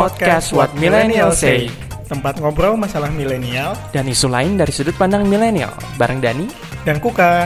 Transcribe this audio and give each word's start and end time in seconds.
Podcast 0.00 0.56
What 0.56 0.72
Millennial 0.80 1.28
Say 1.36 1.68
Tempat 2.08 2.40
ngobrol 2.40 2.72
masalah 2.72 3.12
milenial 3.12 3.76
dan 3.92 4.08
isu 4.08 4.32
lain 4.32 4.56
dari 4.56 4.72
sudut 4.72 4.96
pandang 4.96 5.28
milenial 5.28 5.76
bareng 6.00 6.24
Dani 6.24 6.48
dan 6.88 7.04
Kuka. 7.04 7.44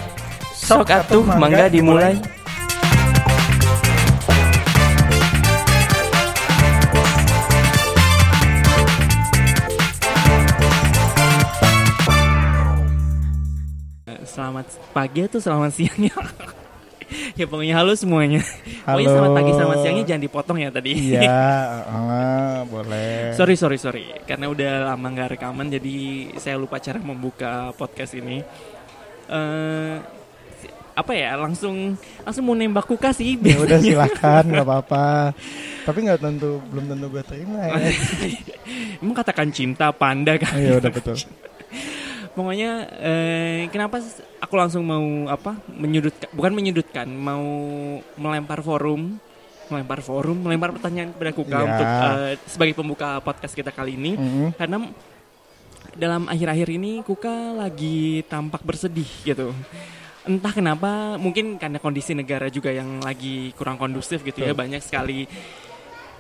Sok 0.55 0.87
atuh 0.87 1.27
mangga 1.35 1.67
dimulai. 1.67 2.15
Selamat 14.23 14.71
pagi 14.95 15.27
atau 15.27 15.43
selamat 15.43 15.71
siang 15.75 16.07
ya. 16.07 16.15
ya 17.39 17.45
pokoknya 17.47 17.75
halo 17.79 17.93
semuanya. 17.95 18.41
Pokoknya 18.85 19.09
Halo. 19.09 19.15
selamat 19.19 19.31
pagi 19.37 19.53
selamat 19.55 19.77
siangnya 19.83 20.05
jangan 20.05 20.23
dipotong 20.23 20.59
ya 20.61 20.69
tadi. 20.71 20.93
Iya, 21.15 21.31
ah, 21.89 22.59
boleh. 22.73 23.35
Sorry 23.37 23.55
sorry 23.59 23.79
sorry 23.79 24.05
karena 24.27 24.51
udah 24.51 24.95
lama 24.95 25.07
nggak 25.11 25.39
rekaman 25.39 25.71
jadi 25.71 25.97
saya 26.39 26.57
lupa 26.59 26.79
cara 26.83 26.99
membuka 27.01 27.73
podcast 27.77 28.15
ini. 28.19 28.43
eh 29.25 29.97
apa 30.95 31.11
ya 31.11 31.35
langsung 31.35 31.99
langsung 32.23 32.45
mau 32.47 32.55
nembak 32.55 32.87
kuka 32.87 33.11
sih. 33.11 33.35
Ya 33.43 33.59
udah 33.59 33.79
silakan, 33.85 34.45
nggak 34.53 34.67
apa-apa. 34.67 35.35
Tapi 35.85 35.99
nggak 36.07 36.21
tentu, 36.23 36.63
belum 36.71 36.85
tentu 36.87 37.07
gue 37.11 37.23
terima 37.27 37.59
ya. 37.67 37.73
Emang 39.03 39.17
katakan 39.19 39.51
cinta 39.51 39.91
panda 39.91 40.39
kan. 40.39 40.55
Oh, 40.55 40.61
iya 40.63 40.73
udah 40.79 40.93
betul. 40.95 41.19
Pokoknya 42.35 42.71
eh, 42.99 43.61
kenapa 43.71 44.03
aku 44.43 44.55
langsung 44.59 44.83
mau 44.83 45.31
apa 45.31 45.55
menyudutkan 45.71 46.29
bukan 46.35 46.53
menyudutkan 46.53 47.07
mau 47.07 47.47
melempar 48.19 48.59
forum 48.61 49.23
melempar 49.65 50.03
forum 50.03 50.45
melempar 50.45 50.75
pertanyaan 50.75 51.15
kepada 51.15 51.31
kuka 51.33 51.57
Ya. 51.57 51.65
untuk 51.65 51.87
eh, 51.89 52.33
sebagai 52.45 52.75
pembuka 52.75 53.23
podcast 53.23 53.55
kita 53.55 53.71
kali 53.71 53.95
ini. 53.95 54.13
Mm-mm. 54.19 54.51
karena 54.59 54.83
dalam 55.95 56.27
akhir-akhir 56.27 56.69
ini 56.75 57.07
Kuka 57.07 57.55
lagi 57.55 58.27
tampak 58.27 58.67
bersedih 58.67 59.07
gitu. 59.23 59.55
Entah 60.27 60.51
kenapa, 60.51 61.21
mungkin 61.21 61.55
karena 61.55 61.79
kondisi 61.79 62.17
negara 62.17 62.49
juga 62.49 62.73
yang 62.73 62.99
lagi 62.99 63.53
kurang 63.55 63.77
kondusif 63.77 64.25
gitu 64.25 64.41
ya, 64.41 64.51
Betul. 64.51 64.61
banyak 64.65 64.81
sekali 64.83 65.29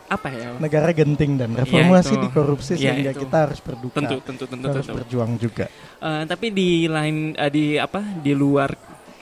apa 0.06 0.28
ya? 0.28 0.52
Negara 0.56 0.90
genting 0.90 1.34
dan 1.34 1.50
reformasi 1.52 2.12
itu. 2.12 2.20
di 2.20 2.28
korupsi 2.28 2.72
Iya, 2.74 2.92
sehingga 2.92 3.10
itu. 3.10 3.20
kita 3.22 3.36
harus 3.42 3.58
berduka. 3.58 3.96
Tentu, 3.96 4.16
tentu, 4.20 4.44
tentu, 4.44 4.62
Kita 4.62 4.74
harus 4.74 4.86
tentu. 4.86 4.98
berjuang 4.98 5.30
juga. 5.36 5.66
Eh, 5.98 6.22
tapi 6.24 6.46
di 6.50 6.70
lain 6.86 7.16
eh, 7.32 7.48
di 7.48 7.64
apa 7.74 8.00
di 8.14 8.32
luar 8.32 8.70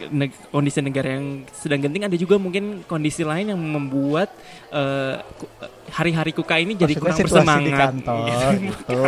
neg- 0.09 0.35
kondisi 0.49 0.79
negara 0.79 1.15
yang 1.15 1.27
sedang 1.49 1.79
genting 1.81 2.03
ada 2.03 2.17
juga 2.17 2.35
mungkin 2.35 2.83
kondisi 2.83 3.23
lain 3.23 3.47
yang 3.49 3.61
membuat 3.61 4.35
eh, 4.69 5.17
eh, 5.23 5.71
hari-hari 5.89 6.33
Kuka 6.33 6.57
ini 6.57 6.75
jadi 6.75 6.93
Maksudnya 6.93 7.15
kurang 7.15 7.47
bersemangat. 7.47 7.63
di 7.63 7.73
kantor 7.73 8.25
Iya. 8.25 8.49
gitu. 8.59 9.01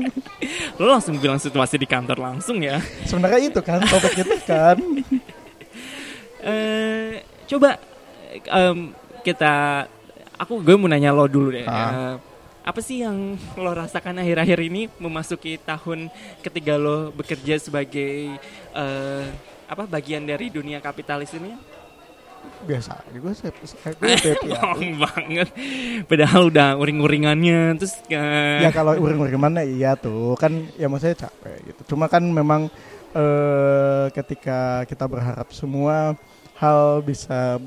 Lo 0.78 0.86
langsung 0.88 1.14
bilang 1.16 1.36
situasi 1.36 1.74
di 1.74 1.84
kantor 1.84 2.18
langsung 2.18 2.58
ya. 2.60 2.78
Sebenarnya 3.02 3.40
itu 3.44 3.60
kan 3.60 3.82
topik 3.82 4.14
itu 4.16 4.36
kan. 4.42 4.78
eh 6.42 7.20
coba 7.46 7.76
em, 8.46 8.94
kita 9.20 9.84
aku 10.40 10.64
gue 10.64 10.74
mau 10.80 10.88
nanya 10.88 11.12
lo 11.12 11.28
dulu 11.28 11.52
deh. 11.52 11.68
Ah. 11.68 11.76
Eh, 11.76 12.14
apa 12.64 12.80
sih 12.80 13.04
yang 13.04 13.36
lo 13.60 13.70
rasakan 13.76 14.24
akhir-akhir 14.24 14.58
ini 14.64 14.88
memasuki 14.96 15.60
tahun 15.60 16.08
ketiga 16.40 16.80
lo 16.80 17.12
bekerja 17.12 17.60
sebagai 17.60 18.40
eh, 18.72 19.24
apa 19.68 19.84
bagian 19.84 20.24
dari 20.24 20.48
dunia 20.48 20.80
kapitalis 20.80 21.36
ini? 21.36 21.52
Biasa, 22.64 23.04
gue 23.12 23.32
happy, 23.84 24.48
ya. 24.48 24.60
Banget. 24.96 25.48
Padahal 26.08 26.48
udah 26.48 26.72
uring-uringannya 26.80 27.76
terus 27.76 28.00
eh, 28.08 28.64
ya 28.64 28.72
kalau 28.72 28.96
uring-uring 28.96 29.36
mana 29.36 29.60
iya 29.60 29.92
tuh 29.92 30.40
kan 30.40 30.64
ya 30.80 30.88
maksudnya 30.88 31.28
capek 31.28 31.56
gitu 31.68 31.92
cuma 31.92 32.08
kan 32.08 32.24
memang 32.24 32.72
eh 33.12 34.06
ketika 34.16 34.88
kita 34.88 35.04
berharap 35.04 35.48
semua 35.52 36.16
hal 36.56 37.04
bisa 37.04 37.60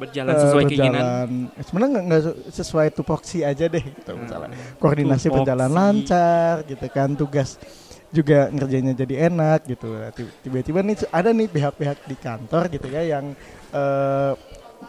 berjalan 0.00 0.32
eh, 0.32 0.40
sesuai 0.40 0.64
keinginan. 0.64 0.92
berjalan 0.96 1.28
eh, 1.52 1.62
sebenarnya 1.62 1.90
nggak 1.92 2.04
nggak 2.06 2.22
su- 2.22 2.38
sesuai 2.50 2.88
tupoksi 2.90 3.38
aja 3.42 3.64
deh 3.66 3.84
gitu 3.84 4.12
misalnya 4.16 4.48
Hmm. 4.48 4.76
koordinasi 4.76 5.26
Tupoksi. 5.26 5.36
berjalan 5.38 5.70
lancar 5.70 6.54
gitu 6.64 6.86
kan 6.88 7.08
tugas 7.12 7.60
juga 8.10 8.48
ngerjainnya 8.48 8.94
jadi 8.96 9.28
enak 9.28 9.60
gitu 9.68 9.88
Nah, 9.92 10.10
ti- 10.10 10.32
tiba-tiba 10.40 10.80
nih 10.80 10.96
ada 11.10 11.30
nih 11.30 11.46
pihak-pihak 11.46 11.98
di 12.04 12.16
kantor 12.16 12.66
gitu 12.68 12.88
ya 12.88 13.02
yang 13.04 13.36
eh, 13.70 14.32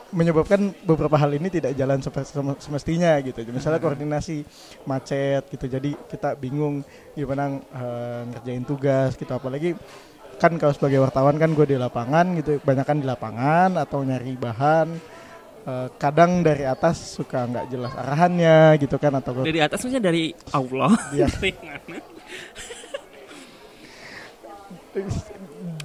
menyebabkan 0.09 0.71
beberapa 0.81 1.13
hal 1.13 1.31
ini 1.31 1.51
tidak 1.51 1.75
jalan 1.75 2.00
semestinya 2.57 3.11
gitu 3.19 3.44
misalnya 3.51 3.77
Hmm. 3.77 3.85
koordinasi 3.85 4.47
macet 4.83 5.44
gitu 5.47 5.67
jadi 5.67 5.91
kita 6.07 6.33
bingung 6.33 6.81
gimana 7.11 7.59
eh, 7.61 8.21
ngerjain 8.25 8.63
tugas 8.63 9.13
gitu 9.13 9.29
apalagi 9.29 9.75
kan 10.41 10.57
kalau 10.57 10.74
sebagai 10.74 10.97
wartawan 11.06 11.38
kan 11.38 11.53
gue 11.53 11.69
di 11.69 11.78
lapangan 11.78 12.34
gitu 12.41 12.57
banyak 12.66 12.85
kan 12.90 12.97
di 12.97 13.06
lapangan 13.06 13.78
atau 13.78 14.02
nyari 14.02 14.34
bahan 14.34 14.90
Eh, 15.62 15.88
kadang 16.02 16.41
dari 16.41 16.66
atas 16.66 17.22
suka 17.22 17.46
nggak 17.46 17.69
jelas 17.69 17.94
arahannya 17.94 18.81
gitu 18.81 18.97
kan 18.97 19.13
atau 19.13 19.46
Dari 19.46 19.62
atas 19.62 19.85
maksudnya 19.85 20.01
dari 20.09 20.34
Allah. 20.57 20.90
Dari 21.13 21.53
mana? 21.62 22.01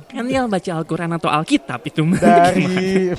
kan 0.09 0.25
tinggal 0.25 0.49
baca 0.49 0.71
Al-Quran 0.81 1.12
atau 1.15 1.28
Alkitab 1.28 1.81
itu 1.84 2.03
dari 2.16 3.12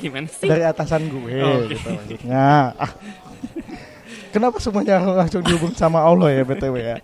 Gimana 0.00 0.30
sih? 0.30 0.48
dari 0.48 0.64
atasan 0.64 1.10
gue 1.10 1.36
Oh, 1.42 1.66
Oke. 1.66 1.76
gitu 1.76 1.88
maksudnya 1.92 2.72
ah. 2.78 2.92
kenapa 4.32 4.56
semuanya 4.62 5.02
langsung 5.02 5.44
dihubung 5.44 5.76
sama 5.76 6.00
Allah 6.00 6.32
ya 6.32 6.42
btw 6.48 6.74
ya 6.80 6.96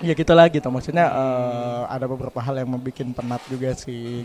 ya 0.00 0.14
gitu 0.48 0.68
maksudnya 0.68 1.06
eh, 1.06 1.82
ada 1.90 2.06
beberapa 2.06 2.38
hal 2.38 2.54
yang 2.56 2.70
membuat 2.70 3.02
penat 3.12 3.42
juga 3.46 3.74
sih 3.74 4.22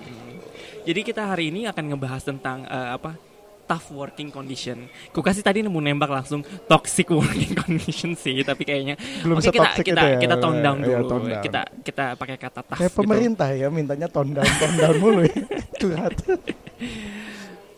Jadi 0.83 0.99
kita 1.01 1.23
hari 1.23 1.47
ini 1.47 1.63
akan 1.65 1.95
ngebahas 1.95 2.21
tentang 2.21 2.65
eh, 2.65 2.89
apa? 2.93 3.15
Tough 3.63 3.95
working 3.95 4.27
condition. 4.27 4.91
Ku 5.15 5.23
kasih 5.23 5.39
tadi 5.39 5.63
nemu 5.63 5.79
nembak 5.79 6.11
langsung 6.11 6.43
toxic 6.67 7.07
working 7.07 7.55
condition 7.63 8.11
sih, 8.11 8.43
tapi 8.43 8.67
kayaknya 8.67 8.99
belum 9.23 9.39
Oke, 9.39 9.55
kita 9.55 9.69
kita 9.79 10.03
ya 10.03 10.17
kita 10.19 10.35
tone 10.35 10.59
down 10.59 10.83
Iya, 10.83 10.99
dulu. 10.99 11.07
tone 11.07 11.25
down. 11.31 11.39
Kita 11.39 11.61
kita 11.79 12.05
pakai 12.19 12.35
kata 12.35 12.59
tough 12.59 12.75
kayak 12.75 12.91
gitu. 12.91 12.99
pemerintah 12.99 13.47
ya 13.55 13.71
mintanya 13.71 14.11
tone 14.11 14.35
down 14.35 14.43
tone 14.59 14.75
down 14.75 14.95
mulu 14.99 15.23
ya 15.23 15.35
curhat 15.79 16.11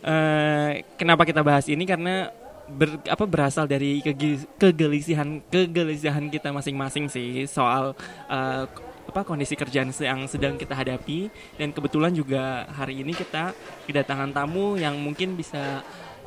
Eh, 0.05 0.71
kenapa 0.97 1.25
kita 1.25 1.41
bahas 1.41 1.65
ini 1.65 1.81
karena 1.81 2.29
ber- 2.69 3.01
apa 3.05 3.25
berasal 3.25 3.65
dari 3.69 4.01
kegelisihan 4.57 5.41
kegelisihan 5.49 6.25
kita 6.29 6.49
masing-masing 6.49 7.09
sih 7.09 7.45
soal 7.45 7.93
eh, 8.29 8.65
apa 9.05 9.21
kondisi 9.21 9.53
kerjaan 9.53 9.93
yang 9.95 10.25
sedang 10.25 10.57
kita 10.57 10.73
hadapi 10.73 11.29
dan 11.61 11.69
kebetulan 11.71 12.11
juga 12.11 12.65
hari 12.73 13.05
ini 13.05 13.13
kita 13.13 13.53
kedatangan 13.85 14.33
tamu 14.33 14.75
yang 14.81 14.97
mungkin 14.97 15.37
bisa 15.37 15.85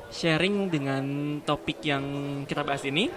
sharing 0.08 0.72
dengan 0.72 1.04
topik 1.44 1.84
yang 1.84 2.04
kita 2.48 2.64
bahas 2.64 2.84
ini. 2.88 3.12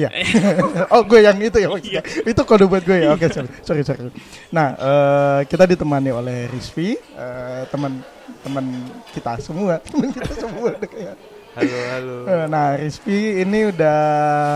Ya. 0.00 0.08
oh 0.96 1.04
gue 1.04 1.20
yang 1.20 1.36
itu 1.36 1.60
ya 1.60 1.68
Iya. 1.68 1.68
maksudnya. 1.68 2.02
Itu 2.24 2.40
kode 2.42 2.64
buat 2.64 2.80
gue 2.80 3.04
ya. 3.04 3.12
Oke 3.12 3.28
sorry 3.28 3.50
sorry 3.60 3.82
sorry. 3.84 4.08
Nah 4.48 4.72
eh, 4.72 5.40
kita 5.44 5.68
ditemani 5.68 6.08
oleh 6.08 6.48
Rizvi 6.48 6.96
eh, 6.96 7.62
teman 7.68 8.00
teman 8.40 8.64
kita 9.12 9.36
semua 9.38 9.76
teman 9.92 10.08
kita 10.08 10.32
semua. 10.32 10.72
Halo, 11.50 11.76
halo. 11.92 12.14
Eh, 12.24 12.46
Nah 12.46 12.78
Rizvi 12.78 13.42
ini 13.42 13.68
udah 13.68 13.98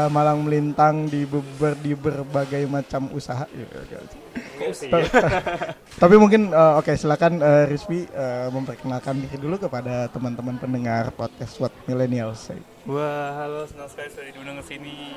malang 0.08 0.46
melintang 0.46 1.10
di 1.10 1.26
beber, 1.26 1.74
di 1.76 1.92
berbagai 1.92 2.64
macam 2.64 3.10
usaha. 3.12 3.44
Ya, 3.50 3.66
ya, 3.68 3.98
ya. 3.98 4.00
Tapi 5.94 6.14
mungkin 6.16 6.50
eh, 6.50 6.72
oke 6.78 6.94
silakan 6.94 7.42
eh, 7.42 7.64
Rizvi 7.68 8.08
eh, 8.08 8.48
memperkenalkan 8.48 9.20
diri 9.20 9.36
dulu 9.36 9.58
kepada 9.58 10.08
teman-teman 10.08 10.56
pendengar 10.56 11.12
podcast 11.12 11.60
What 11.60 11.74
Millennials 11.84 12.40
Say. 12.40 12.58
Wah, 12.84 13.32
halo, 13.40 13.64
senang 13.64 13.88
sekali 13.88 14.12
sudah 14.12 14.28
diundang 14.28 14.60
ke 14.60 14.64
sini. 14.76 15.16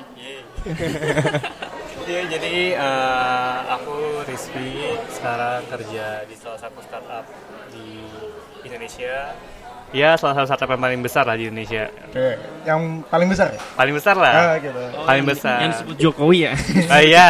Iya, 2.08 2.24
jadi 2.24 2.72
eh, 2.72 3.58
aku 3.68 4.24
Rizky, 4.24 4.96
sekarang 5.12 5.60
kerja 5.68 6.24
di 6.24 6.32
salah 6.40 6.56
satu 6.56 6.80
startup 6.80 7.28
di 7.68 8.00
Indonesia. 8.64 9.36
Ya, 9.88 10.20
salah 10.20 10.36
satu 10.36 10.52
startup 10.52 10.76
yang 10.76 10.84
paling 10.84 11.00
besar 11.00 11.24
lah 11.24 11.32
di 11.32 11.48
Indonesia. 11.48 11.88
Oke, 11.88 12.36
yang 12.68 13.00
paling 13.08 13.24
besar 13.24 13.56
ya? 13.56 13.60
Paling 13.72 13.96
besar 13.96 14.20
lah. 14.20 14.32
Ah, 14.36 14.54
gitu. 14.60 14.76
Paling 15.00 15.24
besar. 15.24 15.64
Yang 15.64 15.70
disebut 15.80 15.96
Jokowi 15.96 16.38
ya. 16.44 16.52
Ah, 16.92 17.00
iya. 17.00 17.26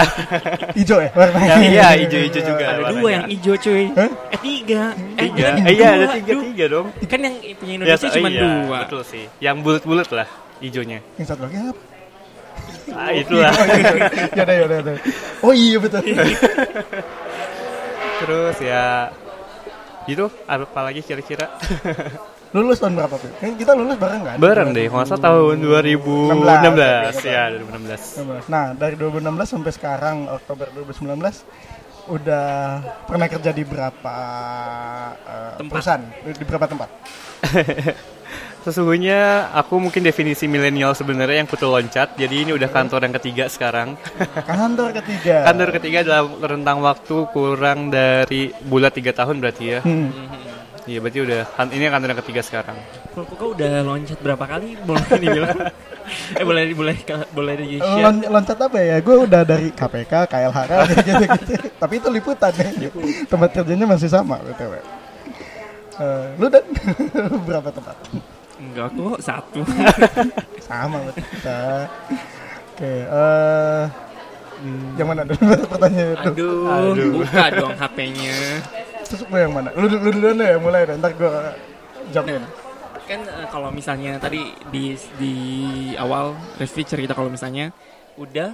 Hijau 0.75 0.99
ya 0.99 1.11
warnanya. 1.15 1.55
Yang 1.55 1.63
iya, 1.71 1.89
hijau-hijau 2.03 2.43
juga. 2.43 2.65
ada 2.67 2.83
warnanya. 2.83 2.99
dua 2.99 3.09
yang 3.15 3.25
hijau 3.31 3.55
cuy. 3.55 3.85
Hah? 3.95 4.11
Eh 4.35 4.39
tiga. 4.43 4.83
Eh, 4.91 5.23
Tiga. 5.31 5.49
Eh, 5.55 5.71
iya, 5.71 5.89
ada 5.95 6.07
tiga, 6.19 6.33
Du- 6.35 6.45
tiga 6.51 6.65
dong. 6.67 6.87
Kan 7.07 7.19
yang 7.23 7.35
punya 7.55 7.73
Indonesia 7.79 7.95
Ya, 7.95 8.11
cuma 8.19 8.27
iya, 8.29 8.43
dua. 8.43 8.79
Betul 8.83 9.03
sih. 9.07 9.25
Yang 9.39 9.57
bulat-bulat 9.63 10.09
lah 10.11 10.29
hijaunya. 10.59 10.99
Yang 11.15 11.27
satu 11.31 11.41
lagi 11.47 11.57
apa? 11.63 11.83
Ah, 12.91 13.11
itulah. 13.15 13.55
ya 14.35 14.43
udah 14.43 14.55
ya 14.59 14.63
udah. 14.67 14.75
ya 14.75 14.83
udah. 14.83 14.95
Oh 15.47 15.55
iya 15.55 15.79
betul. 15.79 16.03
Terus 18.19 18.57
ya 18.59 19.15
itu 20.11 20.27
apa 20.43 20.81
lagi 20.83 21.07
kira-kira? 21.07 21.55
Lulus 22.57 22.81
tahun 22.81 22.97
berapa 22.97 23.15
tuh? 23.21 23.29
Kan 23.45 23.61
kita 23.61 23.77
lulus 23.77 24.01
bareng 24.01 24.23
kan? 24.25 24.37
Bareng 24.41 24.69
deh, 24.73 24.89
salah 24.89 25.21
tahun 25.21 25.61
2016 25.61 27.29
ya 27.29 27.53
2016. 27.53 28.49
Nah, 28.49 28.73
dari 28.73 28.97
2016 28.97 29.53
sampai 29.53 29.73
sekarang 29.77 30.17
Oktober 30.33 30.73
2019 30.73 31.45
udah 32.09 32.49
pernah 33.05 33.29
kerja 33.29 33.53
di 33.53 33.65
berapa 33.69 34.17
eh, 35.29 35.53
Tempat. 35.61 35.73
perusahaan? 35.77 36.03
Di 36.25 36.45
berapa 36.49 36.65
tempat? 36.65 36.89
Sesungguhnya 38.65 39.49
aku 39.53 39.81
mungkin 39.81 40.01
definisi 40.05 40.45
milenial 40.49 40.93
sebenarnya 40.97 41.45
yang 41.45 41.49
putus 41.49 41.69
loncat. 41.69 42.17
Jadi 42.17 42.49
ini 42.49 42.51
udah 42.57 42.69
kantor 42.69 43.05
yang 43.09 43.15
ketiga 43.17 43.45
sekarang. 43.49 43.97
Kantor 44.49 44.93
ketiga. 44.99 45.47
kantor 45.49 45.69
ketiga 45.79 45.99
dalam 46.05 46.37
rentang 46.41 46.81
waktu 46.85 47.17
kurang 47.33 47.89
dari 47.89 48.53
bulan 48.69 48.93
tiga 48.93 49.13
tahun 49.13 49.41
berarti 49.41 49.65
ya. 49.65 49.81
Hmm. 49.85 50.09
Iya 50.89 50.99
berarti 50.99 51.21
udah 51.21 51.41
ini 51.69 51.85
kantor 51.87 52.09
yang 52.09 52.21
ketiga 52.25 52.41
sekarang. 52.41 52.77
Kok 53.13 53.45
udah 53.53 53.85
loncat 53.85 54.19
berapa 54.19 54.41
kali? 54.41 54.73
Boleh 54.81 55.05
dibilang? 55.13 55.59
eh 56.33 56.41
boleh 56.41 56.73
boleh 56.73 56.97
boleh 57.29 57.55
di 57.61 57.77
Eh, 57.77 57.79
share. 57.79 58.01
lon- 58.01 58.25
loncat 58.27 58.57
apa 58.57 58.79
ya? 58.81 58.97
Gue 58.99 59.29
udah 59.29 59.45
dari 59.45 59.69
KPK, 59.69 60.25
KLHK, 60.25 60.73
gitu-gitu. 61.05 61.53
Tapi 61.77 61.95
itu 61.95 62.09
liputan 62.09 62.53
ya. 62.57 62.73
tempat 63.29 63.51
kerjanya 63.53 63.85
masih 63.85 64.09
sama, 64.09 64.41
btw. 64.41 64.81
Eh, 65.99 66.27
lu 66.41 66.49
dan 66.49 66.65
berapa 67.47 67.69
tempat? 67.69 67.97
Enggak 68.57 68.89
kok 68.91 69.21
satu. 69.21 69.61
Sama 70.67 70.99
kita. 71.13 71.85
Oke, 72.73 72.93
eh 74.59 74.99
yang 74.99 75.09
mana 75.09 75.23
dulu 75.23 75.39
pertanyaannya 75.73 76.15
itu? 76.15 76.31
Aduh, 76.35 76.67
Aduh. 76.67 77.11
buka 77.23 77.45
dong 77.55 77.75
HP-nya. 77.79 78.37
Terus 79.07 79.21
lu 79.25 79.37
yang 79.39 79.53
mana? 79.55 79.69
Lu, 79.79 79.87
lu 79.87 80.11
duluan 80.13 80.37
deh, 80.37 80.59
mulai 80.59 80.83
deh. 80.85 80.97
Ntar 80.99 81.13
gue 81.15 81.33
jawabin. 82.11 82.43
Kan 83.09 83.21
eh, 83.25 83.47
kalau 83.49 83.73
misalnya 83.73 84.21
tadi 84.21 84.53
di 84.69 84.93
di 85.17 85.35
awal 85.97 86.37
Revi 86.61 86.83
cerita 86.85 87.17
kalau 87.17 87.33
misalnya 87.33 87.73
udah 88.21 88.53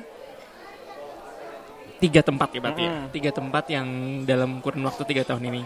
tiga 1.98 2.20
tempat 2.20 2.48
ya 2.52 2.60
berarti 2.60 2.82
ya. 2.84 2.92
Mm-mm. 2.92 3.10
Tiga 3.10 3.30
tempat 3.32 3.64
yang 3.72 3.88
dalam 4.28 4.60
kurun 4.60 4.84
waktu 4.84 5.02
tiga 5.08 5.24
tahun 5.24 5.48
ini. 5.50 5.62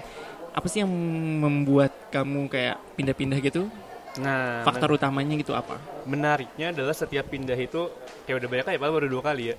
Apa 0.55 0.67
sih 0.71 0.81
yang 0.81 0.91
membuat 1.43 1.93
kamu 2.15 2.49
kayak 2.49 2.79
pindah-pindah 2.97 3.39
gitu? 3.43 3.69
Nah, 4.19 4.65
Faktor 4.67 4.97
utamanya 4.97 5.37
gitu 5.39 5.53
apa? 5.55 5.79
menariknya 6.09 6.73
adalah 6.73 6.97
setiap 6.97 7.29
pindah 7.29 7.55
itu 7.55 7.93
kayak 8.25 8.41
udah 8.41 8.49
banyak 8.49 8.65
kali, 8.67 8.77
padahal 8.81 8.97
baru 8.97 9.09
dua 9.13 9.23
kali 9.23 9.53
ya. 9.53 9.57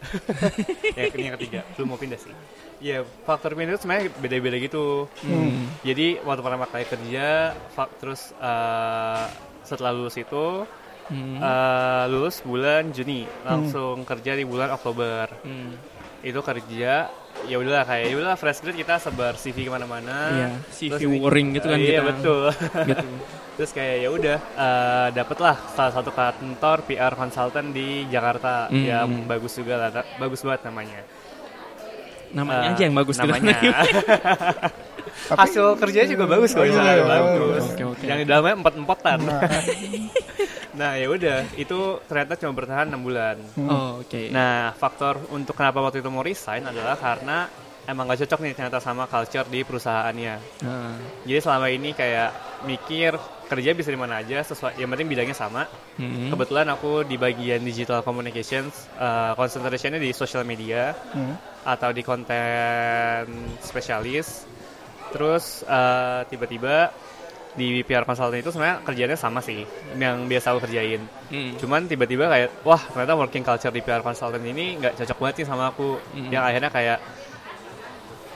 ya 0.98 1.04
ini 1.14 1.24
yang 1.30 1.36
ketiga, 1.38 1.60
belum 1.78 1.88
mau 1.94 2.00
pindah 2.02 2.20
sih. 2.20 2.34
Ya 2.82 3.06
faktor 3.24 3.54
pindah 3.54 3.78
itu 3.78 3.86
sebenarnya 3.86 4.10
beda-beda 4.18 4.58
gitu. 4.58 5.06
Hmm. 5.22 5.70
Jadi 5.86 6.18
waktu 6.26 6.42
pertama 6.42 6.66
kali 6.66 6.86
kerja, 6.90 7.54
terus 8.02 8.34
eh, 8.36 9.26
setelah 9.64 9.94
lulus 9.94 10.18
itu 10.18 10.66
Hmm. 11.10 11.42
eh, 11.42 12.06
lulus 12.06 12.46
bulan 12.46 12.94
Juni, 12.94 13.26
langsung 13.42 14.06
kerja 14.06 14.38
di 14.38 14.46
bulan 14.46 14.70
Oktober. 14.70 15.26
Hmm. 15.42 15.74
Itu 16.22 16.46
kerja, 16.46 17.10
ya 17.50 17.58
udahlah 17.58 17.84
kayak 17.84 18.06
ya 18.06 18.16
udahlah 18.16 18.38
fresh 18.38 18.62
grade 18.62 18.78
kita 18.78 18.96
sebar 18.96 19.34
CV 19.34 19.66
ke 19.66 19.72
mana-mana. 19.72 20.16
Iya, 20.30 20.50
CV 20.70 20.92
Terus 20.96 21.20
warring 21.20 21.48
gitu 21.52 21.66
kan 21.66 21.78
Iya 21.78 21.90
kita. 21.92 22.04
betul. 22.08 22.44
Gitu. 22.86 23.06
Terus 23.58 23.72
kayak 23.74 23.96
ya 23.98 24.10
udah 24.10 24.38
eh, 24.40 25.08
dapetlah 25.12 25.56
salah 25.70 25.92
satu 25.92 26.12
kantor 26.12 26.78
PR 26.86 27.14
consultant 27.14 27.70
di 27.70 28.06
Jakarta 28.06 28.70
Hmm. 28.70 28.86
yang 28.86 29.10
bagus 29.26 29.58
juga 29.58 29.76
lah, 29.76 29.90
bagus 30.16 30.40
banget 30.40 30.62
namanya. 30.64 31.02
Namanya 32.30 32.62
Eh, 32.64 32.72
aja 32.72 32.82
yang 32.86 32.94
bagus 32.94 33.18
gitu. 33.18 33.26
namanya. 33.26 33.58
Tapi- 35.20 35.42
Hasil 35.42 35.66
kerjanya 35.76 36.08
juga 36.08 36.26
bagus 36.30 36.54
kok, 36.54 36.62
Oh, 36.62 36.66
misalnya 36.66 36.94
iya, 36.96 37.04
bagus. 37.04 37.64
Oke, 37.68 37.84
oke. 37.84 38.06
Yang 38.06 38.18
di 38.22 38.26
dalamnya 38.26 38.56
empat 38.62 38.74
empatan. 38.78 39.18
Nah, 39.26 39.42
Nah 40.80 40.96
ya 40.96 41.12
udah, 41.12 41.44
itu 41.60 42.00
ternyata 42.08 42.40
cuma 42.40 42.56
bertahan 42.56 42.88
enam 42.88 43.04
bulan. 43.04 43.36
Oh, 43.60 44.00
oke. 44.00 44.32
Nah 44.32 44.72
faktor 44.80 45.20
untuk 45.36 45.60
kenapa 45.60 45.84
waktu 45.84 46.00
itu 46.00 46.08
mau 46.08 46.24
resign 46.24 46.64
adalah 46.64 46.96
karena 46.96 47.52
emang 47.84 48.08
gak 48.08 48.24
cocok 48.24 48.40
nih 48.46 48.54
ternyata 48.56 48.80
sama 48.80 49.04
culture 49.12 49.44
di 49.50 49.66
perusahaannya. 49.68 50.36
Nah, 50.64 50.96
Jadi 51.26 51.40
selama 51.42 51.68
ini 51.74 51.92
kayak 51.92 52.64
mikir 52.64 53.18
kerja 53.50 53.74
bisa 53.74 53.90
di 53.90 53.98
mana 53.98 54.22
aja 54.22 54.46
sesuai 54.46 54.78
yang 54.78 54.94
penting 54.94 55.10
bidangnya 55.10 55.34
sama. 55.34 55.66
hmm. 55.98 56.30
Kebetulan 56.30 56.70
aku 56.70 57.02
di 57.02 57.18
bagian 57.18 57.66
digital 57.66 58.06
communications, 58.06 58.88
uh, 59.02 59.34
concentrationnya 59.34 59.98
di 59.98 60.14
social 60.14 60.46
media 60.46 60.94
hmm. 60.94 61.66
atau 61.66 61.90
di 61.90 62.06
konten 62.06 63.26
spesialis. 63.60 64.46
Terus 65.10 65.66
uh, 65.66 66.22
tiba-tiba 66.30 66.94
di 67.58 67.82
PR 67.82 68.06
consultant 68.06 68.38
itu 68.38 68.54
sebenarnya 68.54 68.86
kerjanya 68.86 69.18
sama 69.18 69.42
sih 69.42 69.66
yang 69.98 70.30
biasa 70.30 70.54
aku 70.54 70.70
kerjain. 70.70 71.02
Hmm. 71.34 71.58
Cuman 71.58 71.90
tiba-tiba 71.90 72.30
kayak 72.30 72.62
wah 72.62 72.78
ternyata 72.78 73.18
working 73.18 73.42
culture 73.42 73.74
di 73.74 73.82
PR 73.82 74.06
consultant 74.06 74.46
ini 74.46 74.78
nggak 74.78 75.02
cocok 75.02 75.18
banget 75.18 75.36
sih 75.42 75.46
sama 75.50 75.74
aku. 75.74 75.98
Mm. 76.14 76.30
Yang 76.30 76.44
akhirnya 76.46 76.72
kayak 76.72 77.00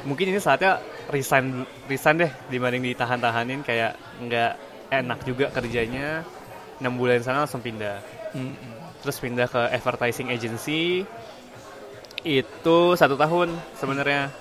mungkin 0.09 0.25
ini 0.33 0.39
saatnya 0.41 0.81
resign 1.13 1.63
resign 1.85 2.25
deh 2.25 2.31
dibanding 2.49 2.81
ditahan-tahanin 2.89 3.61
kayak 3.61 3.95
nggak 4.17 4.53
enak 4.89 5.19
juga 5.23 5.53
kerjanya. 5.53 6.25
6 6.81 6.89
bulan 6.99 7.21
sana 7.21 7.45
langsung 7.45 7.61
pindah. 7.61 8.01
Hmm. 8.33 8.57
Terus 9.05 9.17
pindah 9.21 9.47
ke 9.47 9.61
advertising 9.71 10.33
agency 10.33 11.05
itu 12.23 12.77
satu 12.95 13.15
tahun 13.19 13.51
sebenarnya 13.77 14.31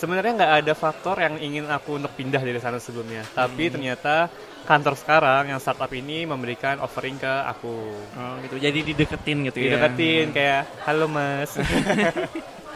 sebenarnya 0.00 0.32
nggak 0.34 0.52
ada 0.58 0.72
faktor 0.74 1.16
yang 1.18 1.36
ingin 1.36 1.68
aku 1.68 1.94
untuk 1.94 2.08
pindah 2.10 2.40
dari 2.40 2.56
sana 2.56 2.76
sebelumnya 2.76 3.20
tapi 3.30 3.68
ternyata 3.68 4.32
kantor 4.62 4.94
sekarang 4.94 5.44
yang 5.46 5.58
startup 5.58 5.90
ini 5.90 6.24
memberikan 6.24 6.78
offering 6.78 7.16
ke 7.16 7.28
aku 7.44 7.74
Oh, 8.12 8.34
gitu. 8.40 8.56
Jadi 8.56 8.80
dideketin 8.82 9.44
gitu 9.44 9.58
ya. 9.58 9.64
dideketin 9.70 10.26
kayak 10.30 10.60
halo 10.82 11.04
mas 11.04 11.52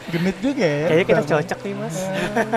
Genit 0.04 0.36
juga 0.36 0.60
ya. 0.60 0.84
kayaknya 0.86 1.06
kita 1.06 1.22
cocok 1.24 1.58
nih 1.60 1.74
mas 1.74 1.96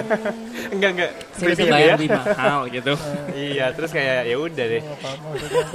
enggak 0.74 0.90
enggak 0.92 1.12
Saya 1.32 1.48
bisa 1.48 1.64
bayar 1.66 1.88
ya. 1.88 1.96
lebih 1.96 2.10
mahal 2.12 2.60
gitu. 2.68 2.94
iya 3.48 3.66
terus 3.72 3.90
kayak 3.90 4.20
ya 4.26 4.36
udah 4.38 4.66
deh 4.68 4.82
Apa 4.84 5.10
maksudnya? 5.18 5.66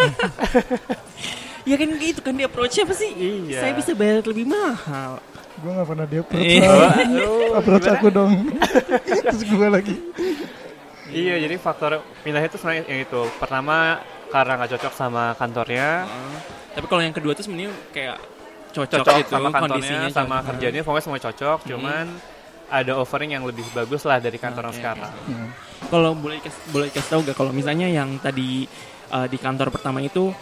ya 1.63 1.77
kan 1.79 1.89
gitu 1.97 2.21
kan 2.21 2.35
dia 2.35 2.45
approach-nya 2.45 2.83
apa 2.83 2.93
sih? 2.93 3.11
Iya. 3.15 3.59
Saya 3.59 3.73
bisa 3.73 3.93
bayar 3.95 4.21
lebih 4.21 4.45
mahal. 4.45 5.23
Gue 5.63 5.71
gak 5.73 5.87
pernah 5.87 6.07
dia 6.07 6.21
approach 6.21 6.43
Iya. 6.43 6.71
approach 7.55 7.85
gimana? 7.85 7.97
aku 7.97 8.09
dong. 8.11 8.33
Terus 9.25 9.43
gue 9.45 9.69
lagi. 9.69 9.95
iya 11.09 11.37
jadi 11.39 11.55
faktor 11.57 11.93
pindah 12.21 12.41
itu 12.41 12.57
sebenarnya 12.57 12.83
yang 12.87 13.01
itu 13.03 13.21
pertama 13.37 14.01
karena 14.27 14.53
nggak 14.57 14.71
cocok 14.73 14.93
sama 14.93 15.25
kantornya 15.35 16.03
Oh. 16.03 16.37
Tapi 16.73 16.87
kalau 16.89 17.03
yang 17.03 17.13
kedua 17.13 17.33
tuh 17.33 17.45
sebenarnya 17.45 17.69
kayak 17.91 18.17
cocok, 18.73 18.97
cocok 18.99 19.15
gitu 19.19 19.31
sama 19.31 19.49
kantornya 19.51 19.61
kondisinya 19.77 20.09
sama 20.09 20.29
cocok. 20.35 20.47
kerjanya 20.49 20.81
pokoknya 20.81 21.05
semua 21.05 21.21
cocok 21.21 21.59
cuman 21.69 22.07
ada 22.73 22.93
offering 22.97 23.31
yang 23.31 23.45
lebih 23.45 23.67
bagus 23.71 24.03
lah 24.03 24.17
dari 24.17 24.41
kantor 24.41 24.63
yang 24.65 24.73
Oke. 24.73 24.81
sekarang 24.81 25.13
Hmm. 25.23 25.49
Kalau 25.85 26.17
boleh 26.17 26.41
boleh 26.73 26.89
kasih 26.89 27.11
tahu 27.11 27.21
gak 27.23 27.37
kalau 27.37 27.53
misalnya 27.53 27.85
yang 27.87 28.17
tadi 28.17 28.65
uh, 29.11 29.29
di 29.29 29.37
kantor 29.37 29.69
pertama 29.69 30.01
itu 30.01 30.33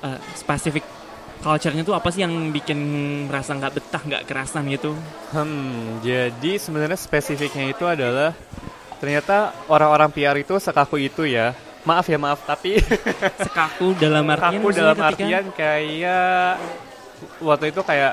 uh, 0.00 0.18
spesifik 0.32 0.80
culture-nya 1.40 1.82
tuh 1.82 1.94
apa 1.94 2.08
sih 2.08 2.20
yang 2.20 2.50
bikin 2.50 2.78
merasa 3.26 3.52
nggak 3.52 3.72
betah, 3.72 4.02
nggak 4.02 4.22
kerasan 4.24 4.66
gitu? 4.68 4.92
hmm 5.30 6.00
jadi 6.00 6.52
sebenarnya 6.56 6.96
spesifiknya 6.96 7.70
itu 7.70 7.84
adalah 7.84 8.32
ternyata 8.96 9.52
orang-orang 9.68 10.08
PR 10.08 10.34
itu 10.34 10.56
sekaku 10.56 10.96
itu 10.98 11.28
ya 11.28 11.52
maaf 11.84 12.06
ya 12.06 12.16
maaf 12.16 12.42
tapi 12.42 12.80
Sekaku 13.46 13.94
dalam 13.94 14.26
artian 14.26 14.56
kaku 14.56 14.64
maksudnya 14.64 14.82
dalam 14.82 14.96
ketika- 14.96 15.08
artian 15.12 15.44
kayak 15.52 16.52
waktu 17.40 17.64
itu 17.70 17.80
kayak 17.80 18.12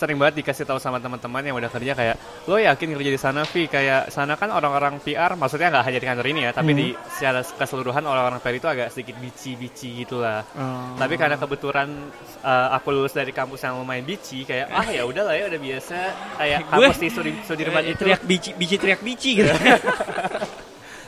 sering 0.00 0.16
banget 0.16 0.40
dikasih 0.40 0.64
tahu 0.64 0.80
sama 0.80 0.96
teman-teman 0.96 1.42
yang 1.42 1.54
udah 1.54 1.68
kerja 1.68 1.92
kayak 1.92 2.16
lo 2.42 2.56
yakin 2.56 2.88
kerja 2.90 3.10
di 3.10 3.20
sana 3.20 3.44
Vi 3.44 3.68
kayak 3.68 4.08
sana 4.08 4.32
kan 4.34 4.48
orang-orang 4.48 4.96
PR 4.98 5.36
maksudnya 5.36 5.68
nggak 5.68 5.84
hanya 5.84 5.98
di 5.98 6.08
kantor 6.08 6.26
ini 6.26 6.40
ya 6.40 6.50
tapi 6.50 6.70
Hmm. 6.70 6.80
di 6.80 6.86
secara 7.10 7.40
keseluruhan 7.44 8.00
orang-orang 8.02 8.40
PR 8.40 8.54
itu 8.54 8.66
agak 8.66 8.88
sedikit 8.88 9.16
bici-bici 9.18 10.00
gitulah 10.00 10.40
Oh. 10.52 10.96
tapi 10.96 11.14
karena 11.14 11.36
kebetulan 11.36 11.92
uh, 12.40 12.72
aku 12.72 12.88
lulus 12.90 13.12
dari 13.12 13.30
kampus 13.30 13.60
yang 13.60 13.76
lumayan 13.76 14.02
bici 14.02 14.42
kayak 14.42 14.70
ah 14.70 14.86
ya 14.86 15.04
udah 15.04 15.20
lah 15.22 15.34
ya 15.34 15.44
udah 15.46 15.60
biasa 15.60 15.96
kayak 16.34 16.58
kampus 16.66 16.96
di 16.96 17.08
Sudi, 17.08 17.30
Sudirman 17.42 17.82
Eh, 17.82 17.92
itu 17.92 18.00
teriak 18.00 18.22
bici, 18.22 18.50
bici 18.52 18.74
teriak 18.74 19.00
bici 19.00 19.30
gitu. 19.36 19.52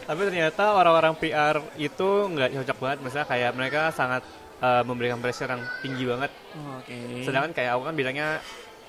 tapi 0.02 0.20
ternyata 0.22 0.75
orang-orang 0.75 1.14
PR 1.14 1.56
itu 1.78 2.08
nggak 2.28 2.50
cocok 2.52 2.78
banget 2.78 2.99
misalnya 3.00 3.26
kayak 3.26 3.50
mereka 3.54 3.80
sangat 3.90 4.22
uh, 4.58 4.82
memberikan 4.82 5.16
pressure 5.16 5.49
yang 5.49 5.62
tinggi 5.78 6.04
banget 6.04 6.30
Oh, 6.52 6.76
Oke. 6.76 7.25
sedangkan 7.25 7.56
kayak 7.56 7.72
aku 7.72 7.82
kan 7.87 7.94
bilangnya 7.94 8.28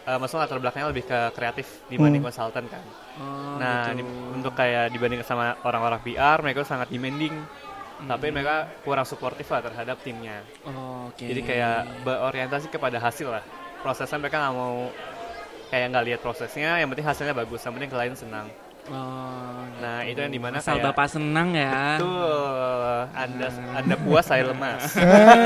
uh, 0.06 0.18
maksudnya 0.18 0.44
latar 0.44 0.58
belakangnya 0.58 0.90
lebih 0.90 1.04
ke 1.04 1.20
kreatif 1.32 1.68
dibanding 1.88 2.20
Hmm. 2.20 2.30
konsultan 2.30 2.66
kan 2.68 2.84
Oh, 3.16 3.56
nah 3.56 3.88
gitu. 3.88 4.02
di- 4.02 4.10
untuk 4.34 4.54
kayak 4.54 4.90
dibanding 4.90 5.22
sama 5.22 5.56
orang-orang 5.62 6.02
PR 6.02 6.38
mereka 6.40 6.64
sangat 6.64 6.88
demanding 6.88 7.34
tapi 8.04 8.26
Hmm. 8.28 8.34
mereka 8.36 8.56
kurang 8.82 9.04
suportif 9.04 9.48
lah 9.48 9.62
terhadap 9.62 9.98
timnya 10.00 10.44
Oh, 10.64 11.08
Oke. 11.08 11.24
jadi 11.24 11.42
kayak 11.42 11.78
berorientasi 12.02 12.68
kepada 12.68 12.98
hasil 12.98 13.30
lah 13.30 13.44
prosesnya 13.80 14.18
mereka 14.18 14.40
nggak 14.40 14.54
mau 14.54 14.90
kayak 15.70 15.86
nggak 15.90 16.06
lihat 16.06 16.20
prosesnya 16.20 16.78
yang 16.78 16.88
penting 16.88 17.04
hasilnya 17.04 17.34
bagus 17.34 17.60
yang 17.60 17.74
penting 17.74 17.90
klien 17.90 18.14
senang 18.14 18.48
Oh, 18.84 19.64
Nah, 19.80 20.04
itu 20.04 20.20
yang 20.20 20.28
di 20.28 20.36
mana 20.38 20.60
asal 20.60 20.76
kayak 20.76 20.92
bapak 20.92 21.08
senang 21.08 21.56
ya. 21.56 21.96
Betul. 21.96 23.00
Anda 23.16 23.48
Anda 23.74 23.96
puas 23.96 24.28
saya 24.28 24.44
lemas. 24.46 24.92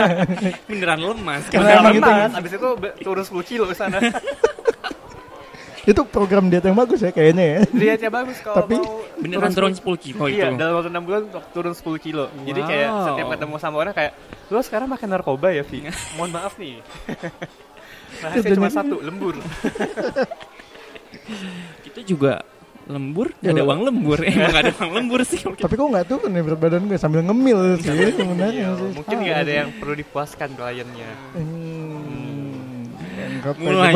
Beneran 0.70 0.98
lemas. 0.98 1.46
Karena 1.46 1.78
emang 1.78 1.94
gitu. 1.94 2.02
lemas. 2.04 2.32
Abis 2.34 2.52
itu 2.52 2.68
turun 2.98 3.22
10 3.24 3.46
kilo 3.46 3.64
ke 3.66 3.76
sana. 3.78 4.02
Itu 5.88 6.03
program 6.03 6.48
diet 6.48 6.62
yang 6.62 6.75
bagus 6.75 7.00
ya 7.00 7.10
kayaknya 7.10 7.44
ya. 7.48 7.60
Lihatnya 7.72 8.12
bagus 8.12 8.38
kalau 8.39 8.60
Tapi 8.60 8.75
mau 8.75 9.00
Beneran 9.17 9.50
turun 9.50 9.72
10 9.72 9.82
kilo 9.98 10.24
itu. 10.27 10.36
Iya, 10.36 10.51
dalam 10.51 10.74
waktu 10.75 10.91
6 10.91 11.00
bulan 11.01 11.22
turun 11.50 11.74
10 11.74 11.96
kilo. 11.98 12.25
Jadi 12.44 12.60
kayak 12.62 12.89
Wow. 12.89 13.06
setiap 13.08 13.27
ketemu 13.32 13.56
sama 13.58 13.75
orang 13.79 13.94
kayak, 13.94 14.12
lo 14.46 14.60
sekarang 14.60 14.88
makan 14.88 15.08
narkoba 15.10 15.48
ya, 15.50 15.63
Vi? 15.63 15.88
Mohon 16.15 16.32
maaf 16.34 16.53
nih. 16.58 16.84
Rahasia 18.24 18.51
cuma 18.51 18.67
satu, 18.67 19.00
lembur. 19.00 19.36
Kita 21.84 22.00
juga 22.03 22.44
lembur, 22.86 23.36
Ya, 23.38 23.51
ada 23.51 23.62
lo- 23.62 23.67
uang 23.67 23.82
lembur. 23.84 24.17
Emang 24.22 24.48
gak 24.50 24.63
ada 24.63 24.74
uang 24.77 24.91
lembur 24.94 25.20
sih. 25.24 25.39
Tapi 25.39 25.74
kok 25.74 25.88
nggak 25.88 26.06
tuh 26.06 26.20
nih 26.25 26.41
berat 26.41 26.56
badan 26.58 26.84
gue 26.84 26.96
sambil 26.96 27.20
ngemil 27.22 27.75
sih 27.77 27.91
sebenarnya 28.13 28.48
Iya, 28.65 28.70
sih. 28.75 28.91
mungkin 28.94 29.15
nggak 29.20 29.38
ada 29.38 29.53
yang 29.58 29.70
perlu 29.75 29.96
dipuaskan 29.98 30.50
kliennya. 30.51 31.12
Hmm. 31.32 32.88
Aja 33.17 33.51
Mulai. 33.56 33.94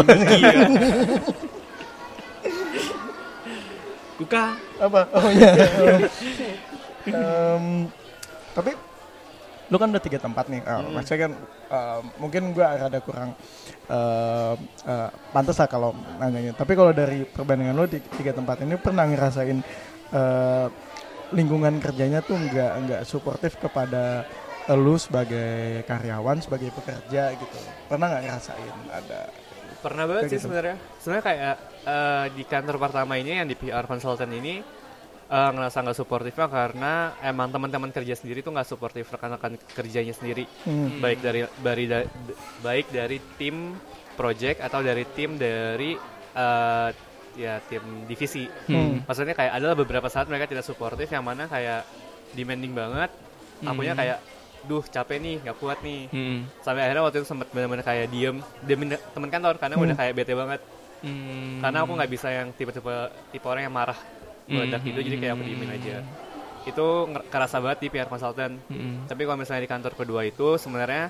Kuka. 4.22 4.46
apa? 4.78 5.01
Oh 5.18 5.30
iya. 5.34 5.51
Em, 7.10 7.90
tapi 8.54 8.72
lu 9.72 9.78
kan 9.80 9.90
udah 9.90 10.04
tiga 10.04 10.20
tempat 10.22 10.46
nih. 10.51 10.62
Eh, 10.62 10.80
Maksudnya 10.94 11.20
kan 11.25 11.32
em, 11.74 12.04
mungkin 12.22 12.54
gua 12.54 12.78
rada 12.78 13.00
kurang 13.01 13.34
em, 13.90 14.58
eh, 14.86 15.10
pantas 15.34 15.58
lah 15.58 15.66
kalau 15.66 15.98
nanyanya. 16.22 16.54
Tapi 16.54 16.78
kalau 16.78 16.94
dari 16.94 17.25
perbandingan 17.25 17.74
lu 17.74 17.90
di 17.90 17.98
tiga 18.22 18.38
tempat 18.38 18.62
ini 18.62 18.78
pernah 18.78 19.10
ngerasain 19.10 19.60
eh, 20.13 20.68
lingkungan 21.32 21.80
kerjanya 21.80 22.20
tuh 22.22 22.36
nggak 22.38 22.72
nggak 22.86 23.01
suportif 23.08 23.56
kepada 23.58 24.28
lu 24.78 24.94
sebagai 25.01 25.82
karyawan, 25.90 26.38
sebagai 26.44 26.70
pekerja 26.70 27.34
gitu. 27.34 27.58
Pernah 27.90 28.06
nggak 28.13 28.24
ngerasain 28.30 28.75
ada? 28.94 29.22
Pernah 29.82 30.04
banget 30.06 30.24
sih 30.30 30.38
gitu. 30.38 30.46
sebenarnya. 30.46 30.75
Sebenarnya 31.01 31.25
kayak 31.25 31.56
eh, 31.84 32.26
di 32.32 32.44
kantor 32.44 32.78
pertama 32.78 33.16
ini 33.16 33.36
yang 33.36 33.46
di 33.46 33.56
PR 33.56 33.84
consultant 33.84 34.30
ini 34.30 34.62
eh, 35.28 35.50
ngerasa 35.50 35.82
nggak 35.82 35.98
suportifnya 35.98 36.48
karena 36.48 36.94
emang 37.22 37.50
teman-teman 37.50 37.90
kerja 37.90 38.14
sendiri 38.14 38.40
tuh 38.40 38.52
nggak 38.52 38.68
suportif 38.68 39.08
rekan-rekan 39.08 39.56
kerjanya 39.72 40.12
sendiri. 40.12 40.46
Hmm. 40.64 41.00
baik 41.00 41.20
dari 41.20 41.42
dari 41.58 41.84
da- 41.86 42.10
baik 42.60 42.86
dari 42.90 43.18
tim 43.36 43.76
project 44.14 44.60
atau 44.60 44.80
dari 44.80 45.08
tim 45.10 45.36
dari 45.36 45.96
eh, 46.32 46.90
ya 47.34 47.64
tim 47.64 47.80
divisi. 48.06 48.44
Hmm. 48.68 49.04
Maksudnya 49.04 49.32
kayak 49.32 49.54
adalah 49.56 49.74
beberapa 49.74 50.08
saat 50.08 50.28
mereka 50.28 50.46
tidak 50.46 50.64
suportif 50.64 51.08
yang 51.08 51.24
mana 51.24 51.48
kayak 51.48 51.88
demanding 52.32 52.72
banget. 52.72 53.08
Akunya 53.62 53.94
Hmm. 53.94 54.02
kayak 54.02 54.18
duh 54.62 54.84
capek 54.84 55.18
nih, 55.18 55.36
nggak 55.40 55.58
kuat 55.58 55.80
nih. 55.82 56.06
Hmm. 56.08 56.46
Sampai 56.60 56.84
akhirnya 56.84 57.02
waktu 57.02 57.18
itu 57.18 57.28
sempat 57.28 57.48
benar-benar 57.50 57.82
kayak 57.82 58.10
diem, 58.10 58.38
diemin 58.62 58.94
teman 59.10 59.30
kantor 59.30 59.58
karena 59.58 59.76
udah 59.76 59.96
kayak 59.96 60.14
bete 60.14 60.34
banget. 60.34 60.62
Hmm. 61.01 61.60
Karena 61.60 61.77
aku 61.81 61.91
nggak 61.93 62.12
bisa 62.12 62.27
yang 62.29 62.53
tipe-tipe 62.53 62.96
tipe 63.29 63.46
orang 63.46 63.65
yang 63.65 63.74
marah 63.74 63.98
meledak 64.46 64.81
Hmm. 64.81 64.89
gitu, 64.89 65.00
jadi 65.01 65.17
kayak 65.17 65.34
aku 65.34 65.43
diemin 65.43 65.72
aja. 65.72 65.96
Itu 66.62 66.88
kerasa 67.27 67.58
banget 67.58 67.79
di 67.81 67.88
PR 67.89 68.05
consultant. 68.05 68.53
Hmm. 68.70 69.05
Tapi 69.05 69.22
kalau 69.25 69.38
misalnya 69.38 69.65
di 69.65 69.72
kantor 69.72 69.93
kedua 69.93 70.22
itu 70.24 70.55
sebenarnya 70.55 71.10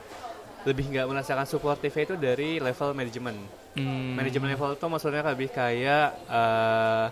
lebih 0.62 0.94
nggak 0.94 1.08
merasakan 1.10 1.44
supportive 1.44 1.92
itu 1.92 2.14
dari 2.16 2.62
level 2.62 2.94
manajemen. 2.94 3.36
Hmm. 3.74 4.16
Manajemen 4.16 4.52
level 4.52 4.76
itu 4.76 4.86
maksudnya 4.86 5.24
lebih 5.26 5.50
kayak 5.50 6.08
eh, 6.28 7.06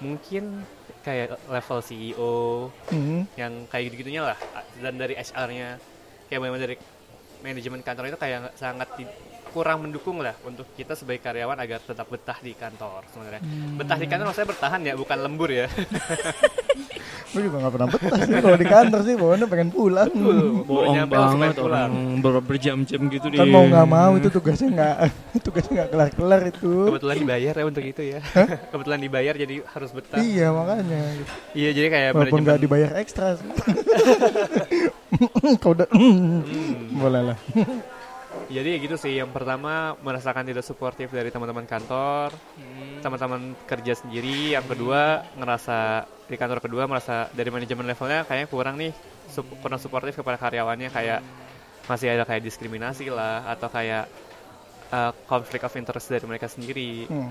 mungkin 0.00 0.64
kayak 1.00 1.40
level 1.48 1.78
CEO 1.80 2.68
Hmm. 2.92 3.24
yang 3.34 3.64
kayak 3.66 3.88
gitu-gitunya 3.88 4.22
lah 4.22 4.38
dan 4.76 5.00
dari 5.00 5.16
HR-nya 5.16 5.80
kayak 6.28 6.40
memang 6.40 6.60
dari 6.60 6.76
manajemen 7.40 7.80
kantor 7.80 8.12
itu 8.12 8.18
kayak 8.20 8.52
sangat 8.52 8.88
kurang 9.50 9.82
mendukung 9.82 10.18
lah 10.18 10.34
untuk 10.42 10.70
kita 10.72 10.94
sebagai 10.94 11.20
karyawan 11.20 11.58
agar 11.58 11.78
tetap 11.78 12.06
betah 12.06 12.38
di 12.38 12.54
kantor 12.54 13.02
sebenarnya. 13.10 13.42
Betah 13.74 13.98
di 13.98 14.06
kantor 14.06 14.24
maksudnya 14.26 14.50
bertahan 14.50 14.80
ya, 14.82 14.94
bukan 14.94 15.18
lembur 15.18 15.50
ya. 15.50 15.66
Gue 17.30 17.46
juga 17.46 17.62
gak 17.62 17.72
pernah 17.78 17.88
betah 17.88 18.18
sih 18.20 18.34
kalau 18.42 18.58
di 18.58 18.66
kantor 18.66 19.00
sih, 19.06 19.14
bawaannya 19.14 19.46
pengen 19.46 19.70
pulang. 19.70 20.10
Bohong 20.66 20.94
nyampe 20.98 21.14
banget 21.14 21.54
pulang. 21.54 21.70
orang 21.86 21.90
ber- 22.18 22.42
berjam-jam 22.42 23.00
gitu 23.06 23.26
Kan 23.30 23.46
mau 23.46 23.62
nggak 23.62 23.86
mau 23.86 24.18
itu 24.18 24.28
tugasnya 24.28 24.68
nggak 24.74 24.94
tugasnya 25.46 25.72
nggak 25.78 25.88
kelar-kelar 25.94 26.40
itu. 26.50 26.90
Kebetulan 26.90 27.16
dibayar 27.22 27.54
ya 27.54 27.64
untuk 27.64 27.84
itu 27.86 28.02
ya. 28.02 28.18
Kebetulan 28.74 28.98
dibayar 28.98 29.34
jadi 29.38 29.54
harus 29.62 29.90
betah. 29.94 30.18
Iya 30.18 30.50
makanya. 30.50 31.00
Iya 31.54 31.70
jadi 31.70 31.86
kayak 31.86 32.08
Walaupun 32.10 32.18
manajemen 32.18 32.42
nggak 32.50 32.60
dibayar 32.66 32.90
ekstra. 32.98 33.26
sih. 33.38 33.46
Kau 35.62 35.70
udah 35.70 35.86
boleh 36.98 37.22
lah. 37.30 37.38
Jadi 38.50 38.70
gitu 38.82 38.98
sih. 38.98 39.14
Yang 39.14 39.30
pertama 39.30 39.94
merasakan 40.02 40.42
tidak 40.42 40.66
suportif 40.66 41.14
dari 41.14 41.30
teman-teman 41.30 41.64
kantor, 41.70 42.34
teman-teman 42.98 43.54
kerja 43.64 43.94
sendiri. 43.94 44.58
Yang 44.58 44.74
kedua 44.74 45.22
ngerasa 45.38 46.04
di 46.26 46.34
kantor 46.34 46.58
kedua 46.58 46.90
merasa 46.90 47.30
dari 47.30 47.50
manajemen 47.54 47.86
levelnya 47.86 48.26
kayaknya 48.26 48.48
kurang 48.50 48.74
nih, 48.82 48.90
sup- 49.30 49.54
kurang 49.62 49.78
suportif 49.78 50.18
kepada 50.18 50.34
karyawannya 50.38 50.90
kayak 50.90 51.22
masih 51.86 52.10
ada 52.10 52.26
kayak 52.26 52.42
diskriminasi 52.42 53.10
lah 53.10 53.46
atau 53.50 53.66
kayak 53.70 54.06
uh, 54.90 55.14
konflik 55.26 55.62
of 55.62 55.74
interest 55.78 56.10
dari 56.10 56.26
mereka 56.26 56.50
sendiri. 56.50 57.06
Hmm. 57.06 57.30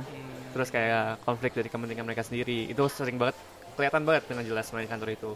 Terus 0.56 0.72
kayak 0.72 1.22
konflik 1.28 1.52
dari 1.52 1.68
kepentingan 1.68 2.08
mereka 2.08 2.24
sendiri. 2.24 2.72
Itu 2.72 2.88
sering 2.88 3.20
banget 3.20 3.36
kelihatan 3.76 4.08
banget 4.08 4.24
dengan 4.28 4.44
jelas 4.48 4.72
di 4.72 4.88
kantor 4.88 5.10
itu. 5.12 5.32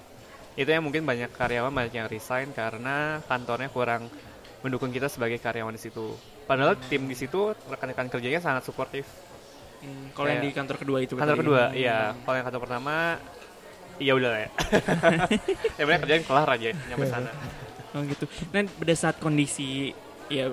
Itu 0.54 0.70
yang 0.70 0.86
mungkin 0.86 1.04
banyak 1.04 1.34
karyawan 1.36 1.74
banyak 1.76 1.94
yang 1.94 2.08
resign 2.08 2.56
karena 2.56 3.20
kantornya 3.28 3.68
kurang 3.68 4.08
mendukung 4.64 4.90
kita 4.90 5.12
sebagai 5.12 5.38
karyawan 5.38 5.76
di 5.76 5.82
situ. 5.84 6.16
Padahal 6.48 6.80
tim 6.88 7.04
di 7.06 7.16
situ 7.16 7.52
rekan-rekan 7.68 8.08
kerjanya 8.08 8.40
sangat 8.40 8.64
suportif. 8.64 9.04
Hmm, 9.84 10.16
Kalau 10.16 10.28
yang 10.32 10.40
di 10.40 10.50
kantor 10.56 10.80
kedua 10.80 10.98
itu 11.04 11.20
Kantor 11.20 11.38
kedua, 11.44 11.64
iya. 11.76 12.16
Kalau 12.24 12.36
yang 12.40 12.48
kantor 12.48 12.62
pertama, 12.64 13.20
iya 14.00 14.16
udah 14.16 14.30
lah 14.32 14.42
ya. 14.48 14.50
ya 15.78 15.84
bener 15.84 16.00
kerjaan 16.08 16.24
kelar 16.24 16.50
aja 16.56 16.70
nyampe 16.90 17.06
sana. 17.06 17.30
Oh 17.94 18.02
gitu. 18.10 18.26
Nah 18.50 18.66
pada 18.66 18.94
saat 18.98 19.22
kondisi 19.22 19.94
ya 20.26 20.50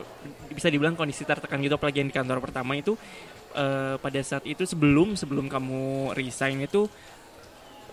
bisa 0.52 0.68
dibilang 0.68 0.92
kondisi 0.92 1.24
tertekan 1.24 1.56
gitu 1.64 1.72
apalagi 1.80 2.04
yang 2.04 2.12
di 2.12 2.16
kantor 2.16 2.36
pertama 2.36 2.76
itu 2.76 3.00
eh, 3.56 3.96
pada 3.96 4.20
saat 4.20 4.44
itu 4.44 4.68
sebelum 4.68 5.16
sebelum 5.16 5.48
kamu 5.48 6.12
resign 6.12 6.60
itu 6.60 6.84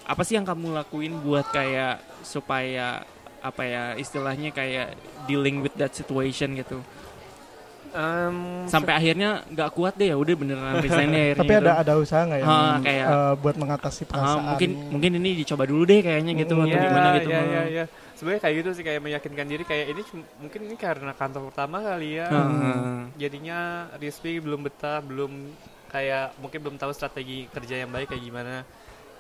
apa 0.04 0.20
sih 0.28 0.36
yang 0.36 0.44
kamu 0.44 0.76
lakuin 0.76 1.16
buat 1.24 1.48
kayak 1.48 2.04
supaya 2.28 3.08
apa 3.40 3.62
ya 3.62 3.84
istilahnya 3.94 4.50
kayak 4.50 4.98
dealing 5.26 5.60
with 5.60 5.76
that 5.76 5.92
situation 5.92 6.54
gitu 6.54 6.82
Em, 7.88 8.68
sampai 8.68 8.94
akhirnya 8.94 9.42
nggak 9.48 9.70
kuat 9.72 9.96
deh 9.96 10.12
ya 10.12 10.16
udah 10.16 10.36
beneran 10.36 10.76
resign 10.78 11.08
deh 11.08 11.18
akhirnya 11.24 11.40
Tapi 11.40 11.50
gitu. 11.50 11.64
ada 11.64 11.72
ada 11.80 11.94
usaha 11.96 12.22
nggak 12.22 12.40
ya? 12.40 12.46
Ah, 12.46 12.76
kayak- 12.78 13.08
eh, 13.10 13.34
buat 13.40 13.56
mengatasi 13.56 14.02
Ah, 14.04 14.08
perasaan. 14.12 14.44
mungkin 14.46 14.70
mungkin 14.92 15.12
ini 15.16 15.30
dicoba 15.40 15.64
dulu 15.64 15.84
deh 15.88 16.00
kayaknya 16.04 16.32
gitu 16.36 16.54
Hmm, 16.54 16.68
atau 16.68 16.78
Iya, 16.78 16.84
gimana 16.84 17.08
gitu 17.16 17.30
Iya, 17.32 17.38
Bang. 17.40 17.48
iya, 17.48 17.64
iya. 17.66 17.86
Sebenarnya 18.14 18.42
kayak 18.44 18.56
gitu 18.56 18.70
sih 18.72 18.84
kayak 18.84 19.02
meyakinkan 19.02 19.48
diri 19.48 19.64
kayak 19.64 19.86
ini 19.88 20.02
mungkin 20.38 20.60
ini 20.68 20.76
karena 20.76 21.12
kantor 21.16 21.42
pertama 21.48 21.78
kali 21.80 22.10
ya. 22.14 22.28
Ah. 22.28 23.02
Jadinya 23.16 23.60
Rizky 23.96 24.36
belum 24.38 24.62
betah, 24.62 25.00
belum 25.00 25.32
kayak 25.88 26.36
mungkin 26.38 26.60
belum 26.60 26.76
tahu 26.76 26.92
strategi 26.92 27.48
kerja 27.48 27.82
yang 27.82 27.90
baik 27.90 28.12
kayak 28.12 28.22
gimana. 28.22 28.68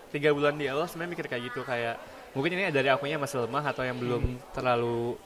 Tiga 0.07 0.29
bulan 0.29 0.53
di 0.53 0.67
awal 0.67 0.85
sebenarnya 0.85 1.11
mikir 1.15 1.25
kayak 1.25 1.43
gitu 1.49 1.63
kayak 1.63 1.95
mungkin 2.37 2.53
ini 2.53 2.69
dari 2.69 2.87
akunya 2.87 3.17
masih 3.17 3.43
lemah 3.43 3.65
atau 3.65 3.81
yang 3.81 3.97
belum 3.97 4.23
terlalu 4.53 5.17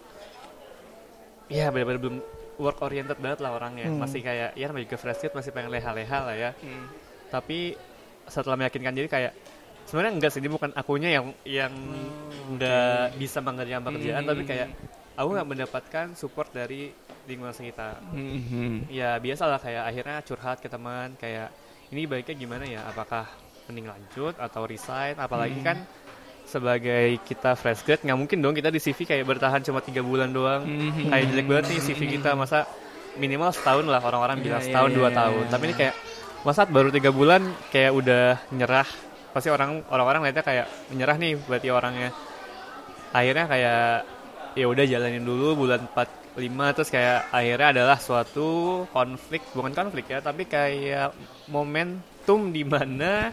ya 1.47 1.67
benar-benar 1.67 1.99
belum 1.99 2.17
work 2.57 2.79
oriented 2.79 3.17
banget 3.17 3.39
lah 3.41 3.51
orangnya. 3.51 3.89
Hmm. 3.89 3.99
Masih 3.99 4.21
kayak 4.21 4.55
ya 4.55 4.65
namanya 4.65 4.85
juga 4.87 4.97
fresh 4.97 5.19
grade 5.21 5.35
masih 5.35 5.51
pengen 5.51 5.69
leha-leha 5.69 6.19
lah 6.23 6.35
ya 6.37 6.51
Hmm. 6.55 6.85
tapi 7.27 7.75
setelah 8.25 8.55
meyakinkan 8.55 8.93
diri 8.93 9.07
kayak 9.07 9.33
sebenarnya 9.83 10.11
enggak 10.13 10.31
sih 10.31 10.39
ini 10.39 10.47
bukan 10.47 10.71
akunya 10.73 11.09
yang 11.11 11.25
yang 11.43 11.73
nggak 12.51 13.17
bisa 13.17 13.39
mengerjakan 13.39 13.83
pekerjaan 13.83 14.23
Hmm. 14.23 14.29
tapi 14.29 14.41
kayak 14.45 14.67
aku 15.13 15.29
nggak 15.31 15.49
mendapatkan 15.49 16.05
support 16.13 16.49
dari 16.49 16.91
lingkungan 17.25 17.51
sekitar 17.51 17.99
Hmm. 18.05 18.87
ya 18.87 19.17
biasalah 19.17 19.59
kayak 19.59 19.83
akhirnya 19.85 20.17
curhat 20.21 20.57
ke 20.57 20.67
teman 20.67 21.15
kayak 21.15 21.49
ini 21.89 22.05
baiknya 22.05 22.35
gimana 22.37 22.63
ya 22.63 22.83
apakah 22.85 23.27
mending 23.67 23.87
lanjut 23.87 24.35
atau 24.37 24.63
resign 24.63 25.17
apalagi 25.17 25.59
Hmm. 25.59 25.65
kan 25.65 25.77
sebagai 26.45 27.19
kita 27.23 27.55
fresh 27.55 27.83
grade 27.83 28.03
nggak 28.03 28.17
mungkin 28.17 28.37
dong 28.43 28.53
kita 28.53 28.67
di 28.67 28.79
CV 28.79 29.07
kayak 29.07 29.23
bertahan 29.23 29.61
cuma 29.61 29.79
tiga 29.79 30.01
bulan 30.01 30.29
doang 30.29 30.63
Hmm. 30.63 31.07
kayak 31.07 31.25
jelek 31.31 31.45
banget 31.47 31.65
nih 31.71 31.79
CV 31.81 31.99
kita 32.19 32.35
masa 32.35 32.67
minimal 33.15 33.51
setahun 33.51 33.85
lah 33.87 33.99
orang-orang 33.99 34.39
Iya, 34.39 34.45
bilang 34.47 34.61
iya, 34.63 34.67
setahun 34.71 34.89
iya, 34.91 34.97
dua 34.97 35.09
iya, 35.09 35.17
tahun 35.17 35.43
iya. 35.43 35.51
tapi 35.51 35.63
ini 35.67 35.75
kayak 35.75 35.95
masa 36.41 36.61
baru 36.65 36.89
tiga 36.89 37.11
bulan 37.13 37.41
kayak 37.69 37.91
udah 37.93 38.25
nyerah 38.51 38.89
pasti 39.31 39.47
orang 39.47 39.83
orang-orang 39.87 40.27
lihatnya 40.27 40.43
kayak 40.43 40.67
menyerah 40.91 41.15
nih 41.15 41.33
berarti 41.39 41.67
orangnya 41.71 42.09
akhirnya 43.11 43.45
kayak 43.47 43.83
ya 44.55 44.65
udah 44.67 44.83
jalanin 44.83 45.23
dulu 45.23 45.63
bulan 45.63 45.87
4 45.87 46.39
5 46.39 46.75
terus 46.75 46.89
kayak 46.89 47.27
akhirnya 47.31 47.67
adalah 47.75 47.97
suatu 47.99 48.47
konflik 48.91 49.43
bukan 49.51 49.71
konflik 49.71 50.07
ya 50.07 50.19
tapi 50.19 50.47
kayak 50.47 51.11
momentum 51.51 52.51
di 52.51 52.63
mana 52.63 53.31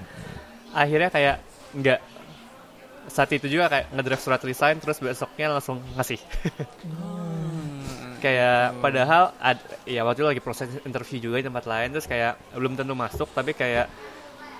akhirnya 0.74 1.10
kayak 1.10 1.36
nggak 1.74 2.00
saat 3.08 3.30
itu 3.30 3.46
juga 3.46 3.66
kayak 3.66 3.90
ngedraft 3.90 4.22
surat 4.22 4.40
resign 4.40 4.76
terus 4.76 4.96
besoknya 4.96 5.50
langsung 5.50 5.80
ngasih 5.94 6.20
kayak 8.18 8.78
padahal 8.78 9.30
ad, 9.38 9.56
ya 9.84 10.02
waktu 10.02 10.20
itu 10.20 10.28
lagi 10.28 10.40
proses 10.40 10.66
interview 10.82 11.18
juga 11.20 11.38
di 11.38 11.46
tempat 11.46 11.64
lain 11.64 11.88
terus 11.90 12.04
kayak 12.04 12.34
belum 12.52 12.74
tentu 12.74 12.92
masuk 12.92 13.30
tapi 13.30 13.54
kayak 13.54 13.86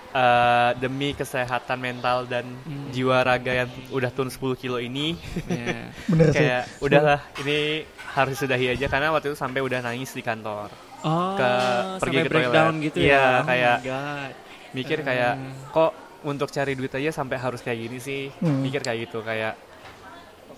eh, 0.09 0.69
demi 0.77 1.11
kesehatan 1.11 1.75
mental 1.77 2.23
dan 2.23 2.47
jiwa 2.89 3.19
raga 3.21 3.51
yang 3.57 3.69
udah 3.89 4.09
turun 4.09 4.31
10 4.31 4.39
kilo 4.57 4.77
ini 4.77 5.19
Ya. 5.45 5.91
Bener 6.11 6.25
sih. 6.27 6.39
kayak 6.39 6.63
udahlah 6.79 7.19
ini 7.37 7.83
harus 8.09 8.35
sudahi 8.35 8.73
aja 8.73 8.87
karena 8.87 9.11
waktu 9.11 9.29
itu 9.29 9.37
sampai 9.37 9.59
udah 9.59 9.79
nangis 9.81 10.11
di 10.11 10.21
kantor 10.21 10.71
Oh, 10.99 11.31
Ke- 11.33 11.95
pergi 12.03 12.17
ke 12.17 12.27
breakdown 12.27 12.75
toilet. 12.75 12.85
gitu 12.91 12.97
Iya, 12.99 13.07
ya. 13.07 13.23
Oh 13.23 13.31
my 13.39 13.47
kayak- 13.47 13.79
God. 13.83 14.31
mikir 14.69 14.99
kayak 14.99 15.33
kok 15.71 15.91
untuk 16.25 16.51
cari 16.51 16.75
duit 16.75 16.91
aja 16.91 17.15
sampai 17.15 17.39
harus 17.39 17.63
kayak 17.63 17.79
gini 17.89 17.97
sih. 18.01 18.21
Hmm. 18.39 18.59
mikir 18.63 18.83
kayak 18.83 19.09
gitu 19.09 19.23
kayak 19.23 19.55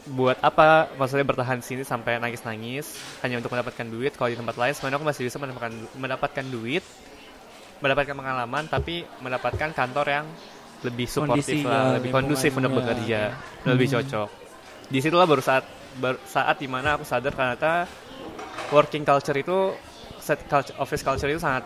buat 0.09 0.41
apa? 0.41 0.89
Maksudnya 0.97 1.25
bertahan 1.25 1.61
di 1.61 1.65
sini 1.65 1.83
sampai 1.85 2.17
nangis-nangis 2.17 2.97
hanya 3.21 3.37
untuk 3.37 3.53
mendapatkan 3.53 3.85
duit. 3.85 4.17
Kalau 4.17 4.29
di 4.33 4.37
tempat 4.37 4.55
lain 4.57 4.73
sebenarnya 4.73 4.97
aku 4.97 5.07
masih 5.07 5.23
bisa 5.29 5.37
mendapatkan 5.37 5.73
mendapatkan 5.97 6.45
duit 6.49 6.83
mendapatkan 7.81 8.13
pengalaman 8.13 8.63
tapi 8.69 9.03
mendapatkan 9.25 9.73
kantor 9.73 10.05
yang 10.05 10.25
lebih 10.81 11.05
suportif 11.09 11.65
lah 11.65 11.93
ya, 11.93 11.95
lebih 11.97 12.09
kondusif 12.13 12.53
untuk 12.53 12.77
bekerja 12.77 13.33
lebih 13.65 13.87
cocok. 13.89 14.29
Di 14.89 14.99
situlah 15.01 15.25
baru 15.25 15.41
saat 15.41 15.65
baru 15.97 16.17
saat 16.23 16.55
di 16.61 16.69
mana 16.69 16.95
aku 16.97 17.05
sadar 17.05 17.33
ternyata 17.33 17.85
working 18.69 19.03
culture 19.03 19.35
itu 19.35 19.73
set 20.21 20.45
culture, 20.45 20.77
office 20.77 21.03
culture 21.03 21.29
itu 21.29 21.41
sangat 21.41 21.65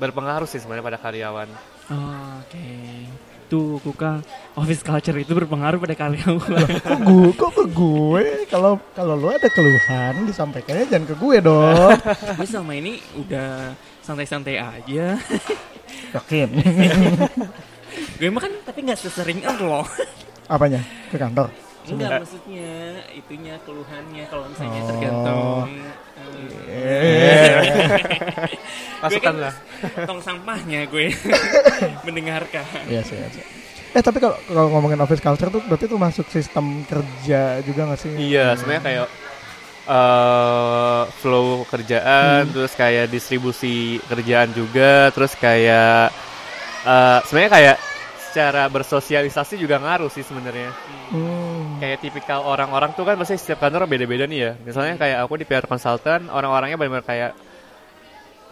berpengaruh 0.00 0.48
sih 0.48 0.58
sebenarnya 0.58 0.86
pada 0.86 0.98
karyawan 0.98 1.48
Oh, 1.90 2.38
Oke. 2.40 2.70
Tuh, 3.50 3.82
Kuka, 3.82 4.22
office 4.54 4.78
culture 4.78 5.18
itu 5.18 5.34
berpengaruh 5.34 5.82
pada 5.82 5.98
karyawan. 5.98 6.70
kok 6.86 6.98
gue 7.02 7.30
kok 7.34 7.50
ke 7.50 7.64
gue 7.66 8.22
kalau 8.46 8.78
kalau 8.94 9.18
lu 9.18 9.26
ada 9.26 9.50
keluhan 9.50 10.22
disampaikannya 10.22 10.86
jangan 10.86 11.06
ke 11.10 11.14
gue 11.18 11.36
dong 11.42 11.90
gue 12.38 12.46
selama 12.46 12.72
ini 12.72 13.02
udah 13.18 13.74
santai-santai 14.00 14.54
aja. 14.54 15.18
yakin 16.14 16.48
gue 18.16 18.28
mah 18.30 18.38
kan 18.40 18.52
tapi 18.62 18.86
nggak 18.86 18.98
sesering 18.98 19.42
lo. 19.58 19.82
apanya 20.46 20.78
ke 21.10 21.18
kantor 21.18 21.50
Enggak 21.90 22.10
maksudnya 22.20 22.70
itunya 23.10 23.54
keluhannya 23.62 24.24
kalau 24.26 24.44
misalnya 24.46 24.80
Oh. 24.80 24.86
tergantung 24.86 25.66
masukkan 29.00 29.32
gue 29.32 29.42
lah 29.42 29.54
kan 29.80 30.06
tong 30.08 30.20
sampahnya 30.20 30.80
gue 30.86 31.08
mendengarkan. 32.06 32.64
Iya 32.86 33.00
sih, 33.02 33.16
iya 33.16 33.28
sih. 33.32 33.44
Eh 33.90 34.00
tapi 34.00 34.18
kalau 34.18 34.36
kalau 34.46 34.68
ngomongin 34.70 35.00
office 35.00 35.18
culture 35.18 35.48
tuh 35.48 35.60
berarti 35.64 35.84
tuh 35.84 35.98
masuk 35.98 36.24
sistem 36.28 36.84
kerja 36.84 37.58
juga 37.60 37.80
gak 37.90 37.98
sih? 37.98 38.12
Iya, 38.14 38.54
sebenarnya 38.54 38.82
kayak 38.84 39.06
eh 39.90 41.02
flow 41.18 41.64
kerjaan, 41.66 42.46
Hmm. 42.46 42.52
terus 42.52 42.72
kayak 42.72 43.08
distribusi 43.08 43.98
kerjaan 44.06 44.52
juga, 44.52 45.08
terus 45.10 45.32
kayak 45.34 46.12
eh 46.80 47.18
sebenarnya 47.26 47.50
kayak 47.50 47.76
secara 48.30 48.70
bersosialisasi 48.70 49.58
juga 49.58 49.82
ngaruh 49.82 50.06
sih 50.06 50.22
sebenarnya. 50.22 50.70
Hmm. 51.10 51.82
Kayak 51.82 51.98
tipikal 51.98 52.46
orang-orang 52.46 52.94
tuh 52.94 53.02
kan 53.02 53.18
pasti 53.18 53.34
setiap 53.34 53.66
kantor 53.66 53.90
beda-beda 53.90 54.30
nih 54.30 54.38
ya. 54.38 54.52
Misalnya 54.62 54.94
kayak 54.94 55.18
aku 55.26 55.34
di 55.42 55.44
PR 55.44 55.66
consultant, 55.66 56.30
orang-orangnya 56.30 56.78
benar-benar 56.78 57.02
kayak 57.02 57.32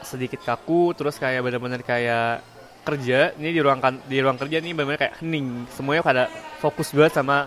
sedikit 0.03 0.43
kaku, 0.43 0.99
terus 0.99 1.15
kayak 1.23 1.47
benar-benar 1.47 1.87
kayak 1.87 2.43
kerja 2.83 3.37
ini 3.39 3.55
di 3.55 3.61
ruang 3.63 3.79
kan- 3.79 4.03
di 4.09 4.19
ruang 4.19 4.35
kerja 4.35 4.59
nih 4.59 4.75
benar-benar 4.75 4.99
kayak 4.99 5.15
hening. 5.23 5.71
Semuanya 5.71 6.03
pada 6.03 6.23
fokus 6.59 6.91
banget 6.91 7.23
sama 7.23 7.47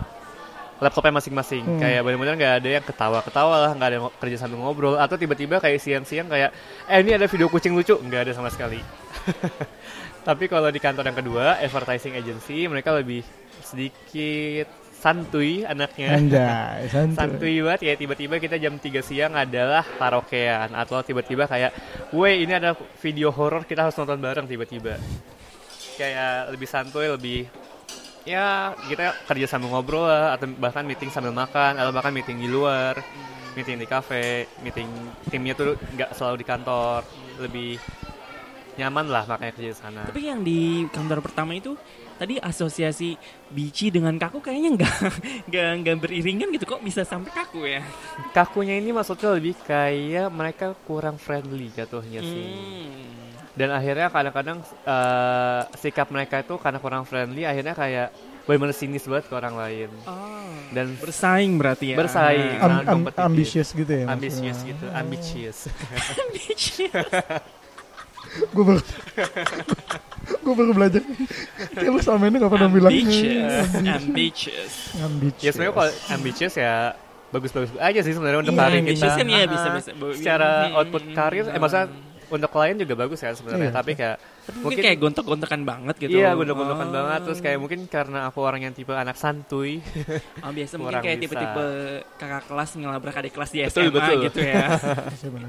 laptopnya 0.80 1.20
masing-masing. 1.20 1.62
Hmm. 1.62 1.78
Kayak 1.78 2.00
benar-benar 2.02 2.34
nggak 2.40 2.54
ada 2.64 2.68
yang 2.80 2.84
ketawa-ketawa 2.88 3.54
lah, 3.68 3.70
nggak 3.76 3.88
ada 3.92 3.96
yang 4.00 4.06
kerja 4.18 4.36
sambil 4.40 4.58
ngobrol, 4.58 4.96
atau 4.98 5.14
tiba-tiba 5.14 5.62
kayak 5.62 5.78
siang-siang 5.78 6.26
kayak, 6.26 6.50
eh 6.88 6.98
ini 7.04 7.14
ada 7.14 7.30
video 7.30 7.46
kucing 7.46 7.76
lucu, 7.76 7.94
nggak 7.94 8.26
ada 8.26 8.32
sama 8.34 8.50
sekali. 8.50 8.80
Tapi 10.22 10.46
kalau 10.46 10.70
di 10.70 10.78
kantor 10.78 11.10
yang 11.10 11.18
kedua, 11.18 11.46
advertising 11.58 12.14
agency, 12.14 12.70
mereka 12.70 12.94
lebih 12.94 13.26
sedikit 13.62 14.70
santuy 15.02 15.66
anaknya. 15.66 16.14
Anjay, 16.14 16.80
santuy. 16.94 17.18
Santuy 17.18 17.54
banget 17.66 17.80
ya 17.90 17.94
tiba-tiba 17.98 18.34
kita 18.38 18.56
jam 18.62 18.78
3 18.78 19.02
siang 19.02 19.34
adalah 19.34 19.82
karaokean 19.82 20.78
atau 20.78 21.02
tiba-tiba 21.02 21.50
kayak, 21.50 21.74
"Woi, 22.14 22.46
ini 22.46 22.54
ada 22.54 22.78
video 23.02 23.34
horor 23.34 23.66
kita 23.66 23.90
harus 23.90 23.98
nonton 23.98 24.22
bareng 24.22 24.46
tiba-tiba." 24.46 24.94
Kayak 25.98 26.54
lebih 26.54 26.68
santuy, 26.70 27.10
lebih 27.10 27.50
ya 28.22 28.78
kita 28.86 29.26
kerja 29.26 29.46
sambil 29.50 29.74
ngobrol 29.74 30.06
lah 30.06 30.38
atau 30.38 30.46
bahkan 30.54 30.86
meeting 30.86 31.10
sambil 31.10 31.34
makan 31.34 31.74
atau 31.74 31.90
bahkan 31.90 32.14
meeting 32.14 32.38
di 32.38 32.46
luar 32.46 32.94
meeting 33.58 33.82
di 33.82 33.86
cafe 33.90 34.46
meeting 34.62 34.86
timnya 35.26 35.58
tuh 35.58 35.74
nggak 35.74 36.14
selalu 36.14 36.36
di 36.40 36.46
kantor 36.46 37.02
lebih 37.42 37.82
nyaman 38.74 39.06
lah 39.06 39.24
makanya 39.26 39.52
kerja 39.52 39.68
di 39.68 39.78
sana 39.78 40.00
Tapi 40.04 40.20
yang 40.22 40.40
di 40.40 40.58
kantor 40.88 41.20
pertama 41.20 41.52
itu 41.52 41.76
tadi 42.14 42.36
asosiasi 42.36 43.18
bici 43.48 43.88
dengan 43.88 44.14
kaku 44.14 44.40
kayaknya 44.40 44.70
nggak 44.74 44.94
nggak 45.48 45.68
nggak 45.78 45.96
beriringan 45.98 46.48
gitu 46.50 46.64
kok 46.66 46.80
bisa 46.80 47.02
sampai 47.02 47.28
kaku 47.30 47.66
ya? 47.68 47.82
kakunya 48.30 48.76
ini 48.76 48.90
maksudnya 48.90 49.32
lebih 49.32 49.58
kayak 49.60 50.28
mereka 50.28 50.66
kurang 50.82 51.16
friendly 51.16 51.68
jatuhnya 51.68 52.20
sih 52.20 52.46
Hmm. 52.48 53.12
dan 53.52 53.68
akhirnya 53.70 54.08
kadang-kadang 54.08 54.58
eh, 54.64 55.60
sikap 55.76 56.08
mereka 56.08 56.40
itu 56.40 56.56
karena 56.56 56.78
kurang 56.78 57.04
friendly 57.04 57.42
akhirnya 57.42 57.74
kayak 57.74 58.08
benar-benar 58.42 58.72
sinis 58.72 59.04
banget 59.04 59.26
ke 59.26 59.34
orang 59.34 59.54
lain 59.54 59.90
Oh. 60.02 60.48
dan 60.72 60.96
Bersaing 60.96 61.54
berarti 61.56 61.92
ya. 61.92 61.96
Bersaing. 61.96 62.58
Am- 62.58 62.86
am- 63.04 63.14
ambisius 63.14 63.70
gitu 63.70 63.92
ya? 63.92 64.08
ambisius 64.08 64.58
gitu 64.62 64.84
ambisius 64.90 65.68
Gue 68.48 68.64
baru, 68.64 68.80
gue 70.38 70.54
baru 70.54 70.72
belajar. 70.72 71.02
Kayak 71.70 71.90
lu 71.90 72.00
selama 72.00 72.24
ini 72.26 72.36
gak 72.38 72.48
pernah 72.50 72.70
bilang. 72.70 72.90
ambitious, 72.90 73.68
ambitious. 73.76 74.72
Ambisius. 74.96 75.42
ya 75.42 75.50
sebenarnya 75.50 75.74
kalau 75.74 75.92
ambisius 76.10 76.54
ya 76.54 76.74
bagus-bagus 77.28 77.70
aja 77.78 78.00
sih 78.00 78.12
sebenarnya 78.12 78.40
untuk 78.42 78.54
Iya, 78.54 78.62
karir 78.62 78.78
ambitious 78.78 79.00
kita 79.02 79.14
kan 79.14 79.26
ya 79.26 79.36
Ah, 79.38 79.46
bisa-bisa. 79.46 79.90
secara 80.14 80.48
Hmm, 80.62 80.76
output 80.78 81.02
karir 81.10 81.44
eh 81.46 81.56
maksudnya 81.56 81.86
untuk 82.26 82.48
klien 82.50 82.76
juga 82.78 82.94
bagus 82.94 83.18
kan 83.18 83.32
sebenarnya 83.32 83.68
Iya. 83.68 83.74
tapi 83.74 83.92
kayak 83.92 84.16
Tapi 84.42 84.56
mungkin 84.58 84.82
kayak 84.82 84.98
gontok-gontokan 84.98 85.60
banget 85.62 85.94
gitu. 85.98 86.12
Iya, 86.14 86.32
gondok-gondokan 86.32 86.88
Oh. 86.88 86.94
banget. 86.94 87.20
Terus 87.22 87.38
kayak 87.38 87.58
mungkin 87.58 87.80
karena 87.86 88.26
aku 88.26 88.38
orang 88.40 88.60
yang 88.60 88.72
tipe 88.72 88.90
anak 88.90 89.14
santuy. 89.14 89.78
Oh, 90.40 90.50
biasa 90.50 90.74
mungkin 90.80 90.98
kayak 90.98 91.18
bisa. 91.20 91.30
tipe-tipe 91.30 91.64
kakak 92.16 92.42
kelas 92.46 92.70
ngelabrak 92.74 93.14
adik 93.14 93.32
kelas 93.32 93.50
di 93.50 93.58
Betul, 93.60 93.86
SMA 93.86 93.94
betul. 93.94 94.16
gitu 94.24 94.38
ya. 94.40 94.64
Iya. 95.22 95.48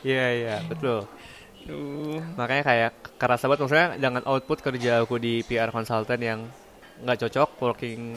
Iya, 0.00 0.26
iya, 0.32 0.54
betul. 0.64 0.98
Duh. 1.66 2.22
Makanya 2.38 2.64
kayak 2.64 2.92
kerasa 3.18 3.50
banget 3.50 3.60
maksudnya 3.66 3.88
dengan 3.98 4.22
output 4.28 4.58
kerja 4.62 5.02
aku 5.02 5.18
di 5.18 5.42
PR 5.42 5.74
consultant 5.74 6.20
yang 6.22 6.46
nggak 7.02 7.18
cocok 7.26 7.48
working 7.62 8.14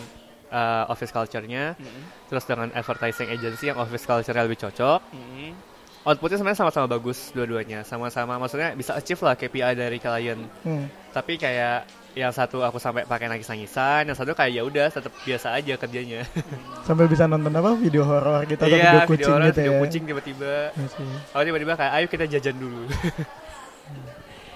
uh, 0.53 0.85
office 0.91 1.09
culture-nya. 1.09 1.73
Mm, 1.79 2.03
Terus 2.29 2.43
dengan 2.45 2.67
advertising 2.75 3.29
agency 3.31 3.71
yang 3.71 3.79
office 3.81 4.05
culture-nya 4.05 4.45
lebih 4.45 4.59
cocok. 4.61 4.99
mm. 5.11 5.71
Outputnya 6.01 6.41
sebenarnya 6.41 6.65
sama-sama 6.65 6.89
bagus 6.89 7.29
dua-duanya. 7.29 7.85
Sama-sama 7.85 8.41
maksudnya 8.41 8.73
bisa 8.73 8.97
achieve 8.97 9.21
lah 9.21 9.37
KPI 9.37 9.77
dari 9.77 10.01
klien. 10.01 10.49
Hmm. 10.65 10.89
Tapi 11.13 11.37
kayak 11.37 11.85
yang 12.11 12.35
satu 12.35 12.59
aku 12.59 12.75
sampai 12.75 13.07
pakai 13.07 13.31
nangis-nangisan, 13.31 14.03
yang 14.03 14.17
satu 14.17 14.35
kayak 14.35 14.51
ya 14.51 14.63
udah 14.67 14.91
tetap 14.91 15.15
biasa 15.23 15.55
aja 15.55 15.79
kerjanya. 15.79 16.27
Sampai 16.87 17.07
bisa 17.07 17.23
nonton 17.23 17.55
apa 17.55 17.71
video 17.79 18.03
horor 18.03 18.43
gitu 18.49 18.59
atau 18.59 18.75
Iya, 18.75 19.07
video 19.07 19.07
kucing 19.07 19.31
orang, 19.31 19.47
gitu 19.47 19.59
video 19.61 19.71
ya. 19.71 19.79
kucing 19.79 20.03
tiba-tiba. 20.03 20.53
Oh 21.31 21.41
tiba-tiba 21.45 21.73
kayak 21.79 21.93
ayo 21.95 22.05
kita 22.11 22.25
jajan 22.27 22.57
dulu. 22.59 22.83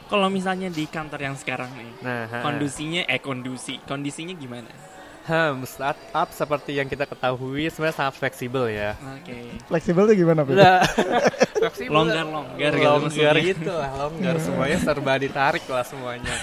Kalau 0.05 0.27
misalnya 0.29 0.69
di 0.69 0.85
kantor 0.85 1.17
yang 1.31 1.35
sekarang 1.39 1.71
nih, 1.73 1.91
nah, 2.05 2.29
ha. 2.29 2.37
kondusinya 2.45 3.07
eh 3.09 3.17
kondusi, 3.17 3.81
kondisinya 3.89 4.37
gimana? 4.37 4.69
Hmm, 5.25 5.65
startup 5.65 6.29
seperti 6.29 6.77
yang 6.77 6.85
kita 6.85 7.09
ketahui 7.09 7.65
sebenarnya 7.73 7.97
sangat 7.97 8.13
fleksibel 8.21 8.69
ya. 8.69 8.93
Oke. 9.17 9.57
Fleksibel 9.65 10.05
tuh 10.05 10.13
gimana, 10.13 10.45
Pip? 10.45 10.53
Lah, 10.53 10.85
fleksibel. 11.65 11.97
Longgar 11.97 12.25
longgar 12.29 12.73
gitu 12.77 12.85
longgar 12.93 13.35
gitu 13.41 13.71
lah, 13.73 13.89
longgar 14.05 14.35
semuanya 14.37 14.77
serba 14.77 15.13
ditarik 15.17 15.65
lah 15.65 15.81
semuanya. 15.81 16.35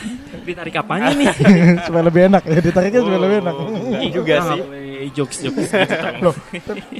Ditarik 0.43 0.75
apanya 0.75 1.15
nih? 1.15 1.31
supaya 1.87 2.03
lebih 2.11 2.23
enak 2.27 2.43
ya 2.43 2.59
ditariknya 2.59 3.01
supaya 3.07 3.21
lebih 3.23 3.39
enak. 3.47 3.55
Oh, 3.55 3.71
juga 4.11 4.35
sih. 4.51 4.61
boleh 4.67 4.83
jokes 5.15 5.37
jokes 5.47 5.71
gitu. 5.71 6.07
Loh, 6.27 6.35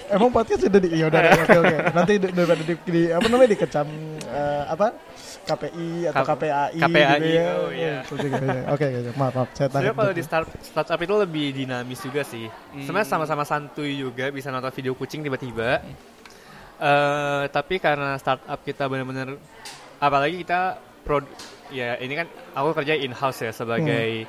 emang 0.07 0.31
podcast 0.31 0.61
sudah 0.63 0.81
di 0.81 0.89
ya 0.95 1.11
udah 1.11 1.21
oke 1.35 1.57
oke. 1.67 1.77
Nanti 1.99 2.13
di, 2.19 2.27
daripada 2.31 2.63
di, 2.63 2.75
di 2.79 3.03
apa 3.11 3.27
namanya 3.27 3.51
dikecam 3.59 3.87
eh, 4.31 4.63
apa? 4.71 4.87
KPI 5.43 5.89
atau 6.09 6.23
K- 6.23 6.31
KPAI, 6.33 6.73
KPAI, 6.77 7.19
gitu 7.19 7.27
ya. 7.29 7.47
oh 7.57 7.71
iya. 7.71 7.97
Itu 8.01 8.15
juga, 8.17 8.37
ya. 8.41 8.63
Oke 8.71 8.85
oke 8.87 9.11
maaf 9.13 9.33
maaf 9.33 9.49
saya. 9.53 9.67
Sebenarnya 9.67 9.95
kalau 9.95 10.13
di 10.13 10.23
start, 10.23 10.47
startup 10.63 10.99
itu 10.99 11.15
lebih 11.17 11.47
dinamis 11.53 12.01
juga 12.01 12.23
sih. 12.23 12.47
Hmm. 12.47 12.81
Sebenarnya 12.81 13.09
sama-sama 13.09 13.43
santuy 13.43 13.97
juga 13.97 14.29
bisa 14.29 14.49
nonton 14.49 14.71
video 14.71 14.95
kucing 14.95 15.21
tiba-tiba. 15.21 15.83
Eh, 16.79 17.45
tapi 17.49 17.79
karena 17.79 18.19
startup 18.19 18.59
kita 18.61 18.87
benar-benar 18.87 19.39
apalagi 19.97 20.43
kita 20.43 20.61
prod 21.03 21.23
ya 21.71 21.95
ini 21.97 22.15
kan 22.17 22.27
aku 22.53 22.75
kerja 22.75 22.95
in 22.97 23.11
house 23.13 23.39
ya 23.41 23.51
sebagai 23.51 24.27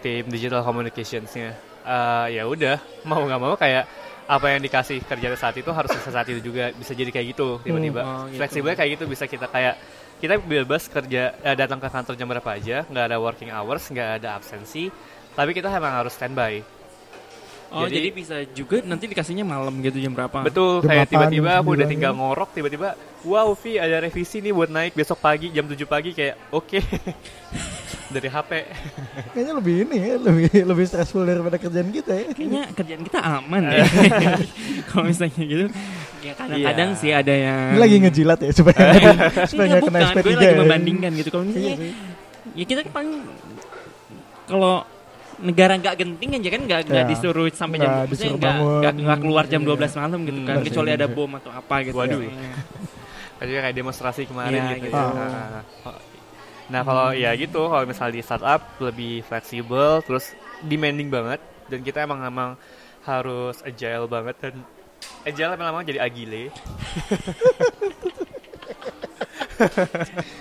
tim 0.00 0.24
digital 0.26 0.60
communicationsnya 0.62 1.52
uh, 1.82 2.26
ya 2.26 2.42
udah 2.42 2.80
mau 3.08 3.20
nggak 3.20 3.36
mau 3.38 3.54
kayak 3.54 3.84
apa 4.24 4.46
yang 4.48 4.60
dikasih 4.60 5.04
kerja 5.04 5.36
saat 5.36 5.52
itu 5.54 5.68
harus 5.68 5.92
bisa 5.92 6.08
saat 6.08 6.24
itu 6.26 6.40
juga 6.40 6.72
bisa 6.72 6.90
jadi 6.90 7.12
kayak 7.12 7.26
gitu 7.36 7.60
tiba-tiba 7.60 8.00
Hmm, 8.00 8.08
oh, 8.08 8.24
gitu. 8.26 8.40
fleksibelnya 8.40 8.76
kayak 8.78 8.90
gitu 8.96 9.04
bisa 9.04 9.24
kita 9.26 9.46
kayak 9.46 9.76
kita 10.22 10.38
bebas 10.38 10.86
kerja 10.86 11.34
eh, 11.36 11.56
datang 11.58 11.82
ke 11.82 11.90
kantor 11.90 12.14
jam 12.14 12.30
berapa 12.30 12.50
aja 12.54 12.86
nggak 12.86 13.04
ada 13.10 13.18
working 13.18 13.50
hours 13.50 13.82
nggak 13.90 14.22
ada 14.22 14.38
absensi 14.38 14.86
tapi 15.34 15.50
kita 15.50 15.66
emang 15.66 15.98
harus 15.98 16.14
standby 16.14 16.62
Oh 17.72 17.88
jadi, 17.88 18.04
Jadi- 18.04 18.10
bisa 18.12 18.36
juga 18.52 18.84
nanti 18.84 19.08
dikasihnya 19.08 19.48
malam 19.48 19.72
gitu 19.80 19.96
jam 19.96 20.12
berapa? 20.12 20.44
betul 20.44 20.84
Jam 20.84 20.92
kayak 20.92 21.08
8, 21.08 21.12
tiba-tiba 21.16 21.50
aku 21.56 21.68
udah 21.72 21.86
9 21.88 21.92
tinggal 21.96 22.12
gitu. 22.12 22.20
ngorok 22.20 22.50
tiba-tiba 22.52 22.88
wow 23.24 23.48
Vi 23.56 23.80
ada 23.80 23.96
revisi 23.96 24.44
nih 24.44 24.52
buat 24.52 24.68
naik 24.68 24.92
besok 24.92 25.16
pagi 25.18 25.48
jam 25.48 25.64
7 25.64 25.80
pagi 25.88 26.12
kayak 26.12 26.36
oke 26.52 26.78
dari 28.14 28.28
HP 28.28 28.50
Kayaknya 29.32 29.52
lebih 29.56 29.74
ini 29.88 29.96
ya, 29.96 30.14
lebih 30.20 30.46
lebih 30.52 30.84
stressful 30.84 31.24
daripada 31.24 31.56
kerjaan 31.56 31.88
kita 31.88 32.12
ya. 32.12 32.28
Kayaknya 32.36 32.62
kerjaan 32.76 33.02
kita 33.02 33.20
aman 33.24 33.62
deh. 33.64 33.80
Kalau 34.92 35.08
misalnya 35.08 35.40
gitu, 35.40 35.64
ya 36.22 36.32
kadang-kadang 36.32 36.88
Iya. 36.88 36.98
sih 36.98 37.10
ada 37.10 37.34
yang 37.34 37.58
Ini 37.68 37.78
lagi 37.78 37.96
ngejilat 38.00 38.38
ya 38.40 38.52
supaya 38.52 38.78
supaya 39.44 39.66
Enggak, 39.66 39.66
nggak 39.68 39.82
kena 39.82 39.98
bukan, 39.98 40.08
SP3 40.08 40.22
gue 40.22 40.32
lagi 40.32 40.46
ya. 40.46 40.54
membandingkan 40.56 41.10
gitu. 41.14 41.28
Kalau 41.28 41.44
Iya 41.44 41.50
misalnya, 41.52 41.76
sih. 41.76 41.92
ya 42.52 42.64
kita 42.64 42.80
paling 42.88 43.12
kalau 44.44 44.74
negara 45.38 45.74
nggak 45.74 45.94
genting 45.96 46.30
aja 46.32 46.48
kan 46.48 46.60
nggak 46.62 46.80
nggak 46.86 47.02
Ya, 47.02 47.08
disuruh 47.08 47.46
sampai 47.50 47.76
jam 47.76 47.90
disuruh 48.06 48.36
nggak 48.36 48.46
bangun. 48.52 48.78
nggak 48.78 48.92
nggak 48.96 49.18
keluar 49.20 49.44
jam 49.44 49.60
Iya. 49.60 49.68
12 49.68 49.98
malam 49.98 50.18
gitu 50.22 50.38
kan 50.40 50.56
kecuali 50.62 50.90
ada 50.92 51.06
bom 51.06 51.30
atau 51.32 51.50
apa 51.50 51.76
gitu 51.82 51.96
Waduh. 51.96 52.20
ya. 52.20 52.30
Kayak 53.42 53.60
kayak 53.60 53.76
demonstrasi 53.76 54.22
kemarin 54.24 54.54
Iya, 54.56 54.78
gitu. 54.78 54.86
gitu. 54.86 54.94
Nah, 54.94 55.66
Nah 56.64 56.80
kalau 56.80 57.10
ya 57.10 57.34
gitu, 57.34 57.66
kalau 57.66 57.82
misalnya 57.82 58.14
di 58.14 58.22
startup 58.22 58.62
lebih 58.78 59.20
fleksibel, 59.20 59.98
terus 60.00 60.30
demanding 60.62 61.10
banget, 61.10 61.36
dan 61.66 61.82
kita 61.82 62.00
emang 62.00 62.22
emang 62.22 62.54
harus 63.02 63.58
agile 63.60 64.06
banget 64.06 64.38
dan 64.38 64.54
agile 65.22 65.48
lama-lama 65.54 65.82
jadi 65.82 66.00
agile. 66.02 66.50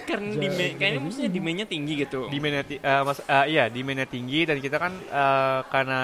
karena 0.10 0.34
demand 0.34 0.72
kayaknya 0.82 1.00
maksudnya 1.02 1.30
demandnya 1.30 1.66
tinggi 1.70 1.94
gitu 2.02 2.26
Demandnya 2.32 2.64
ti- 2.66 2.82
eh, 2.82 3.02
mas, 3.06 3.20
eh, 3.22 3.46
iya 3.54 3.70
demandnya 3.70 4.08
tinggi 4.10 4.50
dan 4.50 4.58
kita 4.58 4.78
kan 4.82 4.94
eh, 4.98 5.60
karena 5.70 6.02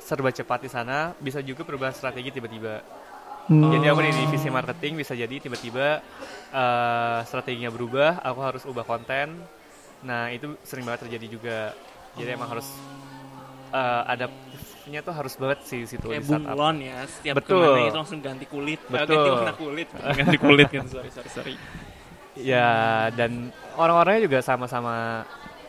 serba 0.00 0.32
cepat 0.32 0.64
di 0.64 0.70
sana 0.72 1.12
bisa 1.20 1.44
juga 1.44 1.62
perubahan 1.62 1.92
strategi 1.94 2.32
tiba-tiba. 2.34 2.80
Hmm. 3.50 3.70
Jadi 3.76 3.86
aku 3.90 4.00
di 4.02 4.12
divisi 4.14 4.48
marketing 4.48 4.96
bisa 4.96 5.12
jadi 5.12 5.36
tiba-tiba 5.36 6.00
eh, 6.54 7.18
strateginya 7.28 7.70
berubah, 7.70 8.22
aku 8.24 8.40
harus 8.40 8.62
ubah 8.64 8.84
konten. 8.88 9.36
Nah 10.06 10.32
itu 10.32 10.56
sering 10.64 10.88
banget 10.88 11.06
terjadi 11.06 11.26
juga. 11.28 11.58
Jadi 12.16 12.30
emang 12.32 12.48
harus 12.50 12.66
eh, 13.70 14.02
adaptifnya 14.90 15.00
tuh 15.00 15.14
harus 15.14 15.34
banget 15.36 15.58
sih 15.62 15.80
situ 15.86 16.02
kayak 16.02 16.18
di 16.18 16.26
startup. 16.26 16.50
bunglon 16.50 16.76
ya 16.82 16.96
setiap 17.06 17.34
Betul. 17.38 17.62
ke 17.62 17.70
mana 17.70 17.86
itu 17.86 17.96
langsung 17.96 18.18
ganti 18.20 18.46
kulit 18.46 18.80
Eh, 18.80 18.90
Betul. 18.90 19.06
ganti 19.14 19.30
warna 19.30 19.54
kulit 19.54 19.88
ganti 20.18 20.36
kulit 20.36 20.68
kan 20.68 20.84
sorry 20.86 21.10
sorry 21.10 21.30
sorry 21.30 21.54
Ya 22.34 22.68
dan 23.12 23.50
orang-orangnya 23.74 24.22
juga 24.24 24.38
sama-sama 24.40 25.26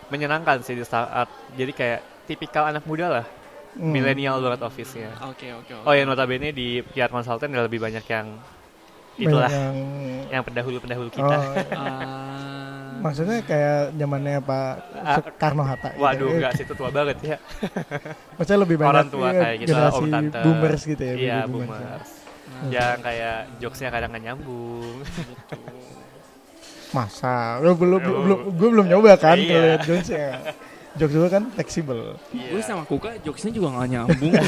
menyenangkan 0.07 0.61
sih 0.61 0.73
di 0.73 0.85
startup. 0.85 1.27
Jadi 1.53 1.71
kayak 1.73 1.99
tipikal 2.23 2.63
anak 2.65 2.85
muda 2.85 3.09
lah, 3.11 3.25
Hmm. 3.71 3.87
milenial 3.89 4.39
banget 4.39 4.61
office-nya. 4.61 5.09
oke 5.21 5.47
oke 5.57 5.71
oke 5.73 5.87
Oh 5.87 5.91
ya 5.91 6.03
notabene 6.03 6.51
di 6.51 6.83
PR 6.85 7.07
Consultant 7.07 7.49
lebih 7.49 7.79
banyak 7.79 8.03
yang 8.05 8.35
itulah 9.15 9.47
Yang, 9.47 9.75
yang 10.27 10.43
pendahulu-pendahulu 10.43 11.09
kita. 11.09 11.37
oh, 11.39 11.55
Ah, 11.71 12.30
maksudnya 13.01 13.37
kayak 13.41 13.77
zamannya 13.93 14.35
Pak 14.39 14.71
Soekarno 15.17 15.63
Hatta. 15.63 15.89
gitu. 15.91 15.99
Waduh, 15.99 16.27
Eh, 16.27 16.35
enggak 16.37 16.53
situ 16.55 16.73
tua 16.73 16.89
banget 16.89 17.17
ya. 17.19 17.37
Maksudnya 18.37 18.59
lebih 18.61 18.77
banyak 18.77 18.91
Orang 18.91 19.09
tua 19.09 19.27
iya, 19.27 19.41
kayak 19.41 19.55
gitu, 19.57 19.69
generasi 19.69 19.97
om 19.97 20.07
tante. 20.07 20.39
boomers 20.41 20.81
gitu 20.85 21.03
ya. 21.03 21.13
Iya, 21.13 21.35
baby 21.39 21.51
boomers. 21.51 21.81
ya. 21.81 21.97
Yang 22.71 22.97
kayak 23.01 23.35
jokesnya 23.57 23.89
kadang 23.89 24.09
nggak 24.11 24.23
nyambung. 24.23 24.95
gitu. 25.01 25.57
Masa? 26.95 27.35
Lu 27.57 27.71
belum 27.73 27.99
Oh. 27.99 28.21
belum 28.21 28.39
gue 28.51 28.69
belum 28.69 28.87
nyoba 28.87 29.15
kan 29.15 29.35
Iya. 29.35 29.47
kalau 29.47 29.61
lihat 29.65 29.81
Jones 29.83 30.09
ya. 30.09 30.29
Jokes 30.91 31.15
gue 31.15 31.29
kan 31.29 31.43
fleksibel. 31.49 31.99
Iya. 32.29 32.47
gue 32.51 32.61
sama 32.61 32.83
Kuka 32.83 33.15
jokesnya 33.21 33.51
juga 33.51 33.67
gak 33.73 33.87
nyambung 33.89 34.33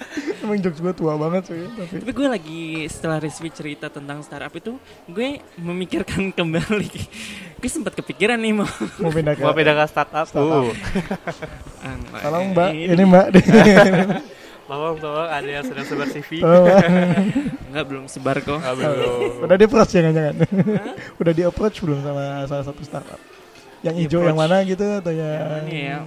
Emang 0.44 0.58
jokes 0.62 0.78
gue 0.78 0.94
tua 0.94 1.14
banget 1.18 1.50
sih, 1.50 1.62
tapi 1.74 1.94
tapi 2.02 2.12
gue 2.12 2.28
lagi 2.28 2.62
setelah 2.86 3.18
Rizvi 3.18 3.50
cerita 3.50 3.86
tentang 3.90 4.22
startup 4.22 4.52
itu 4.54 4.78
gue 5.10 5.40
memikirkan 5.58 6.30
kembali 6.36 6.92
gue 7.56 7.70
sempat 7.70 7.96
kepikiran 7.96 8.38
nih 8.38 8.52
mau 8.54 8.68
mau 9.00 9.10
pindah 9.10 9.34
ke 9.34 9.42
Mau 9.42 9.54
pindah 9.56 9.74
ke 9.74 9.84
startup. 9.90 10.26
Startup. 10.28 10.64
Uh. 10.68 10.72
Tolong 12.24 12.52
Mbak, 12.52 12.70
ini 12.74 13.04
Mbak. 13.06 13.26
Tolong, 14.66 14.98
tolong 14.98 15.30
ada 15.30 15.46
yang 15.46 15.62
sedang 15.62 15.86
sebar 15.86 16.10
CV. 16.10 16.42
Enggak 17.70 17.84
belum 17.86 18.04
sebar 18.10 18.42
kok 18.42 18.58
Ah, 18.58 18.74
belum. 18.74 19.46
Udah 19.46 19.56
di 19.56 19.64
approach 19.70 19.94
jangan-jangan. 19.94 20.34
Udah 21.22 21.32
di 21.32 21.42
approach 21.46 21.78
belum 21.86 22.02
sama 22.02 22.50
salah 22.50 22.66
satu 22.66 22.82
startup. 22.82 23.20
Yang 23.86 23.94
hijau 24.10 24.26
yang 24.26 24.34
mana 24.34 24.66
gitu 24.66 24.82
atau 24.82 25.14
yang 25.14 25.70
ini 25.70 25.80
ya 25.94 25.98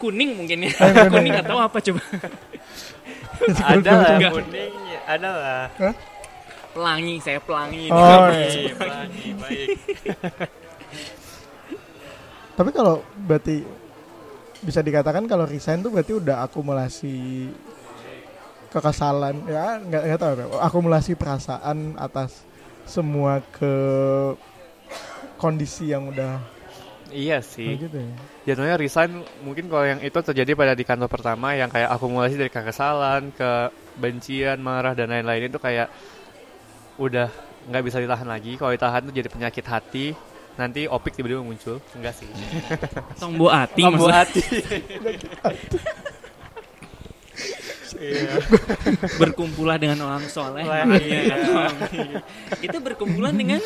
kuning 0.00 0.30
mungkin 0.32 0.64
ya 0.64 0.72
yang 0.80 1.12
kuning. 1.12 1.36
atau 1.36 1.60
apa 1.60 1.76
coba 1.78 2.02
ada 3.68 3.90
lah 3.92 4.32
kuning, 4.32 4.74
ada 5.04 5.28
lah. 5.28 5.64
pelangi 6.70 7.18
saya 7.18 7.42
pelangi. 7.42 7.90
Oh, 7.90 8.30
iya. 8.30 8.70
Baik, 8.78 8.78
baik, 8.78 9.34
baik. 9.42 9.68
Tapi 12.54 12.70
kalau 12.70 13.02
berarti 13.16 13.64
bisa 14.60 14.84
dikatakan 14.84 15.24
kalau 15.24 15.48
resign 15.48 15.80
tuh 15.80 15.88
berarti 15.88 16.12
udah 16.20 16.44
akumulasi 16.44 17.48
kekesalan 18.70 19.48
ya 19.48 19.80
nggak 19.82 20.02
nggak 20.04 20.20
tahu 20.20 20.32
akumulasi 20.60 21.16
perasaan 21.16 21.96
atas 21.96 22.44
semua 22.84 23.40
ke 23.50 23.72
kondisi 25.40 25.90
yang 25.90 26.12
udah 26.12 26.38
Iya 27.10 27.38
sih. 27.42 27.76
gitu 27.76 27.96
ya. 27.98 28.14
Jatuhnya 28.46 28.74
resign 28.74 29.10
mungkin 29.42 29.66
kalau 29.66 29.84
yang 29.84 30.00
itu 30.00 30.14
terjadi 30.14 30.54
pada 30.54 30.72
di 30.72 30.82
kantor 30.82 31.10
pertama 31.10 31.52
yang 31.52 31.68
kayak 31.68 31.90
akumulasi 31.90 32.34
dari 32.34 32.48
kekesalan, 32.48 33.34
kebencian, 33.34 34.58
marah 34.58 34.94
dan 34.94 35.10
lain-lain 35.10 35.50
itu 35.50 35.58
kayak 35.58 35.90
udah 36.96 37.28
nggak 37.66 37.84
bisa 37.84 37.98
ditahan 37.98 38.26
lagi. 38.26 38.54
Kalau 38.54 38.70
ditahan 38.70 39.02
tuh 39.04 39.12
jadi 39.12 39.28
penyakit 39.28 39.66
hati. 39.66 40.06
Nanti 40.50 40.84
opik 40.84 41.14
tiba-tiba 41.14 41.40
muncul. 41.40 41.80
Enggak 41.94 42.14
sih. 42.14 42.28
tombo 43.20 43.48
ati 43.48 43.80
Tombo 43.80 44.06
hati. 44.06 44.42
Iya. 48.00 48.40
berkumpulah 49.20 49.76
dengan 49.76 50.00
orang 50.08 50.24
soleh 50.24 50.64
Wah, 50.64 50.88
Iya. 50.96 52.24
kita 52.56 52.80
berkumpulan 52.80 53.36
dengan 53.36 53.60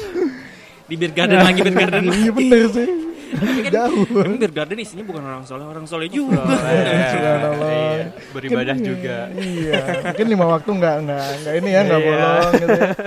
di 0.84 0.94
beer 0.98 1.14
garden 1.14 1.38
lagi 1.38 1.62
beer 1.62 1.76
garden 1.76 2.10
Iya 2.10 2.30
bener 2.34 2.62
sih. 2.66 2.88
Kan 3.32 3.72
Jauh. 3.72 4.04
emang 4.06 4.36
beer 4.36 4.52
garden 4.52 4.78
isinya 4.78 5.02
bukan 5.02 5.22
orang 5.22 5.42
soleh 5.42 5.64
orang 5.64 5.84
soleh 5.84 6.06
juga 6.06 6.44
Subhanallah. 6.44 7.70
Iya, 7.70 8.04
Beribadah 8.30 8.76
juga. 8.76 9.16
Iya, 9.32 9.80
mungkin 10.04 10.26
lima 10.28 10.46
waktu 10.48 10.70
nggak 10.70 10.96
nggak 11.02 11.24
nggak 11.40 11.54
ini 11.56 11.70
ya 11.70 11.80
nggak 11.82 12.00
Iya. 12.00 12.06
bolong 12.06 12.50
gitu. 12.54 12.68
ya. 12.70 12.90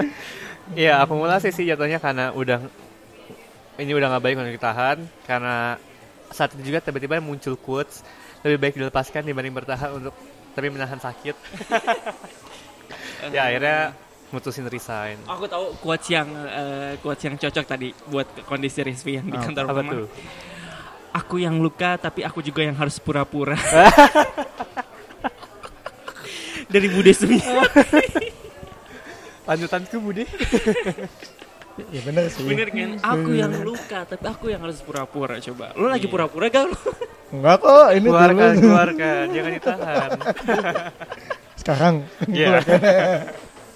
Iya, 0.67 0.93
akumulasi 0.99 1.47
sih 1.49 1.63
jatuhnya 1.63 1.95
karena 1.97 2.31
udah 2.31 2.59
ini 3.77 3.91
udah 3.91 4.07
nggak 4.09 4.23
baik 4.23 4.35
untuk 4.37 4.53
ditahan 4.53 4.97
karena 5.23 5.79
saat 6.27 6.51
itu 6.51 6.63
juga 6.65 6.83
tiba-tiba 6.83 7.23
muncul 7.23 7.55
quotes 7.55 8.03
lebih 8.43 8.57
baik 8.59 8.75
dilepaskan 8.75 9.23
dibanding 9.23 9.55
bertahan 9.55 9.95
untuk 9.95 10.11
tapi 10.51 10.67
menahan 10.67 10.97
sakit. 10.97 11.35
ya 13.35 13.47
akhirnya 13.47 13.95
mutusin 14.29 14.65
resign. 14.65 15.17
aku 15.23 15.45
tahu 15.45 15.65
quotes 15.77 16.07
yang 16.07 16.27
eh, 16.29 16.93
quotes 16.97 17.23
yang 17.23 17.35
cocok 17.35 17.65
tadi 17.65 17.89
buat 18.05 18.27
kondisi 18.43 18.81
Rizvi 18.81 19.15
yang 19.15 19.25
di 19.25 19.33
Apa- 19.33 19.45
kantor 19.45 19.63
Apa 19.65 19.73
rumah. 19.77 19.93
tuh? 19.93 20.07
aku 21.09 21.35
yang 21.37 21.57
luka 21.57 21.97
tapi 21.97 22.21
aku 22.21 22.39
juga 22.41 22.61
yang 22.61 22.75
harus 22.75 22.97
pura-pura 22.97 23.57
dari 26.67 26.87
Bude 26.87 27.09
Sumi 27.11 27.39
Lanjutanku 29.43 29.97
Budi. 29.97 30.23
Ya 31.77 32.01
bener 32.01 32.25
sih. 32.27 32.41
bener 32.41 32.73
kan 32.73 32.97
aku 32.97 33.37
yang 33.37 33.53
luka 33.61 34.01
tapi 34.03 34.25
aku 34.25 34.49
yang 34.49 34.65
harus 34.65 34.81
pura-pura 34.81 35.37
coba 35.37 35.77
lu 35.77 35.85
lagi 35.85 36.09
pura-pura 36.09 36.49
gak 36.49 36.65
lu 36.65 36.77
Enggak 37.27 37.61
kok, 37.61 37.87
ini 37.91 38.07
Keluarkan, 38.07 38.49
dulu. 38.49 38.63
keluarkan, 38.65 39.23
jangan 39.29 39.51
ditahan. 39.51 40.09
Sekarang. 41.59 41.95
Iya. 42.25 42.49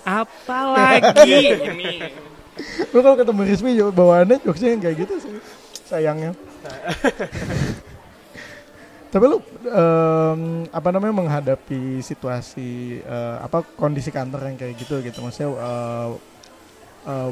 Apalagi 0.06 1.34
ini 1.72 1.96
Lu 2.92 3.00
kalau 3.02 3.18
ketemu 3.18 3.42
Rizmi 3.48 3.72
yo, 3.74 3.90
bawaannya 3.90 4.38
jokesnya 4.44 4.76
yang 4.76 4.82
kayak 4.84 4.98
gitu 5.08 5.14
sih. 5.18 5.34
Sayangnya. 5.88 6.36
Tapi 9.12 9.26
lu 9.28 9.44
em, 9.68 10.42
apa 10.72 10.90
namanya 10.94 11.16
menghadapi 11.16 12.00
situasi 12.00 13.02
eh, 13.04 13.36
apa 13.44 13.60
kondisi 13.76 14.08
kantor 14.08 14.48
yang 14.52 14.56
kayak 14.56 14.76
gitu 14.80 15.04
gitu 15.04 15.20
maksudnya 15.20 15.52
eh, 15.52 16.10
eh, 17.12 17.30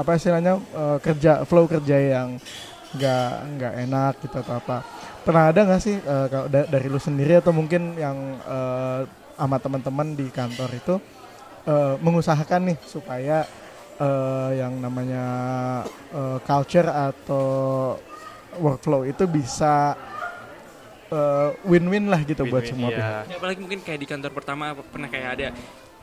apa 0.00 0.10
istilahnya 0.16 0.56
eh, 0.56 0.98
kerja 1.04 1.44
flow 1.44 1.68
kerja 1.68 1.96
yang 1.98 2.40
nggak 2.96 3.32
nggak 3.58 3.74
enak 3.84 4.12
gitu 4.22 4.36
atau 4.38 4.54
apa 4.56 4.76
pernah 5.26 5.50
ada 5.50 5.60
nggak 5.66 5.82
sih 5.82 5.98
kalau 6.04 6.46
da- 6.46 6.68
dari 6.70 6.86
lu 6.86 7.00
sendiri 7.02 7.36
atau 7.36 7.52
mungkin 7.52 7.98
yang 7.98 8.16
eh, 8.40 9.00
sama 9.34 9.58
teman-teman 9.60 10.14
di 10.14 10.30
kantor 10.30 10.70
itu 10.72 10.94
eh, 11.64 11.94
mengusahakan 11.98 12.60
nih 12.68 12.78
supaya 12.82 13.44
eh, 13.96 14.50
yang 14.58 14.78
namanya 14.78 15.24
eh, 16.12 16.38
culture 16.42 16.88
atau 16.88 17.46
workflow 18.56 19.02
itu 19.02 19.24
bisa 19.24 19.98
eh, 21.10 21.48
win-win 21.64 22.06
lah 22.06 22.20
gitu 22.22 22.44
buat 22.44 22.62
Win-win, 22.62 22.70
semua 22.70 22.88
iya. 22.88 22.96
pihak. 22.96 23.24
Ya, 23.26 23.36
apalagi 23.36 23.58
mungkin 23.60 23.80
kayak 23.80 23.98
di 23.98 24.08
kantor 24.08 24.30
pertama 24.32 24.64
pernah 24.78 25.08
kayak 25.08 25.28
ada 25.34 25.48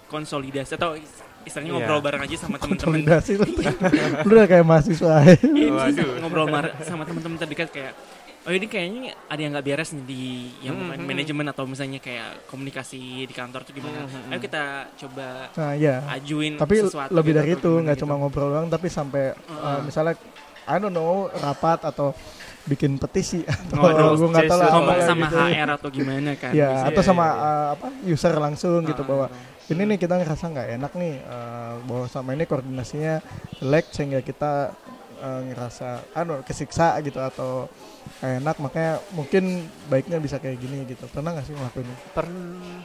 konsolidasi 0.07 0.75
atau 0.75 0.99
is- 0.99 1.23
istilahnya 1.41 1.71
Iya. 1.71 1.77
ngobrol 1.79 2.01
bareng 2.03 2.21
aja 2.21 2.35
sama 2.37 2.55
teman-teman 2.59 3.01
Konsolidasi 3.01 3.31
lu, 3.33 3.45
lu 4.27 4.31
udah 4.35 4.47
kayak 4.47 4.65
mahasiswa 4.67 5.13
Iya, 5.41 6.03
ngobrol 6.21 6.47
sama 6.83 7.03
teman-teman 7.07 7.37
terdekat 7.39 7.69
kayak 7.71 7.93
oh 8.41 8.51
ini 8.51 8.65
kayaknya 8.65 9.13
ada 9.29 9.37
yang 9.37 9.51
nggak 9.53 9.65
beres 9.65 9.89
nih 9.93 10.05
di 10.05 10.23
yang 10.65 10.73
Hmm, 10.73 10.89
bukan 10.89 10.99
hmm. 10.99 11.09
manajemen 11.13 11.45
atau 11.47 11.63
misalnya 11.69 11.99
kayak 12.01 12.49
komunikasi 12.49 12.99
di 13.23 13.33
kantor 13.33 13.61
tuh 13.61 13.73
gimana 13.73 14.01
Hmm, 14.01 14.09
hmm, 14.09 14.31
ayo 14.33 14.39
kita 14.41 14.63
coba 14.97 15.27
nah 15.53 15.71
ya 15.77 15.95
ajuin 16.17 16.57
tapi 16.57 16.75
sesuatu 16.81 17.13
lebih 17.13 17.31
gitu, 17.31 17.39
dari 17.39 17.51
itu 17.53 17.71
nggak 17.85 17.97
gitu. 17.97 18.03
cuma 18.05 18.13
ngobrol 18.17 18.49
doang 18.49 18.67
tapi 18.67 18.87
sampai 18.89 19.37
uh, 19.45 19.53
Heeh. 19.53 19.79
misalnya 19.85 20.15
I 20.65 20.77
don't 20.77 20.89
know 20.89 21.29
rapat 21.33 21.85
atau 21.85 22.13
bikin 22.61 22.97
petisi 22.97 23.41
atau 23.73 23.81
Waduh, 23.81 24.13
gue 24.13 24.29
nggak 24.29 24.45
tahu 24.45 24.57
lah 24.57 24.69
ngomong 24.73 24.99
sama 25.01 25.25
gitu. 25.25 25.37
HR 25.49 25.69
atau 25.77 25.89
gimana 25.89 26.29
kan 26.37 26.51
ya 26.53 26.69
bisa. 26.69 26.85
atau 26.93 27.01
sama 27.01 27.25
iya, 27.25 27.33
iya. 27.33 27.41
uh, 27.41 27.67
apa 27.73 27.87
user 28.05 28.33
langsung 28.37 28.79
gitu 28.85 29.01
Ah, 29.01 29.07
bahwa 29.09 29.25
ini 29.65 29.81
nih 29.87 29.97
kita 29.97 30.13
ngerasa 30.19 30.45
nggak 30.45 30.67
enak 30.77 30.91
nih 30.93 31.13
uh, 31.25 31.73
bahwa 31.85 32.05
sama 32.05 32.29
ini 32.33 32.43
koordinasinya 32.45 33.15
jelek 33.57 33.85
sehingga 33.89 34.19
kita 34.21 34.77
uh, 35.21 35.41
ngerasa 35.45 36.17
anu 36.17 36.41
kesiksa 36.41 36.97
gitu 37.05 37.21
atau 37.21 37.69
enak 38.19 38.57
makanya 38.57 38.97
mungkin 39.13 39.69
baiknya 39.87 40.17
bisa 40.17 40.41
kayak 40.41 40.57
gini 40.57 40.83
gitu 40.89 41.05
pernah 41.13 41.37
nggak 41.37 41.45
sih 41.45 41.53
ngelakuin 41.53 41.87
itu? 41.87 42.03
Pern- 42.17 42.83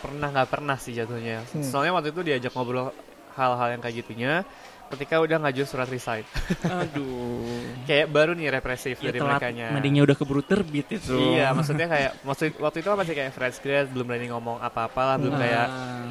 pernah 0.00 0.28
nggak 0.32 0.48
pernah 0.48 0.76
sih 0.80 0.96
jatuhnya. 0.96 1.44
Hmm. 1.52 1.62
Soalnya 1.62 1.92
waktu 1.96 2.10
itu 2.16 2.20
diajak 2.24 2.52
ngobrol 2.56 2.90
hal-hal 3.36 3.68
yang 3.76 3.82
kayak 3.82 3.96
gitunya 4.02 4.42
ketika 4.94 5.18
udah 5.18 5.36
ngajuin 5.38 5.66
surat 5.66 5.86
resign. 5.86 6.24
aduh 6.80 7.44
kayak 7.84 8.06
baru 8.06 8.32
nih 8.32 8.48
represif 8.50 8.96
ya 8.96 9.08
dari 9.08 9.18
mereka 9.18 9.46
madingnya 9.70 10.02
udah 10.02 10.16
keburu 10.16 10.40
terbit 10.40 10.88
itu 10.90 11.12
Iya, 11.34 11.50
maksudnya 11.50 11.84
kayak 11.84 12.10
maksud 12.20 12.56
waktu 12.56 12.76
itu 12.78 12.86
kan 12.86 12.96
masih 12.96 13.14
kayak 13.14 13.30
fresh 13.30 13.58
grad, 13.58 13.86
belum 13.88 14.04
berani 14.04 14.26
ngomong 14.28 14.56
apa-apa 14.58 15.00
lah, 15.04 15.16
belum 15.16 15.34
Ah. 15.34 15.40
kayak 15.40 15.66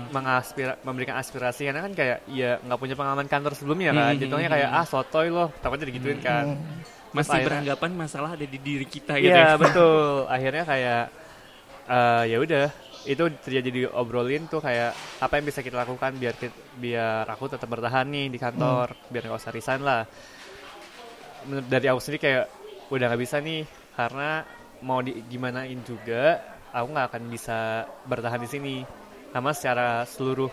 mengaspira, 0.09 0.73
memberikan 0.81 1.15
aspirasi 1.15 1.65
karena 1.65 1.81
kan 1.81 1.91
kayak 1.91 2.17
ya 2.27 2.59
nggak 2.59 2.77
punya 2.77 2.93
pengalaman 2.93 3.25
kantor 3.25 3.53
sebelumnya 3.53 3.89
kan. 3.91 4.11
Hmm, 4.11 4.19
Jatuhnya 4.19 4.45
hmm, 4.45 4.55
kayak 4.55 4.69
ah 4.71 4.85
sotoy 4.85 5.27
loh, 5.27 5.49
takutnya 5.57 5.87
digituin 5.87 6.19
kan. 6.19 6.45
Hmm. 6.53 6.81
masih 7.11 7.29
akhirnya- 7.31 7.45
beranggapan 7.77 7.89
masalah 7.95 8.29
ada 8.31 8.41
di 8.43 8.57
diri 8.57 8.85
kita 8.85 9.13
gitu 9.15 9.29
Iya 9.29 9.53
ya. 9.53 9.53
betul. 9.55 10.25
Akhirnya 10.25 10.63
kayak 10.63 11.03
eh, 11.85 12.23
ya 12.25 12.37
udah 12.39 12.65
itu 13.03 13.23
terjadi 13.43 13.69
diobrolin 13.69 14.47
tuh 14.47 14.63
kayak 14.63 14.95
apa 15.19 15.33
yang 15.35 15.45
bisa 15.45 15.59
kita 15.59 15.75
lakukan 15.83 16.15
biar 16.15 16.35
kit- 16.39 16.61
biar 16.79 17.27
aku 17.27 17.51
tetap 17.51 17.67
bertahan 17.67 18.07
nih 18.07 18.31
di 18.31 18.39
kantor 18.39 18.95
biar 19.11 19.27
nggak 19.27 19.39
usah 19.43 19.51
resign 19.51 19.83
lah. 19.83 20.07
Menurut- 21.43 21.67
dari 21.67 21.91
aku 21.91 21.99
sendiri 21.99 22.21
kayak 22.23 22.45
udah 22.87 23.05
nggak 23.11 23.21
bisa 23.21 23.43
nih 23.43 23.67
karena 23.99 24.47
mau 24.83 25.03
di 25.03 25.19
gimanain 25.27 25.79
juga 25.83 26.39
aku 26.71 26.87
nggak 26.95 27.07
akan 27.11 27.23
bisa 27.27 27.87
bertahan 28.07 28.39
di 28.39 28.49
sini. 28.49 28.75
Sama 29.33 29.49
secara 29.51 30.05
seluruh 30.05 30.47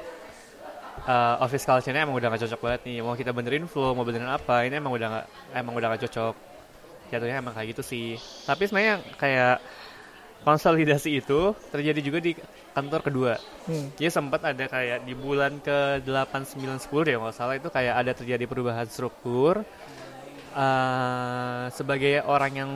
uh, 1.04 1.36
office 1.44 1.68
culture-nya 1.68 2.08
emang 2.08 2.16
udah 2.16 2.32
gak 2.32 2.48
cocok 2.48 2.60
banget 2.64 2.80
nih. 2.88 2.98
Mau 3.04 3.12
kita 3.12 3.30
benerin 3.36 3.68
flow 3.68 3.92
mau 3.92 4.08
benerin 4.08 4.32
apa 4.32 4.64
ini 4.64 4.80
emang 4.80 4.96
udah 4.96 5.08
nggak 5.12 5.26
emang 5.52 5.74
udah 5.76 5.86
gak 5.94 6.02
cocok. 6.08 6.34
Jatuhnya 7.12 7.44
emang 7.44 7.52
kayak 7.52 7.76
gitu 7.76 7.82
sih. 7.84 8.08
Tapi 8.48 8.66
sebenarnya 8.66 9.04
kayak 9.20 9.60
konsolidasi 10.42 11.20
itu 11.20 11.52
terjadi 11.70 12.00
juga 12.00 12.18
di 12.22 12.32
kantor 12.70 13.00
kedua. 13.02 13.34
Hmm. 13.66 13.92
jadi 13.98 14.10
sempat 14.10 14.40
ada 14.46 14.64
kayak 14.66 15.04
di 15.04 15.14
bulan 15.14 15.58
ke 15.60 16.00
8, 16.02 16.56
9, 16.56 16.80
10 16.80 17.06
deh 17.06 17.12
kalau 17.14 17.24
nggak 17.28 17.36
salah. 17.36 17.54
Itu 17.58 17.68
kayak 17.68 17.94
ada 18.00 18.12
terjadi 18.16 18.44
perubahan 18.48 18.88
struktur 18.88 19.62
Eh, 20.50 21.64
sebagai 21.70 22.26
orang 22.26 22.52
yang 22.52 22.70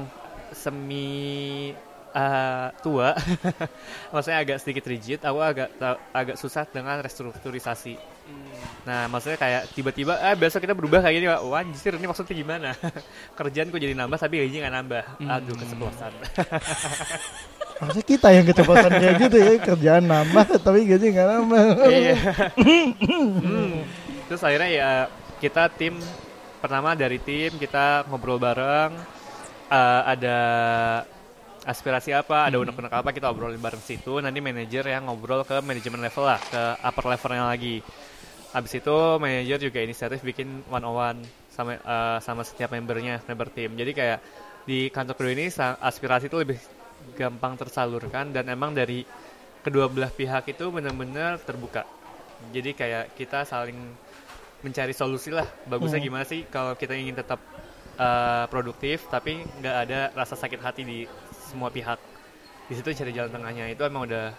semi 0.55 1.75
eh, 2.15 2.69
tua. 2.87 3.19
Maksudnya 4.15 4.39
agak 4.39 4.59
sedikit 4.63 4.87
rigid. 4.87 5.19
Aku 5.27 5.43
agak 5.43 5.75
agak 6.15 6.39
susah 6.39 6.63
dengan 6.71 7.03
restrukturisasi. 7.03 7.99
Nah 8.89 9.05
maksudnya 9.09 9.37
kayak 9.37 9.63
tiba-tiba 9.77 10.17
ah 10.17 10.33
besok 10.33 10.65
kita 10.65 10.73
berubah 10.73 11.05
kayak 11.05 11.17
gini 11.21 11.29
wah 11.29 11.61
anjir 11.61 11.93
ini 11.93 12.09
maksudnya 12.09 12.33
gimana? 12.33 12.71
Kerjaan 13.37 13.69
kok 13.69 13.81
jadi 13.81 13.93
nambah 13.93 14.17
tapi 14.17 14.41
gajinya 14.41 14.61
nggak 14.65 14.77
nambah. 14.81 15.05
Aduh 15.29 15.55
keceplosan 15.61 16.13
Harusnya 17.83 18.05
kita 18.07 18.29
yang 18.31 18.45
kecepatan 18.47 18.91
kayak 18.91 19.15
gitu 19.27 19.37
ya 19.43 19.53
kerjaan 19.59 20.05
nambah 20.07 20.47
tapi 20.63 20.87
gaji 20.87 21.07
nggak 21.11 21.29
nambah. 21.29 21.63
Iya. 21.91 22.17
Hmm. 22.55 23.71
Terus 24.31 24.43
akhirnya 24.47 24.71
ya 24.71 24.91
kita 25.43 25.69
tim 25.75 25.99
pertama 26.63 26.95
dari 26.95 27.19
tim 27.21 27.53
kita 27.59 28.07
ngobrol 28.09 28.39
bareng 28.39 28.95
eh, 29.69 30.03
ada 30.07 30.39
aspirasi 31.65 32.13
apa, 32.13 32.45
ada 32.47 32.61
unek-unek 32.61 32.93
apa 32.93 33.11
kita 33.11 33.33
obrolin 33.33 33.59
bareng 33.59 33.81
situ. 33.81 34.21
Nanti 34.21 34.39
manajer 34.39 34.85
yang 34.85 35.09
ngobrol 35.09 35.43
ke 35.43 35.59
manajemen 35.65 36.05
level 36.05 36.25
lah, 36.29 36.41
ke 36.41 36.63
upper 36.79 37.05
levelnya 37.09 37.45
lagi. 37.49 37.81
Habis 38.55 38.79
itu 38.79 38.97
manajer 39.19 39.59
juga 39.59 39.83
inisiatif 39.83 40.23
bikin 40.23 40.63
one 40.71 40.85
on 40.87 40.95
one 40.95 41.21
sama 41.51 41.75
eh, 41.75 42.19
sama 42.23 42.47
setiap 42.47 42.71
membernya, 42.71 43.19
member 43.27 43.51
tim. 43.51 43.75
Jadi 43.75 43.93
kayak 43.97 44.19
di 44.65 44.89
kantor 44.89 45.15
kedua 45.19 45.33
ini 45.37 45.53
aspirasi 45.59 46.33
itu 46.33 46.39
lebih 46.41 46.57
gampang 47.13 47.55
tersalurkan 47.55 48.33
dan 48.33 48.49
emang 48.49 48.73
dari 48.73 49.05
kedua 49.61 49.89
belah 49.89 50.13
pihak 50.13 50.45
itu 50.51 50.69
benar-benar 50.69 51.41
terbuka. 51.41 51.85
Jadi 52.53 52.77
kayak 52.77 53.17
kita 53.17 53.49
saling 53.49 53.77
mencari 54.61 54.93
solusi 54.93 55.33
lah. 55.33 55.45
Bagusnya 55.65 56.01
Hmm. 56.01 56.09
gimana 56.09 56.25
sih 56.25 56.45
kalau 56.49 56.77
kita 56.77 56.93
ingin 56.97 57.17
tetap 57.17 57.41
uh, 57.97 58.45
produktif 58.49 59.09
tapi 59.09 59.41
nggak 59.61 59.77
ada 59.89 60.01
rasa 60.13 60.37
sakit 60.37 60.61
hati 60.61 60.83
di 60.85 60.99
semua 61.49 61.73
pihak. 61.73 61.97
Di 62.69 62.77
situ 62.77 62.89
cari 62.93 63.13
jalan 63.13 63.33
tengahnya 63.33 63.69
itu 63.69 63.81
emang 63.85 64.09
udah 64.09 64.33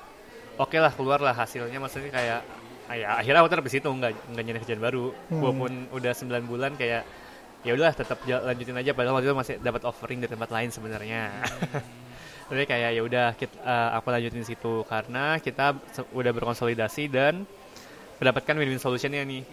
oke 0.58 0.78
lah 0.78 0.94
keluar 0.94 1.22
lah 1.22 1.34
hasilnya. 1.34 1.78
Maksudnya 1.78 2.14
kayak 2.14 2.42
ah 2.86 2.94
ya 2.94 3.18
akhirnya 3.18 3.42
aku 3.42 3.66
di 3.66 3.74
situ 3.74 3.90
nggak 3.90 4.12
nggak 4.34 4.44
nyari 4.46 4.60
kerjaan 4.62 4.82
baru. 4.82 5.06
Hmm. 5.10 5.42
Walaupun 5.42 5.72
udah 5.90 6.14
9 6.14 6.46
bulan 6.46 6.78
kayak 6.78 7.02
ya 7.66 7.74
udahlah 7.74 7.98
tetap 7.98 8.22
lanjutin 8.30 8.78
aja 8.78 8.94
padahal 8.94 9.18
waktu 9.18 9.26
itu 9.26 9.38
masih 9.38 9.56
dapat 9.58 9.82
offering 9.90 10.22
dari 10.22 10.38
tempat 10.38 10.54
lain 10.54 10.70
sebenarnya. 10.70 11.22
Tapi 12.46 12.64
kayak 12.64 12.90
ya 12.92 13.02
udah 13.02 13.28
kita 13.34 13.58
eh, 13.58 13.90
aku 13.92 14.08
lanjutin 14.08 14.44
situ 14.44 14.86
karena 14.86 15.38
kita 15.38 15.74
udah 16.12 16.32
berkonsolidasi 16.32 17.08
dan 17.08 17.42
mendapatkan 18.16 18.54
win-win 18.54 18.78
solutionnya 18.78 19.22
nih 19.22 19.44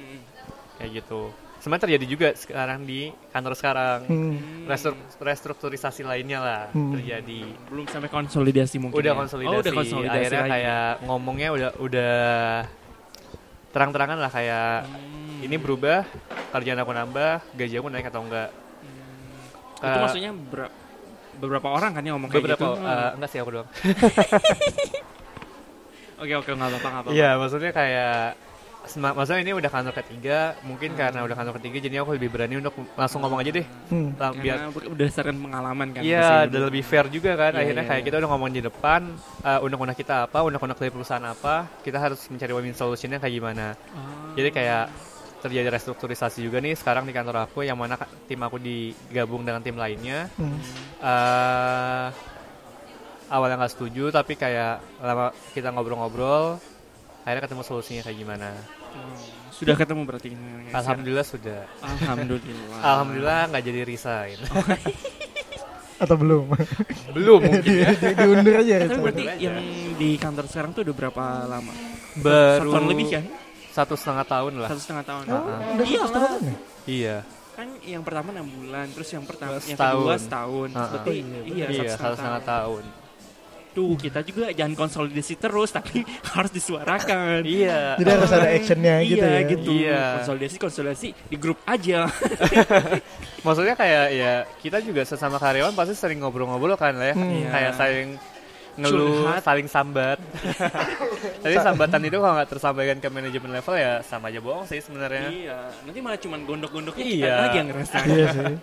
kayak 0.77 1.01
gitu. 1.01 1.33
Sebenarnya 1.57 1.85
terjadi 1.87 2.07
juga 2.07 2.29
sekarang 2.35 2.83
di 2.83 3.01
kantor 3.31 3.55
sekarang. 3.55 3.99
Hmm. 4.05 4.67
Restru- 4.67 4.99
restrukturisasi 5.17 6.03
lainnya 6.03 6.39
lah 6.39 6.63
Hmm. 6.69 6.91
terjadi. 6.93 7.43
belum 7.67 7.87
sampai 7.87 8.09
konsolidasi 8.09 8.77
mungkin 8.77 8.99
Udah 8.99 9.15
ya? 9.15 9.17
konsolidasi. 9.17 9.49
oh, 9.49 9.63
udah 9.63 9.73
konsolidasi 9.73 10.19
Akhirnya 10.21 10.43
lagi. 10.43 10.53
kayak 10.53 10.87
ngomongnya 11.03 11.49
udah 11.51 11.71
udah 11.79 12.15
terang-terangan 13.71 14.19
lah 14.19 14.29
kayak 14.29 14.85
Hmm. 14.85 15.41
ini 15.41 15.57
berubah, 15.57 16.05
kerjaan 16.51 16.77
aku 16.79 16.93
nambah, 16.93 17.33
gaji 17.53 17.75
aku 17.75 17.89
naik 17.89 18.07
atau 18.07 18.21
enggak. 18.21 18.51
itu 19.75 19.89
Eh, 19.89 19.99
maksudnya 19.99 20.31
ber- 20.31 20.71
beberapa 21.43 21.69
orang 21.75 21.91
kan 21.91 22.03
yang 22.07 22.15
ngomong 22.17 22.31
kayak 22.31 22.45
beberapa 22.47 22.67
gitu 22.71 22.87
eh, 22.87 23.11
enggak 23.19 23.31
sih 23.35 23.39
aku 23.43 23.51
doang. 23.51 23.69
oke 26.23 26.35
oke 26.39 26.51
nggak 26.55 26.69
apa-apa 26.71 26.89
nggak 26.89 27.03
apa-apa 27.03 27.19
Iya, 27.19 27.31
maksudnya 27.35 27.73
kayak 27.75 28.17
maksudnya 28.83 29.47
ini 29.47 29.53
udah 29.55 29.71
kantor 29.71 29.95
ketiga, 30.03 30.59
mungkin 30.67 30.99
karena 30.99 31.23
udah 31.23 31.37
kantor 31.39 31.55
ketiga 31.63 31.87
jadi 31.87 32.03
aku 32.03 32.19
lebih 32.19 32.35
berani 32.35 32.59
untuk 32.59 32.75
langsung 32.99 33.23
ngomong 33.23 33.39
aja 33.39 33.51
deh. 33.55 33.67
Hmm. 33.91 34.11
Lang- 34.19 34.43
biar 34.43 34.59
berdasarkan 34.75 35.39
pengalaman 35.39 35.89
kan 35.95 36.03
Iya, 36.03 36.51
dan 36.51 36.67
lebih 36.67 36.83
fair 36.83 37.07
juga 37.07 37.39
kan. 37.39 37.55
Iya, 37.55 37.63
Akhirnya 37.63 37.85
iya, 37.87 37.91
kayak 37.95 38.03
iya. 38.03 38.07
kita 38.11 38.17
udah 38.19 38.31
ngomong 38.35 38.51
di 38.51 38.63
depan, 38.63 39.01
uh, 39.47 39.59
undang-undang 39.63 39.95
kita 39.95 40.27
apa, 40.27 40.39
undang-undang 40.43 40.75
dari 40.75 40.91
perusahaan 40.91 41.23
apa, 41.23 41.71
kita 41.87 41.99
harus 42.03 42.19
mencari 42.27 42.53
win 42.59 42.75
solutionnya 42.75 43.23
kayak 43.23 43.35
gimana. 43.39 43.79
Ah. 43.95 44.35
Jadi 44.35 44.51
kayak 44.51 44.85
terjadi 45.43 45.69
restrukturisasi 45.75 46.47
juga 46.47 46.63
nih 46.63 46.79
sekarang 46.79 47.03
di 47.03 47.13
kantor 47.13 47.51
aku, 47.51 47.67
yang 47.67 47.75
mana 47.75 47.99
tim 48.31 48.39
aku 48.39 48.63
digabung 48.63 49.43
dengan 49.43 49.59
tim 49.61 49.75
lainnya. 49.75 50.31
Hmm. 50.39 50.59
Uh, 51.03 52.09
awalnya 53.27 53.67
nggak 53.67 53.75
setuju, 53.75 54.15
tapi 54.15 54.39
kayak 54.39 54.79
lama 55.03 55.35
kita 55.51 55.75
ngobrol-ngobrol, 55.75 56.63
akhirnya 57.27 57.51
ketemu 57.51 57.63
solusinya 57.67 58.03
kayak 58.07 58.19
gimana. 58.19 58.51
Hmm. 58.93 59.17
sudah 59.57 59.73
ketemu 59.73 60.05
berarti 60.05 60.37
ini 60.37 60.69
Alhamdulillah 60.69 61.25
sudah. 61.25 61.65
alhamdulillah 61.81 62.77
Alhamdulillah 62.93 63.41
nggak 63.49 63.65
jadi 63.65 63.81
resign. 63.89 64.37
Atau 66.03 66.19
belum? 66.19 66.51
Belum 67.15 67.41
mungkin 67.41 67.63
di, 67.63 67.81
ya. 67.81 67.95
di- 67.95 68.17
diundur 68.21 68.55
aja 68.59 68.75
tapi 68.85 68.91
itu. 68.91 69.01
berarti 69.01 69.25
yang 69.39 69.57
di 69.97 70.11
kantor 70.19 70.45
sekarang 70.51 70.71
tuh 70.75 70.83
udah 70.85 70.95
berapa 70.99 71.25
lama 71.47 71.73
Baru 72.21 72.75
lebih 72.91 73.07
kan 73.09 73.25
satu 73.73 73.95
setengah 73.95 74.25
tahun 74.25 74.53
lah. 74.59 74.69
satu 74.69 74.81
setengah 74.81 75.05
tahun 75.05 75.25
Oh, 75.27 75.41
udah 75.73 75.83
Iya 75.83 75.99
satu 75.99 76.13
lah. 76.13 76.23
tahun 76.29 76.43
ya? 76.45 76.57
Iya. 76.85 77.17
kan 77.53 77.69
yang 77.83 78.01
pertama 78.01 78.29
enam 78.31 78.49
bulan 78.49 78.87
terus 78.89 79.09
yang 79.11 79.25
pertama 79.25 79.57
yang 79.57 79.65
Setahun. 79.71 79.97
kedua 79.99 80.15
setahun 80.17 80.69
Ah, 80.71 80.79
ah. 80.79 80.89
berarti 80.91 81.13
iya, 81.15 81.41
Iya, 81.45 81.67
satu 81.67 81.73
satu 81.73 81.91
setengah 81.91 82.17
setengah 82.17 82.43
tahun. 82.43 82.85
tahun. 82.85 83.01
tuh 83.73 83.97
kita 83.97 84.21
juga 84.21 84.45
jangan 84.51 84.75
konsolidasi 84.79 85.35
terus 85.39 85.71
tapi 85.71 86.05
harus 86.37 86.51
disuarakan 86.51 87.41
Iya. 87.43 87.97
Jadi 87.97 88.11
harus 88.11 88.31
ada 88.31 88.49
actionnya 88.51 88.97
gitu 89.03 89.21
iya 89.23 89.33
ya. 89.35 89.49
gitu 89.49 89.71
Iya. 89.75 90.03
konsolidasi 90.19 90.57
konsolidasi 90.59 91.09
di 91.27 91.37
grup 91.37 91.57
aja 91.65 92.05
Maksudnya 93.43 93.75
kayak 93.75 94.07
ya 94.13 94.33
kita 94.57 94.79
juga 94.79 95.03
sesama 95.03 95.37
karyawan 95.37 95.73
pasti 95.73 95.95
sering 95.95 96.21
ngobrol-ngobrol 96.21 96.77
kan 96.77 96.95
lah 96.95 97.11
ya. 97.11 97.15
Hmm. 97.15 97.33
Iya. 97.33 97.49
Kayak 97.49 97.73
saling 97.75 98.09
ngeluh, 98.75 99.23
Curhat. 99.23 99.43
saling 99.43 99.67
sambat. 99.67 100.17
Tapi 101.43 101.57
sambatan 101.57 102.01
itu 102.03 102.17
kalau 102.17 102.35
nggak 102.35 102.49
tersampaikan 102.49 102.97
ke 102.97 103.09
manajemen 103.09 103.51
level 103.53 103.75
ya 103.75 104.01
sama 104.01 104.29
aja 104.29 104.39
bohong 104.39 104.65
sih 104.65 104.79
sebenarnya. 104.79 105.29
iya 105.29 105.59
nanti 105.83 105.99
malah 105.99 106.17
cuman 106.17 106.41
gondok-gondoknya 106.43 107.03
kita 107.03 107.17
Iya. 107.19 107.35
lagi 107.43 107.57
yang 107.59 107.69
ngerasain 107.69 108.07
Iya 108.09 108.27
sih. 108.31 108.55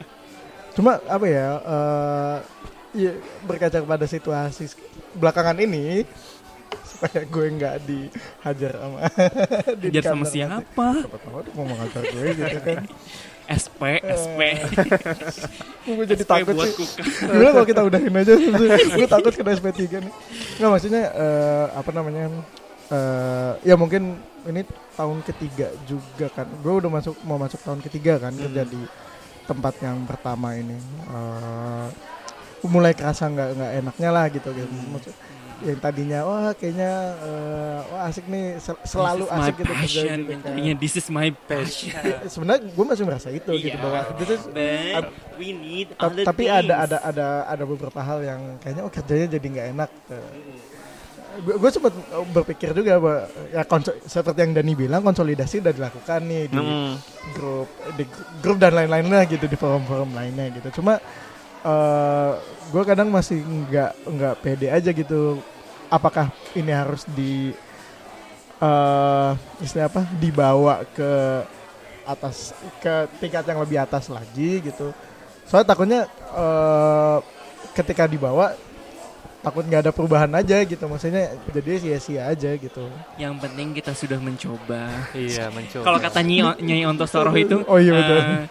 Cuma 0.72 0.92
apa 1.04 1.26
ya? 1.26 1.48
eh 1.60 2.38
iya, 2.96 3.12
berkaca 3.44 3.78
kepada 3.78 4.06
situasi 4.06 4.66
belakangan 5.12 5.58
ini 5.60 6.06
supaya 7.00 7.24
gue 7.24 7.46
nggak 7.56 7.76
dihajar 7.88 8.74
sama 8.76 8.98
di 9.80 9.88
Hajar 9.88 10.04
sama 10.04 10.26
siapa? 10.28 10.88
tahu 11.08 11.40
dia 11.48 11.54
mau 11.56 11.64
mengajar 11.64 12.04
gue 12.04 12.28
gitu 12.36 12.60
kan. 12.68 12.84
SP 13.50 13.82
SP 14.04 14.40
gue 15.96 16.06
jadi 16.06 16.22
SP 16.28 16.30
takut 16.30 16.56
sih. 16.60 16.74
Gimana 17.24 17.50
kalau 17.56 17.68
kita 17.72 17.82
udahin 17.88 18.14
aja? 18.20 18.36
gue 18.94 19.08
takut 19.08 19.32
kena 19.34 19.56
SP3 19.56 19.80
nih. 20.04 20.14
Nggak 20.60 20.70
maksudnya 20.76 21.04
eh, 21.16 21.66
apa 21.72 21.90
namanya? 21.96 22.28
eh 22.90 23.54
ya 23.64 23.80
mungkin 23.80 24.20
ini 24.44 24.62
tahun 24.94 25.24
ketiga 25.24 25.72
juga 25.88 26.28
kan. 26.36 26.52
Gue 26.62 26.84
udah 26.84 26.92
masuk 26.92 27.16
mau 27.24 27.40
masuk 27.40 27.64
tahun 27.64 27.80
ketiga 27.80 28.20
kan 28.20 28.36
kerja 28.36 28.68
di 28.68 28.82
tempat 29.48 29.74
yang 29.82 30.04
pertama 30.06 30.54
ini. 30.54 30.78
Eh, 31.10 31.88
mulai 32.68 32.92
kerasa 32.92 33.32
nggak 33.32 33.50
nggak 33.56 33.72
enaknya 33.82 34.10
lah 34.12 34.26
gitu 34.30 34.50
gitu. 34.52 34.68
Maksud, 34.94 35.16
yang 35.62 35.78
tadinya 35.78 36.20
wah 36.22 36.52
kayaknya 36.52 36.92
eh, 37.20 37.78
wah 37.86 38.02
asik 38.06 38.26
nih 38.26 38.58
sel- 38.58 38.80
selalu 38.82 39.24
This 39.24 39.32
is 39.32 39.36
asik 39.36 39.54
my 39.54 39.60
gitu 39.60 39.64
kerja 39.66 39.80
passion. 39.82 40.18
gitu 40.20 40.34
kan. 40.40 40.54
This 40.78 40.94
is 40.96 41.08
my 41.10 41.30
passion. 41.46 42.04
Sebenarnya 42.34 42.62
gue 42.66 42.86
masih 42.86 43.04
merasa 43.04 43.28
itu 43.30 43.52
gitu 43.54 43.70
Iya. 43.70 43.80
bahwa 43.80 44.00
this 44.16 44.30
is 44.30 44.44
But 44.46 45.08
we 45.36 45.50
need 45.52 45.88
Ta- 45.94 46.08
other 46.08 46.24
tapi 46.24 46.44
ada 46.46 46.62
things. 46.62 46.86
ada 46.86 46.98
ada 47.04 47.28
ada 47.46 47.64
beberapa 47.64 48.00
hal 48.00 48.20
yang 48.22 48.42
kayaknya 48.58 48.82
oh 48.82 48.90
kerjanya 48.90 49.28
jadi 49.30 49.48
nggak 49.50 49.68
enak. 49.74 49.90
Gue 51.40 51.70
sempat 51.70 51.94
berpikir 52.28 52.74
juga 52.74 53.00
bahwa 53.00 53.24
ya 53.50 53.64
seperti 54.04 54.40
yang 54.40 54.52
Dani 54.52 54.74
bilang 54.74 55.00
konsolidasi 55.02 55.60
udah 55.60 55.72
dilakukan 55.72 56.20
nih 56.22 56.44
di 56.48 56.58
Hmm. 56.58 57.00
grup 57.32 57.70
di 57.96 58.04
grup 58.40 58.58
dan 58.58 58.74
lain-lainnya 58.74 59.24
gitu 59.26 59.46
di 59.46 59.56
forum-forum 59.56 60.12
lainnya 60.12 60.52
gitu. 60.52 60.82
Cuma 60.82 61.00
gue 62.70 62.84
kadang 62.86 63.10
masih 63.10 63.42
nggak 63.42 63.92
nggak 64.08 64.34
pede 64.40 64.68
aja 64.72 64.90
gitu. 64.94 65.42
Apakah 65.90 66.30
ini 66.54 66.70
harus 66.70 67.04
di 67.10 67.52
eh 68.60 69.32
istilah 69.64 69.88
apa 69.88 70.04
dibawa 70.20 70.84
ke 70.92 71.12
atas 72.04 72.52
ke 72.84 73.08
tingkat 73.22 73.48
yang 73.48 73.60
lebih 73.64 73.80
atas 73.80 74.12
lagi 74.12 74.60
gitu. 74.62 74.92
Soalnya 75.50 75.68
takutnya 75.68 76.02
eh 76.36 77.18
ketika 77.74 78.06
dibawa 78.06 78.54
takut 79.40 79.64
nggak 79.64 79.88
ada 79.88 79.92
perubahan 79.96 80.30
aja 80.36 80.60
gitu. 80.68 80.84
Maksudnya 80.86 81.32
jadi 81.50 81.80
sia-sia 81.80 82.28
aja 82.28 82.52
gitu. 82.60 82.86
Yang 83.16 83.34
penting 83.40 83.68
kita 83.72 83.96
sudah 83.96 84.20
mencoba. 84.20 85.10
Iya, 85.16 85.48
mencoba. 85.50 85.86
Kalau 85.88 86.00
kata 86.04 86.20
Nyai, 86.22 86.60
Nyai 86.60 86.84
Ontosoro 86.86 87.32
itu 87.34 87.64
Oh 87.66 87.80
iya, 87.80 87.94
betul. 87.96 88.20
eh, 88.20 88.46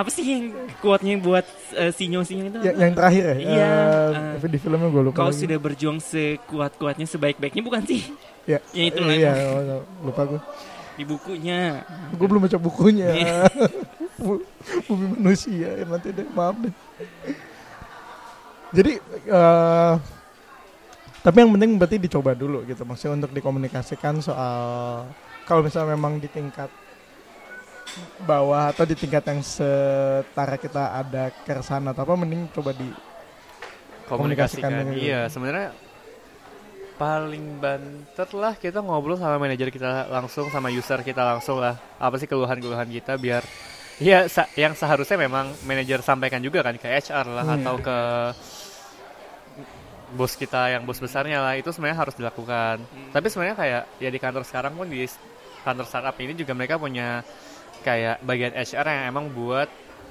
apa 0.00 0.08
sih 0.08 0.24
yang 0.24 0.44
kuatnya 0.80 1.20
buat 1.20 1.44
uh, 1.76 1.92
sinyo-sinyo 1.92 2.44
itu? 2.48 2.58
Ya- 2.64 2.76
yang 2.76 2.96
terakhir 2.96 3.24
ya. 3.24 3.36
Iya, 3.36 3.72
eh, 4.36 4.44
eh, 4.44 4.50
di 4.50 4.58
filmnya 4.58 4.88
gue 4.88 5.02
lupa. 5.12 5.16
Kau 5.20 5.28
lagi. 5.28 5.44
sudah 5.44 5.58
berjuang 5.60 6.00
sekuat-kuatnya 6.00 7.04
sebaik-baiknya 7.04 7.60
bukan 7.60 7.84
sih? 7.84 8.00
ya, 8.48 8.58
ya 8.72 8.82
itu 8.88 9.00
lah. 9.04 9.14
Iya, 9.14 9.32
oh, 9.60 9.84
lupa 10.00 10.22
gue. 10.24 10.40
Di 10.96 11.04
bukunya. 11.04 11.84
Gue 12.16 12.26
belum 12.26 12.40
baca 12.48 12.58
bukunya. 12.58 13.08
Iya. 13.12 13.36
Bu- 14.24 14.44
Bumi 14.84 15.16
manusia 15.16 15.80
ya, 15.80 15.84
nanti 15.88 16.12
deh 16.12 16.28
maaf 16.32 16.56
deh. 16.60 16.74
Jadi 18.70 18.92
eh 19.28 19.94
tapi 21.20 21.36
yang 21.44 21.52
penting 21.52 21.76
berarti 21.76 21.96
dicoba 22.00 22.32
dulu 22.32 22.64
gitu 22.64 22.80
maksudnya 22.88 23.20
untuk 23.20 23.32
dikomunikasikan 23.36 24.24
soal 24.24 25.04
kalau 25.44 25.60
misalnya 25.60 25.92
memang 25.92 26.16
di 26.16 26.28
tingkat 26.32 26.72
bawah 28.20 28.70
atau 28.70 28.82
di 28.82 28.94
tingkat 28.94 29.24
yang 29.24 29.40
setara 29.40 30.54
kita 30.54 30.96
ada 30.96 31.32
keresahan 31.40 31.84
atau 31.86 32.02
apa 32.02 32.14
mending 32.14 32.48
coba 32.50 32.70
di 32.70 32.86
komunikasikan 34.06 34.08
komunikasikan. 34.08 34.70
dengan- 34.72 34.96
Iya, 34.96 35.20
sebenarnya 35.26 35.68
paling 36.94 37.56
banter 37.56 38.28
lah 38.34 38.52
kita 38.54 38.78
ngobrol 38.78 39.16
sama 39.16 39.38
manajer 39.38 39.68
kita 39.68 40.04
langsung 40.06 40.48
sama 40.48 40.68
user 40.68 41.00
kita 41.00 41.24
langsung 41.24 41.56
lah. 41.56 41.80
Apa 41.96 42.16
sih 42.16 42.26
keluhan-keluhan 42.26 42.86
kita 42.86 43.16
biar 43.16 43.40
ya 43.96 44.24
sa- 44.26 44.48
yang 44.54 44.72
seharusnya 44.72 45.16
memang 45.18 45.52
manajer 45.62 46.00
sampaikan 46.00 46.40
juga 46.40 46.60
kan 46.60 46.74
ke 46.74 46.86
HR 46.86 47.26
lah 47.30 47.44
Hmm. 47.44 47.56
atau 47.56 47.74
ke 47.76 47.98
bos 50.10 50.34
kita 50.34 50.74
yang 50.74 50.82
bos 50.82 50.98
besarnya 50.98 51.38
lah 51.38 51.54
itu 51.54 51.70
sebenarnya 51.70 51.98
harus 52.00 52.14
dilakukan. 52.14 52.82
Tapi 53.10 53.26
sebenarnya 53.26 53.56
kayak 53.56 53.82
ya 53.96 54.08
di 54.08 54.18
kantor 54.18 54.42
sekarang 54.42 54.74
pun 54.74 54.84
di 54.84 55.06
kantor 55.60 55.86
startup 55.86 56.16
ini 56.18 56.34
juga 56.34 56.50
mereka 56.50 56.76
punya 56.76 57.22
kayak 57.80 58.20
bagian 58.20 58.52
HR 58.52 58.86
yang 58.86 59.04
emang 59.08 59.26
buat 59.30 59.68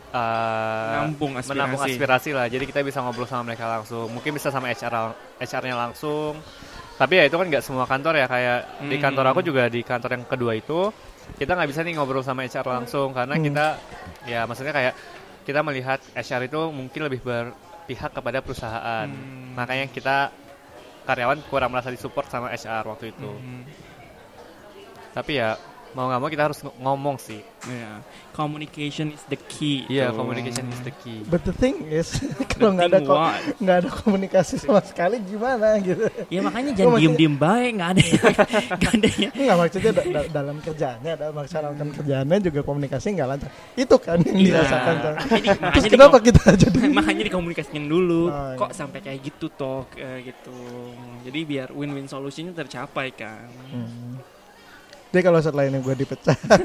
uh, 0.09 1.05
Menampung 1.05 1.37
aspirasi. 1.37 1.49
menampung 1.53 1.81
aspirasi 1.81 2.29
lah. 2.33 2.45
Jadi 2.47 2.63
kita 2.65 2.81
bisa 2.81 2.99
ngobrol 2.99 3.25
sama 3.25 3.47
mereka 3.47 3.69
langsung. 3.69 4.09
Mungkin 4.09 4.33
bisa 4.33 4.49
sama 4.49 4.69
HR 4.69 5.13
HR-nya 5.37 5.75
langsung. 5.77 6.37
Tapi 6.97 7.13
ya 7.15 7.23
itu 7.23 7.35
kan 7.35 7.47
nggak 7.47 7.63
semua 7.63 7.85
kantor 7.85 8.19
ya 8.19 8.27
kayak 8.27 8.59
di 8.85 8.97
Hmm. 8.97 9.03
kantor 9.07 9.25
aku 9.31 9.41
juga 9.41 9.71
di 9.71 9.81
kantor 9.81 10.19
yang 10.19 10.25
kedua 10.27 10.51
itu 10.51 10.91
kita 11.37 11.55
nggak 11.55 11.69
bisa 11.69 11.79
nih 11.79 11.95
ngobrol 11.95 12.19
sama 12.19 12.43
HR 12.43 12.65
langsung 12.65 13.13
karena 13.13 13.37
Hmm. 13.37 13.45
kita 13.45 13.65
ya 14.27 14.43
maksudnya 14.43 14.73
kayak 14.73 14.93
kita 15.47 15.63
melihat 15.63 16.03
HR 16.11 16.41
itu 16.45 16.61
mungkin 16.69 17.01
lebih 17.07 17.23
berpihak 17.23 18.11
kepada 18.11 18.43
perusahaan. 18.43 19.07
Hmm. 19.07 19.55
Makanya 19.55 19.87
kita 19.87 20.17
karyawan 21.07 21.39
kurang 21.47 21.71
merasa 21.71 21.87
disupport 21.87 22.27
sama 22.27 22.51
HR 22.51 22.83
waktu 22.85 23.15
itu. 23.15 23.31
Hmm. 23.31 23.63
Tapi 25.09 25.31
ya 25.37 25.55
mau 25.91 26.05
nggak 26.05 26.19
mau 26.19 26.29
kita 26.29 26.43
harus 26.45 26.59
ng- 26.59 26.77
ngomong 26.79 27.17
sih. 27.17 27.41
Iya. 27.61 27.99
Communication 28.31 29.11
is 29.11 29.23
the 29.25 29.35
key. 29.37 29.83
Iya, 29.85 30.09
tuh. 30.09 30.17
communication 30.17 30.63
is 30.65 30.79
the 30.81 30.95
key. 30.95 31.27
but 31.27 31.43
the 31.43 31.51
thing 31.51 31.83
is 31.85 32.07
kalau 32.51 32.71
nggak 32.71 32.87
ada 32.89 32.99
nggak 33.53 33.77
ada 33.77 33.89
komunikasi 33.91 34.55
sama 34.55 34.79
sekali 34.81 35.19
gimana 35.21 35.75
gitu 35.77 36.07
Ya 36.29 36.39
makanya 36.39 36.71
jangan 36.71 36.95
maksudnya- 36.95 37.03
diem-diem 37.11 37.35
baik, 37.35 37.71
nggak 37.75 37.89
ada 37.89 38.01
nggak 38.71 38.93
ada 38.93 39.09
ya. 39.13 39.29
Enggak 39.33 39.57
maksudnya 39.57 39.91
da- 39.91 40.07
da- 40.09 40.29
dalam 40.31 40.55
kerjaannya, 40.59 41.13
dalam 41.15 41.33
melaksanakan 41.33 41.87
kerjaannya 41.93 42.37
juga 42.41 42.59
komunikasi 42.61 43.07
nggak 43.11 43.27
lancar. 43.27 43.49
Itu 43.75 43.95
kan 43.97 44.17
yang 44.19 44.37
Iya. 44.37 44.45
dirasakan. 44.55 44.95
Kan. 44.95 45.13
Di- 45.19 45.59
Terus 45.75 45.85
kenapa 45.89 46.17
di- 46.17 46.25
kita 46.25 46.43
jadi 46.55 46.77
makanya 46.89 47.23
dikomunikasikan 47.25 47.85
dulu 47.85 48.21
Oh, 48.25 48.55
kok 48.55 48.71
iya. 48.71 48.77
sampai 48.77 48.99
kayak 49.01 49.19
gitu 49.21 49.51
toh 49.51 49.83
eh, 49.93 50.23
gitu 50.23 50.55
jadi 51.21 51.39
biar 51.43 51.67
win-win 51.71 52.05
solutionnya 52.05 52.55
tercapai 52.55 53.11
kan 53.11 53.51
Hmm. 53.69 54.08
Jadi 55.09 55.21
kalau 55.21 55.39
setelah 55.39 55.65
ini 55.65 55.77
gue 55.79 55.95
dipecat, 55.95 56.37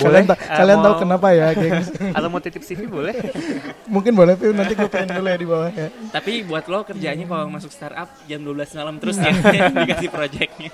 kalian, 0.00 0.24
ta- 0.24 0.40
eh, 0.40 0.56
kalian 0.56 0.78
tahu 0.78 0.88
mau- 0.90 1.00
kenapa 1.00 1.26
ya, 1.30 1.52
gengs? 1.52 1.92
Atau 2.16 2.28
mau 2.28 2.40
titip 2.40 2.60
CV 2.60 2.88
boleh? 2.88 3.12
Mungkin 3.94 4.12
boleh, 4.12 4.32
tapi 4.34 4.50
nanti 4.50 4.72
gue 4.72 4.88
pengen 4.88 5.12
dulu 5.14 5.28
ya 5.28 5.36
di 5.36 5.44
bawah 5.44 5.68
ya. 5.70 5.88
tapi 6.08 6.40
buat 6.42 6.64
lo 6.66 6.80
kerjanya 6.82 7.24
kalau 7.24 7.44
masuk 7.46 7.68
startup 7.68 8.08
jam 8.24 8.40
12 8.40 8.56
malam 8.74 8.96
terus 8.96 9.16
ya 9.16 9.32
dikasih 9.68 10.08
projectnya 10.08 10.72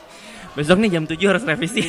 besok 0.55 0.79
nih 0.79 0.91
jam 0.93 1.05
7 1.05 1.19
harus 1.25 1.43
revisi 1.45 1.83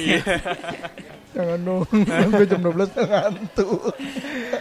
Jangan 1.30 1.60
dong, 1.60 1.86
gue 2.32 2.46
jam 2.46 2.60
12 2.60 2.90
udah 2.90 3.06
ngantuk. 3.06 3.94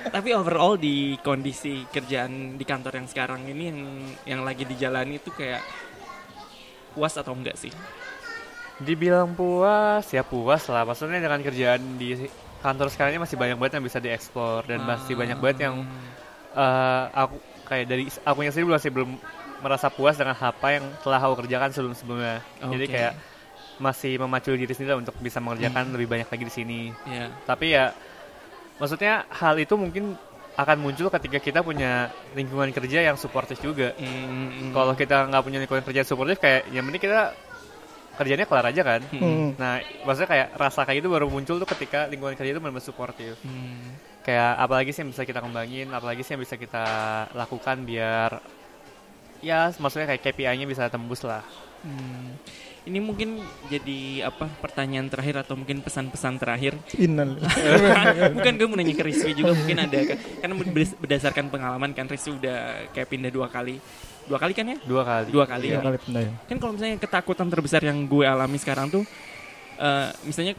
tapi 0.06 0.28
overall 0.30 0.76
di 0.76 0.96
kondisi 1.18 1.84
kerjaan 1.86 2.54
di 2.54 2.64
kantor 2.64 2.92
yang 2.94 3.08
sekarang 3.08 3.40
ini 3.46 3.64
yang 3.66 3.80
yang 4.26 4.40
lagi 4.42 4.64
dijalani 4.64 5.16
itu 5.16 5.28
kayak 5.30 5.64
puas 6.90 7.12
atau 7.14 7.32
enggak 7.32 7.56
sih 7.56 7.72
Dibilang 8.78 9.34
puas, 9.34 10.06
ya 10.14 10.22
puas 10.22 10.62
lah. 10.70 10.86
Maksudnya 10.86 11.18
dengan 11.18 11.42
kerjaan 11.42 11.98
di 11.98 12.14
kantor 12.62 12.90
sekarang 12.90 13.14
ini 13.14 13.22
masih 13.22 13.36
banyak 13.38 13.56
banget 13.58 13.72
yang 13.78 13.86
bisa 13.86 13.98
dieksplor 13.98 14.66
dan 14.66 14.82
masih 14.82 15.14
banyak 15.14 15.38
banget 15.38 15.58
yang 15.70 15.74
eh, 16.54 17.02
aku 17.14 17.36
kayak 17.66 17.84
dari 17.86 18.04
aku 18.22 18.38
yang 18.42 18.52
sendiri 18.54 18.74
masih 18.78 18.90
belum 18.90 19.10
merasa 19.58 19.90
puas 19.90 20.14
dengan 20.14 20.38
apa 20.38 20.78
yang 20.78 20.86
telah 21.02 21.18
aku 21.18 21.42
kerjakan 21.42 21.70
sebelum 21.74 21.94
sebelumnya. 21.98 22.38
Jadi 22.62 22.86
kayak 22.86 23.12
masih 23.78 24.18
memacu 24.18 24.54
diri 24.54 24.74
sendiri 24.74 24.98
untuk 24.98 25.14
bisa 25.22 25.38
mengerjakan 25.38 25.94
lebih 25.94 26.10
banyak 26.10 26.28
lagi 26.30 26.44
di 26.46 26.52
sini. 26.54 26.80
ya 27.06 27.30
Tapi 27.46 27.66
ya 27.74 27.94
maksudnya 28.78 29.26
hal 29.30 29.54
itu 29.58 29.74
mungkin 29.74 30.18
akan 30.58 30.76
muncul 30.82 31.06
ketika 31.14 31.38
kita 31.38 31.62
punya 31.62 32.10
lingkungan 32.34 32.74
kerja 32.74 33.06
yang 33.06 33.14
suportif 33.14 33.62
juga. 33.62 33.94
Hmm, 33.94 34.74
Kalau 34.74 34.94
kita 34.98 35.30
nggak 35.30 35.42
punya 35.46 35.58
lingkungan 35.62 35.86
kerja 35.86 36.02
yang 36.02 36.10
suportif 36.10 36.42
kayak 36.42 36.66
yang 36.74 36.82
penting 36.90 37.02
kita 37.06 37.30
kerjanya 38.18 38.44
kelar 38.44 38.66
aja 38.66 38.82
kan. 38.82 39.00
Hmm. 39.14 39.54
Nah, 39.54 39.78
maksudnya 40.02 40.28
kayak 40.28 40.48
rasa 40.58 40.82
kayak 40.82 41.06
itu 41.06 41.08
baru 41.08 41.30
muncul 41.30 41.62
tuh 41.62 41.68
ketika 41.70 42.10
lingkungan 42.10 42.34
kerja 42.34 42.50
itu 42.50 42.60
benar-benar 42.60 42.84
suportif. 42.84 43.38
Hmm. 43.46 43.94
Kayak 44.26 44.58
apalagi 44.58 44.90
sih 44.90 45.06
yang 45.06 45.10
bisa 45.14 45.22
kita 45.22 45.38
kembangin, 45.38 45.88
apalagi 45.94 46.26
sih 46.26 46.34
yang 46.34 46.42
bisa 46.42 46.58
kita 46.58 46.84
lakukan 47.32 47.86
biar 47.86 48.42
ya 49.38 49.70
maksudnya 49.78 50.10
kayak 50.10 50.22
KPI-nya 50.26 50.66
bisa 50.66 50.90
tembus 50.90 51.22
lah. 51.22 51.46
Hmm. 51.86 52.34
Ini 52.88 53.04
mungkin 53.04 53.44
jadi 53.68 54.24
apa 54.24 54.48
pertanyaan 54.64 55.12
terakhir 55.12 55.44
atau 55.44 55.60
mungkin 55.60 55.84
pesan-pesan 55.84 56.40
terakhir. 56.40 56.72
Innal. 56.96 57.36
Bukan 58.40 58.52
gue 58.56 58.66
mau 58.66 58.80
nanya 58.80 58.96
ke 58.96 59.04
Rizky 59.04 59.36
juga 59.36 59.52
mungkin 59.52 59.76
ada 59.76 59.98
kan. 60.08 60.18
Karena 60.40 60.54
berdas- 60.56 60.96
berdasarkan 60.96 61.52
pengalaman 61.52 61.92
kan 61.92 62.08
Rizky 62.08 62.32
udah 62.32 62.88
kayak 62.96 63.12
pindah 63.12 63.28
dua 63.28 63.52
kali. 63.52 63.76
Dua 64.28 64.38
kali 64.38 64.52
kan 64.52 64.66
ya? 64.66 64.76
Dua 64.82 65.02
kali. 65.02 65.28
Dua 65.28 65.44
kali 65.44 65.64
Iya 65.66 65.74
ya. 65.74 65.82
kali 65.82 65.96
pindah 65.98 66.22
ya. 66.22 66.32
Kan 66.44 66.56
kalau 66.58 66.72
misalnya 66.72 66.96
ketakutan 66.98 67.48
terbesar 67.48 67.80
yang 67.80 68.04
gue 68.04 68.24
alami 68.24 68.56
sekarang 68.56 68.86
tuh 68.88 69.04
eh 69.78 70.08
misalnya 70.22 70.52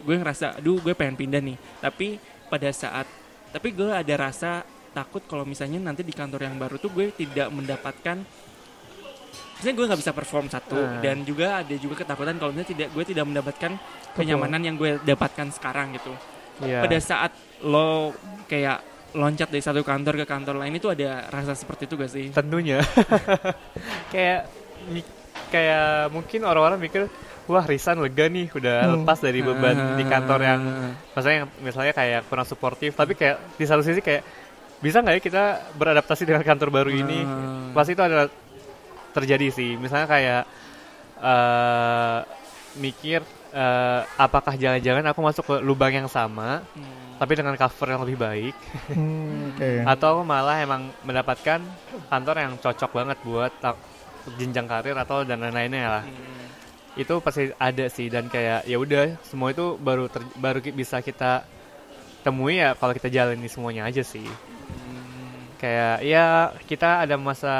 gue 0.00 0.14
ngerasa 0.14 0.58
aduh 0.58 0.80
gue 0.80 0.92
pengen 0.92 1.14
pindah 1.14 1.40
nih. 1.40 1.56
Tapi 1.78 2.16
pada 2.46 2.68
saat 2.70 3.04
tapi 3.50 3.70
gue 3.70 3.86
ada 3.86 4.14
rasa 4.18 4.64
takut 4.90 5.22
kalau 5.22 5.44
misalnya 5.44 5.78
nanti 5.78 6.00
di 6.00 6.10
kantor 6.10 6.40
yang 6.42 6.56
baru 6.56 6.74
tuh 6.76 6.88
gue 6.88 7.10
tidak 7.12 7.50
mendapatkan 7.50 8.22
misalnya 9.54 9.74
gue 9.74 9.86
nggak 9.86 10.00
bisa 10.00 10.12
perform 10.12 10.46
satu 10.46 10.76
Ah. 10.76 10.98
dan 11.00 11.22
juga 11.22 11.62
ada 11.62 11.74
juga 11.74 11.94
ketakutan 11.96 12.36
kalau 12.36 12.50
misalnya 12.50 12.70
tidak 12.74 12.88
gue 12.90 13.04
tidak 13.04 13.24
mendapatkan 13.24 13.72
kenyamanan 14.12 14.60
yang 14.62 14.74
gue 14.74 14.98
dapatkan 15.00 15.50
sekarang 15.50 15.94
gitu 15.94 16.14
Iya. 16.62 16.86
pada 16.86 16.98
saat 17.00 17.32
lo 17.60 18.14
kayak 18.46 18.78
loncat 19.14 19.46
dari 19.46 19.60
satu 19.60 19.80
kantor 19.80 20.14
ke 20.16 20.26
kantor 20.26 20.58
lain 20.58 20.74
itu 20.74 20.86
ada 20.86 21.26
rasa 21.28 21.54
seperti 21.54 21.86
itu 21.86 21.94
gak 21.94 22.10
sih 22.10 22.26
Tentunya. 22.30 22.82
kayak 24.12 24.50
kayak 25.48 25.86
mungkin 26.10 26.42
orang-orang 26.42 26.78
mikir 26.78 27.06
wah 27.44 27.62
Risan 27.62 27.98
lega 27.98 28.26
nih 28.26 28.50
udah 28.50 28.76
Hmm. 28.82 28.92
lepas 28.98 29.18
dari 29.18 29.40
beban 29.40 29.76
di 29.94 30.04
kantor 30.04 30.40
yang 30.40 30.60
Ah. 30.60 30.92
maksudnya 31.12 31.36
yang 31.38 31.48
misalnya 31.58 31.92
kayak 31.92 32.26
kurang 32.26 32.44
suportif 32.44 32.90
tapi 32.92 33.14
kayak 33.14 33.38
di 33.54 33.64
satu 33.64 33.80
sisi 33.80 34.00
kayak 34.00 34.24
bisa 34.78 34.98
nggak 34.98 35.14
ya 35.14 35.22
kita 35.22 35.44
beradaptasi 35.72 36.24
dengan 36.24 36.42
kantor 36.42 36.68
baru 36.70 36.90
ini 36.90 37.18
Ah. 37.20 37.70
pasti 37.70 37.92
itu 37.92 38.02
adalah 38.02 38.26
terjadi 39.10 39.46
sih 39.48 39.76
misalnya 39.76 40.06
kayak 40.06 40.42
eh 41.16 42.18
mikir 42.76 43.22
eh, 43.54 44.00
apakah 44.18 44.58
jangan-jangan 44.58 45.06
aku 45.06 45.20
masuk 45.22 45.44
ke 45.46 45.54
lubang 45.62 45.94
yang 45.94 46.10
sama 46.10 46.66
Hmm. 46.74 47.22
tapi 47.22 47.38
dengan 47.38 47.54
cover 47.54 47.88
yang 47.88 48.02
lebih 48.02 48.18
baik 48.18 48.54
Hmm, 48.90 49.54
Oke. 49.54 49.70
atau 49.94 50.18
aku 50.18 50.22
malah 50.26 50.58
emang 50.58 50.90
mendapatkan 51.02 51.62
kantor 52.10 52.36
yang 52.36 52.52
cocok 52.58 52.90
banget 52.90 53.18
buat 53.22 53.52
jenjang 54.34 54.66
karir 54.66 54.96
atau 54.96 55.22
dan 55.22 55.38
lain-lainnya 55.38 55.86
lah 55.86 56.04
Hmm. 56.04 56.50
itu 56.94 57.14
pasti 57.18 57.50
ada 57.54 57.86
sih 57.86 58.06
dan 58.06 58.26
kayak 58.26 58.66
ya 58.66 58.76
udah 58.76 59.18
semua 59.22 59.50
itu 59.50 59.74
baru 59.78 60.06
ter- 60.06 60.34
baru 60.34 60.58
bisa 60.70 60.98
kita 60.98 61.42
temui 62.22 62.56
ya 62.56 62.74
kalau 62.74 62.90
kita 62.90 63.10
jalani 63.10 63.44
semuanya 63.46 63.84
aja 63.84 64.00
sih. 64.00 64.24
Kayak 65.64 65.96
ya 66.04 66.24
kita 66.68 67.08
ada 67.08 67.16
masa 67.16 67.54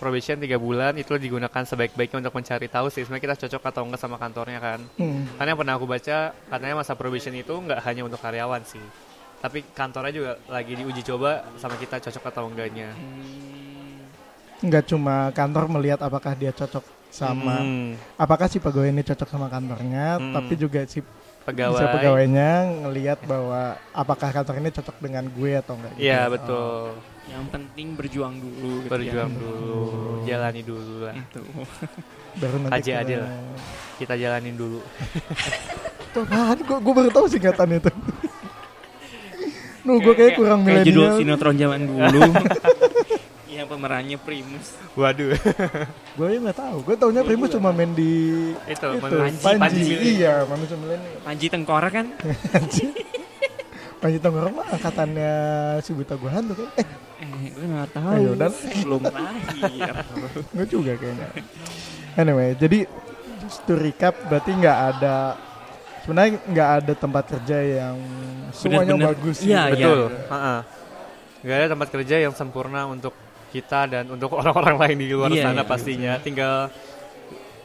probation 0.00 0.40
tiga 0.40 0.56
bulan 0.56 0.96
itu 0.96 1.12
digunakan 1.20 1.62
sebaik-baiknya 1.62 2.24
untuk 2.24 2.32
mencari 2.32 2.64
tahu 2.64 2.88
sih 2.88 3.04
sebenarnya 3.04 3.24
kita 3.28 3.36
cocok 3.44 3.62
atau 3.68 3.82
enggak 3.84 4.00
sama 4.00 4.16
kantornya 4.16 4.56
kan 4.56 4.80
Hmm. 4.96 5.28
karena 5.36 5.52
yang 5.52 5.60
pernah 5.60 5.74
aku 5.76 5.84
baca 5.84 6.16
katanya 6.32 6.74
masa 6.80 6.96
probation 6.96 7.36
itu 7.36 7.52
nggak 7.52 7.84
hanya 7.84 8.08
untuk 8.08 8.16
karyawan 8.18 8.64
sih 8.64 8.80
tapi 9.44 9.68
kantornya 9.76 10.12
juga 10.14 10.32
lagi 10.48 10.72
diuji 10.72 11.04
coba 11.04 11.44
sama 11.60 11.76
kita 11.76 12.00
cocok 12.00 12.24
atau 12.24 12.48
enggaknya 12.48 12.88
Hmm. 12.96 14.00
Nggak 14.62 14.84
cuma 14.88 15.28
kantor 15.34 15.66
melihat 15.68 16.00
apakah 16.00 16.32
dia 16.32 16.54
cocok 16.54 16.86
sama 17.10 17.60
Hmm, 17.60 17.98
apakah 18.16 18.48
si 18.48 18.56
pegawai 18.56 18.88
ini 18.88 19.02
cocok 19.02 19.28
sama 19.28 19.50
kantornya, 19.50 20.16
Hmm. 20.16 20.32
tapi 20.32 20.54
juga 20.54 20.86
si 20.86 21.02
pegawai 21.42 21.74
bisa 21.74 21.92
pegawainya 21.92 22.50
ngelihat 22.80 23.18
bahwa 23.22 23.60
apakah 23.90 24.28
kantor 24.30 24.54
ini 24.58 24.70
cocok 24.70 24.96
dengan 24.98 25.24
gue 25.26 25.50
atau 25.54 25.74
enggak. 25.74 25.92
gitu. 25.92 26.02
iya 26.02 26.20
Oh. 26.20 26.30
betul 26.30 26.74
yang 27.24 27.44
penting 27.48 27.86
berjuang 27.94 28.34
dulu 28.36 28.72
gitu 28.80 28.90
berjuang 28.90 29.30
ya. 29.30 29.38
dulu 29.38 29.78
jalani 30.24 30.62
dulu 30.62 30.94
lah 31.02 31.14
itu 31.14 31.42
Baru 32.32 32.56
nanti 32.58 32.72
Kaji 32.72 32.88
kita- 32.88 33.02
adil. 33.02 33.20
kita 33.98 34.14
jalanin 34.16 34.54
dulu 34.54 34.80
Tuh 36.12 36.24
kan, 36.24 36.54
gue, 36.54 36.76
gue 36.76 36.92
baru 36.92 37.08
tahu 37.08 37.24
singkatan 37.26 37.72
itu. 37.72 37.88
Nuh, 39.82 39.96
gue 39.98 40.12
kayak 40.12 40.36
kurang 40.36 40.60
kayak 40.62 40.84
judul 40.84 41.16
sinetron 41.16 41.56
zaman 41.56 41.80
dulu 41.82 42.20
pemerannya 43.72 44.20
Primus 44.20 44.76
waduh 44.92 45.32
Gue 46.20 46.28
ya 46.28 46.38
nggak 46.38 46.58
tahu. 46.60 46.76
Gue 46.84 46.94
taunya 46.94 47.24
Primus 47.24 47.48
cuma 47.48 47.72
main 47.72 47.88
di 47.90 48.12
itu, 48.68 48.84
itu 48.84 49.00
Panji, 49.00 49.40
Panji. 49.40 49.56
Panji. 49.64 49.92
Iya, 50.20 50.44
manusia 50.44 50.76
milenial. 50.76 51.24
Panji 51.24 51.46
Tengkorak 51.48 51.88
kan 51.90 52.06
Panji 54.02 54.18
Tengkorak 54.18 54.52
mah 54.52 54.66
angkatannya 54.68 55.32
si 55.80 55.90
Buta 55.94 56.18
Gua 56.18 56.30
Hantu 56.34 56.58
kan. 56.58 56.68
Eh, 56.76 56.86
eh 57.22 57.48
gue 57.48 57.64
nggak 57.64 57.90
tahu 57.94 58.12
Ayo, 58.12 58.32
dan. 58.34 58.52
belum 58.82 59.02
lahir 59.06 59.94
gue 60.58 60.66
juga 60.66 60.92
kayaknya. 60.98 61.28
Anyway, 62.12 62.52
jadi 62.58 62.78
to 63.64 63.72
recap 63.72 64.14
berarti 64.26 64.50
nggak 64.52 64.78
ada 64.90 65.16
sebenarnya 66.02 66.32
nggak 66.44 66.70
ada 66.76 66.92
tempat 66.92 67.24
kerja 67.30 67.56
yang 67.56 67.96
semuanya 68.50 68.98
Bener-bener. 68.98 69.16
bagus. 69.16 69.36
Iya, 69.40 69.62
gitu. 69.70 69.78
iya. 69.78 69.86
betul 69.86 70.00
Ha-ha. 70.28 70.56
nggak 71.42 71.56
ada 71.56 71.68
tempat 71.70 71.88
kerja 71.90 72.16
yang 72.20 72.34
sempurna 72.34 72.80
untuk 72.86 73.14
kita 73.52 73.80
dan 73.86 74.04
untuk 74.08 74.32
orang-orang 74.40 74.76
lain 74.78 74.96
di 74.98 75.06
luar 75.08 75.28
Iya, 75.28 75.44
sana 75.46 75.60
iya. 75.60 75.68
pastinya 75.68 76.12
tinggal 76.18 76.72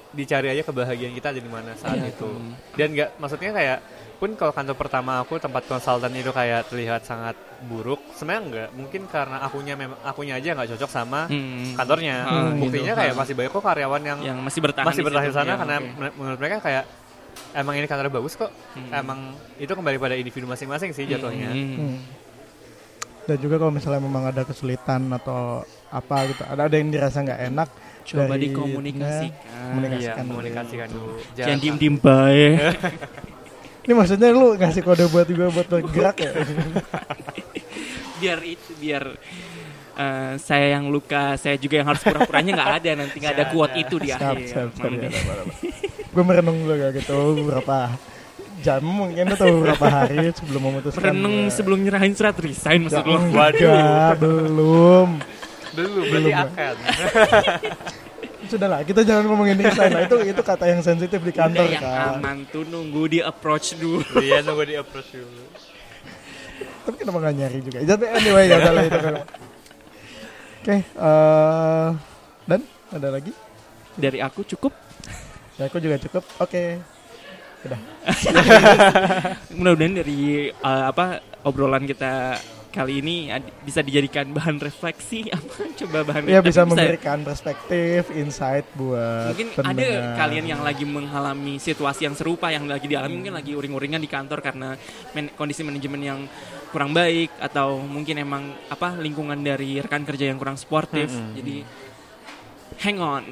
dicari 0.10 0.48
aja 0.50 0.64
kebahagiaan 0.64 1.14
kita 1.14 1.30
ada 1.30 1.38
di 1.38 1.48
mana 1.48 1.72
saat 1.74 1.96
Iya, 1.96 2.10
itu 2.10 2.26
tuh. 2.26 2.36
dan 2.74 2.88
nggak 2.90 3.10
maksudnya 3.16 3.52
kayak 3.52 3.80
pun 4.18 4.34
kalau 4.34 4.50
kantor 4.50 4.74
pertama 4.76 5.22
aku 5.22 5.38
tempat 5.38 5.62
konsultan 5.64 6.10
itu 6.12 6.32
kayak 6.32 6.66
terlihat 6.66 7.06
sangat 7.06 7.38
buruk 7.62 8.02
sebenarnya 8.12 8.42
enggak 8.42 8.70
mungkin 8.74 9.02
karena 9.06 9.38
akunya 9.40 9.74
memang 9.74 10.00
akunya 10.02 10.34
aja 10.34 10.52
nggak 10.52 10.74
cocok 10.74 10.90
sama 10.90 11.30
Hmm. 11.30 11.78
kantornya 11.78 12.26
Hmm, 12.26 12.58
buktinya 12.58 12.92
gitu. 12.92 13.00
kayak 13.00 13.14
Hmm. 13.14 13.22
masih 13.22 13.34
banyak 13.36 13.52
kok 13.52 13.62
karyawan 13.64 14.02
yang, 14.04 14.20
yang 14.26 14.38
masih 14.40 14.60
bertahan 14.60 14.86
masih 14.86 15.00
di 15.00 15.06
bertahan 15.06 15.28
di 15.28 15.36
sana 15.36 15.48
Ya, 15.48 15.56
karena 15.56 15.76
men- 15.94 16.16
menurut 16.16 16.40
mereka 16.40 16.58
kayak 16.60 16.84
emang 17.54 17.74
ini 17.78 17.86
kantor 17.86 18.10
bagus 18.12 18.34
kok 18.36 18.50
Hmm. 18.74 18.90
emang 18.92 19.20
itu 19.56 19.70
kembali 19.70 19.98
pada 19.98 20.16
individu 20.16 20.46
masing-masing 20.46 20.90
sih 20.92 21.06
jatuhnya 21.06 21.52
Hmm. 21.52 21.76
Hmm. 21.78 21.98
Dan 23.28 23.38
juga 23.38 23.56
kalau 23.58 23.70
misalnya 23.70 24.00
memang 24.00 24.24
ada 24.26 24.42
kesulitan 24.42 25.12
atau 25.12 25.60
apa 25.86 26.18
gitu, 26.26 26.44
ada 26.44 26.62
ada 26.64 26.76
yang 26.76 26.88
dirasa 26.88 27.20
nggak 27.20 27.42
enak, 27.46 27.70
coba 28.06 28.24
dari- 28.30 28.44
dikomunikasikan 28.46 28.56
komunikasi. 28.56 29.28
Iya, 29.28 29.68
Komunikasikan 29.68 30.24
dulu. 30.24 30.32
komunikasikan 30.34 30.88
dulu. 30.90 31.12
jangan 31.34 31.58
diem 31.58 31.76
diem 31.78 31.96
baik 31.98 32.56
Ini 33.84 33.94
maksudnya 33.94 34.30
lu 34.30 34.48
ngasih 34.54 34.82
kode 34.82 35.06
buat 35.08 35.24
juga 35.26 35.46
buat 35.50 35.64
bergerak 35.66 36.18
ya? 36.18 36.32
biar 38.20 38.40
itu 38.42 38.72
biar 38.76 39.04
eh, 39.94 40.34
saya 40.38 40.68
yang 40.74 40.88
luka 40.88 41.36
saya 41.36 41.56
juga 41.56 41.80
yang 41.80 41.88
harus 41.88 42.02
pura-puranya 42.02 42.52
nggak 42.54 42.72
ada 42.78 42.92
nanti 42.98 43.16
nggak 43.18 43.34
ada 43.34 43.46
ada. 43.46 43.76
itu 43.78 43.96
di 43.98 44.10
siap, 44.10 44.20
akhir 44.24 44.38
siap, 44.46 44.70
sorry, 44.74 44.92
Mangga. 44.92 45.08
ada 45.08 45.20
apa-apa. 45.22 45.54
Gue 46.08 46.24
merenung 46.26 46.58
dulu 46.60 46.74
kayak 46.76 46.94
gitu 46.98 47.16
beberapa 47.38 47.78
jam 48.68 48.84
mungkin 48.84 49.26
atau 49.30 49.48
beberapa 49.50 49.86
hari 49.88 50.28
sebelum 50.34 50.62
memutuskan. 50.62 51.02
Renung 51.08 51.38
gua- 51.42 51.54
sebelum 51.54 51.80
nyerahin 51.80 52.12
surat 52.12 52.36
resign 52.36 52.84
maksud 52.84 53.02
lo 53.02 53.16
Waduh, 53.30 54.12
belum. 54.18 55.10
Dulu 55.72 56.00
berarti 56.02 56.12
Belum, 56.12 56.34
akan. 56.34 56.76
Sudahlah, 58.48 58.80
kita 58.82 59.04
jangan 59.04 59.28
ngomongin 59.28 59.56
resign. 59.56 59.92
Nah, 59.92 60.04
itu 60.04 60.16
itu 60.26 60.42
kata 60.42 60.66
yang 60.66 60.80
sensitif 60.80 61.20
di 61.20 61.32
kantor 61.32 61.64
Udah 61.64 61.74
yang 61.74 61.84
kan. 61.84 62.12
aman 62.18 62.38
tuh 62.48 62.64
nunggu 62.64 63.04
di 63.08 63.20
approach 63.20 63.76
dulu 63.76 64.00
Iya 64.18 64.40
nunggu 64.40 64.64
di 64.64 64.76
approach 64.76 65.12
dulu. 65.14 65.44
Tapi 66.84 66.96
kenapa 66.96 67.18
nggak 67.20 67.36
nyari 67.36 67.60
juga? 67.60 67.80
Jadi 67.82 68.06
anyway 68.06 68.44
ya 68.46 68.56
udahlah 68.58 68.84
itu 68.84 68.98
kan. 68.98 69.14
Oke, 70.58 70.76
eh, 70.80 71.90
dan 72.46 72.62
ada 72.90 73.08
lagi? 73.10 73.32
dari 73.96 74.20
aku 74.20 74.46
cukup 74.46 74.72
Ya 75.56 75.66
aku 75.66 75.82
juga 75.82 75.98
cukup. 76.00 76.22
Oke. 76.38 76.78
Udah. 77.68 77.80
mudah-mudahan 79.58 79.94
dari 79.98 80.20
eh, 80.50 80.84
apa 80.86 81.06
obrolan 81.44 81.84
kita 81.84 82.38
kali 82.68 83.02
ini 83.02 83.32
bisa 83.66 83.82
dijadikan 83.82 84.30
bahan 84.30 84.62
refleksi 84.62 85.26
apa 85.34 85.66
coba 85.74 85.98
bahan 86.06 86.30
Ya 86.30 86.40
tapi 86.40 86.48
bisa 86.48 86.62
memberikan 86.62 87.26
perspektif, 87.26 88.14
insight 88.14 88.70
buat 88.76 89.34
mungkin 89.34 89.48
pendengar. 89.56 90.14
ada 90.14 90.20
kalian 90.20 90.46
yang 90.46 90.62
lagi 90.62 90.86
mengalami 90.86 91.58
situasi 91.58 92.06
yang 92.06 92.14
serupa 92.14 92.54
yang 92.54 92.70
lagi 92.70 92.86
dialami 92.86 93.18
mungkin 93.18 93.34
lagi 93.34 93.52
uring-uringan 93.52 93.98
di 93.98 94.06
kantor 94.06 94.40
karena 94.40 94.78
men- 95.12 95.34
kondisi 95.34 95.66
manajemen 95.66 96.02
yang 96.02 96.20
kurang 96.68 96.92
baik 96.92 97.32
atau 97.40 97.80
mungkin 97.80 98.20
emang 98.20 98.44
apa 98.68 98.94
lingkungan 98.94 99.40
dari 99.40 99.80
rekan 99.80 100.04
kerja 100.04 100.30
yang 100.30 100.38
kurang 100.38 100.60
sportif 100.60 101.10
Mm-mm. 101.10 101.34
jadi 101.34 101.56
hang 102.78 103.00
on 103.00 103.24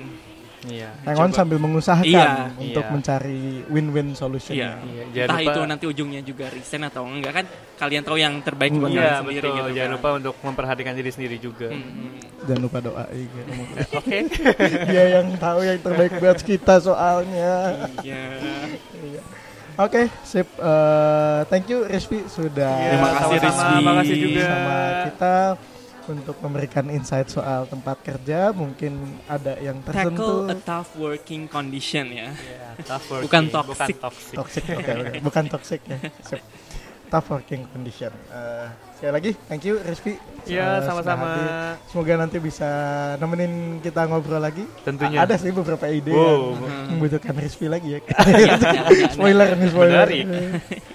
Iya. 0.66 0.90
Coba. 1.06 1.30
sambil 1.32 1.58
mengusahakan 1.58 2.08
Iya. 2.08 2.30
untuk 2.56 2.82
Iya. 2.82 2.92
mencari 2.92 3.40
win-win 3.68 4.08
solution 4.12 4.52
Iya. 4.52 4.80
Iya, 4.80 5.02
Entah 5.04 5.14
jangan 5.16 5.30
lupa 5.36 5.42
itu 5.46 5.62
nanti 5.66 5.86
ujungnya 5.86 6.22
juga 6.22 6.46
resign 6.48 6.84
atau 6.84 7.04
enggak 7.04 7.34
kan 7.34 7.46
kalian 7.76 8.02
tahu 8.02 8.18
yang 8.18 8.34
terbaik 8.40 8.72
buat 8.74 8.88
Iya, 8.88 8.98
kalian 8.98 9.18
sendiri 9.22 9.36
betul. 9.44 9.58
gitu 9.58 9.70
Jangan 9.72 9.86
kan. 9.86 9.96
lupa 9.96 10.10
untuk 10.16 10.36
memperhatikan 10.42 10.94
diri 10.94 11.10
sendiri 11.10 11.38
juga. 11.38 11.70
Mm-mm. 11.70 12.10
jangan 12.44 12.62
lupa 12.62 12.78
doa 12.80 13.04
iya. 13.10 13.44
Oke. 14.00 14.18
dia 14.90 15.06
yang 15.14 15.28
tahu 15.36 15.60
yang 15.62 15.80
terbaik 15.80 16.14
buat 16.16 16.40
kita 16.40 16.74
soalnya 16.80 17.54
Iya. 18.00 18.24
Iya. 18.96 19.22
Oke, 19.76 20.08
sip. 20.22 20.48
Eh, 20.48 21.40
thank 21.46 21.68
you 21.68 21.84
Rizky 21.84 22.24
sudah 22.26 22.72
Iya, 22.72 22.90
Terima 22.92 23.10
kasih. 23.14 23.38
Rizky. 23.40 23.76
Makasih 23.82 24.16
juga. 24.18 24.44
sama 24.46 24.76
kita 25.04 25.34
untuk 26.08 26.36
memberikan 26.40 26.86
insight 26.88 27.28
soal 27.28 27.66
tempat 27.66 28.02
kerja. 28.02 28.50
Mungkin 28.50 28.94
ada 29.26 29.58
yang 29.58 29.82
tersentuh 29.82 30.46
Tackle 30.46 30.52
a 30.52 30.58
tough 30.60 30.90
working 30.96 31.44
condition 31.46 32.06
ya. 32.10 32.30
Iya, 32.32 32.66
tough 32.84 33.06
working, 33.10 33.26
Bukan 33.26 33.44
Bukan 33.46 33.66
toxic. 33.68 33.96
toxic. 33.98 34.36
toxic, 34.36 34.64
oke, 34.68 34.92
oke. 34.94 35.18
bukan 35.22 35.44
toxic 35.48 35.82
ya. 35.84 35.98
Sip. 36.22 36.42
Tough 37.06 37.28
working 37.30 37.70
condition. 37.70 38.10
Eh, 38.28 38.66
sekali 38.92 39.12
lagi, 39.14 39.32
thank 39.46 39.62
you 39.62 39.78
Rizky. 39.78 40.18
Iya, 40.46 40.78
Eh, 40.78 40.86
sama-sama. 40.86 41.28
Semoga 41.86 42.18
nanti 42.18 42.38
bisa 42.38 42.66
nemenin 43.18 43.78
kita 43.78 44.06
ngobrol 44.06 44.42
lagi. 44.42 44.66
Tentunya. 44.82 45.22
Ada 45.22 45.38
sih 45.38 45.50
beberapa 45.50 45.86
ide 45.86 46.10
Wow. 46.10 46.58
yang 46.58 46.98
membutuhkan 46.98 47.34
Rizky 47.36 47.66
lagi 47.66 47.98
ya. 47.98 48.00
spoiler 49.14 49.54
nih 49.54 49.70
spoiler. 49.70 50.08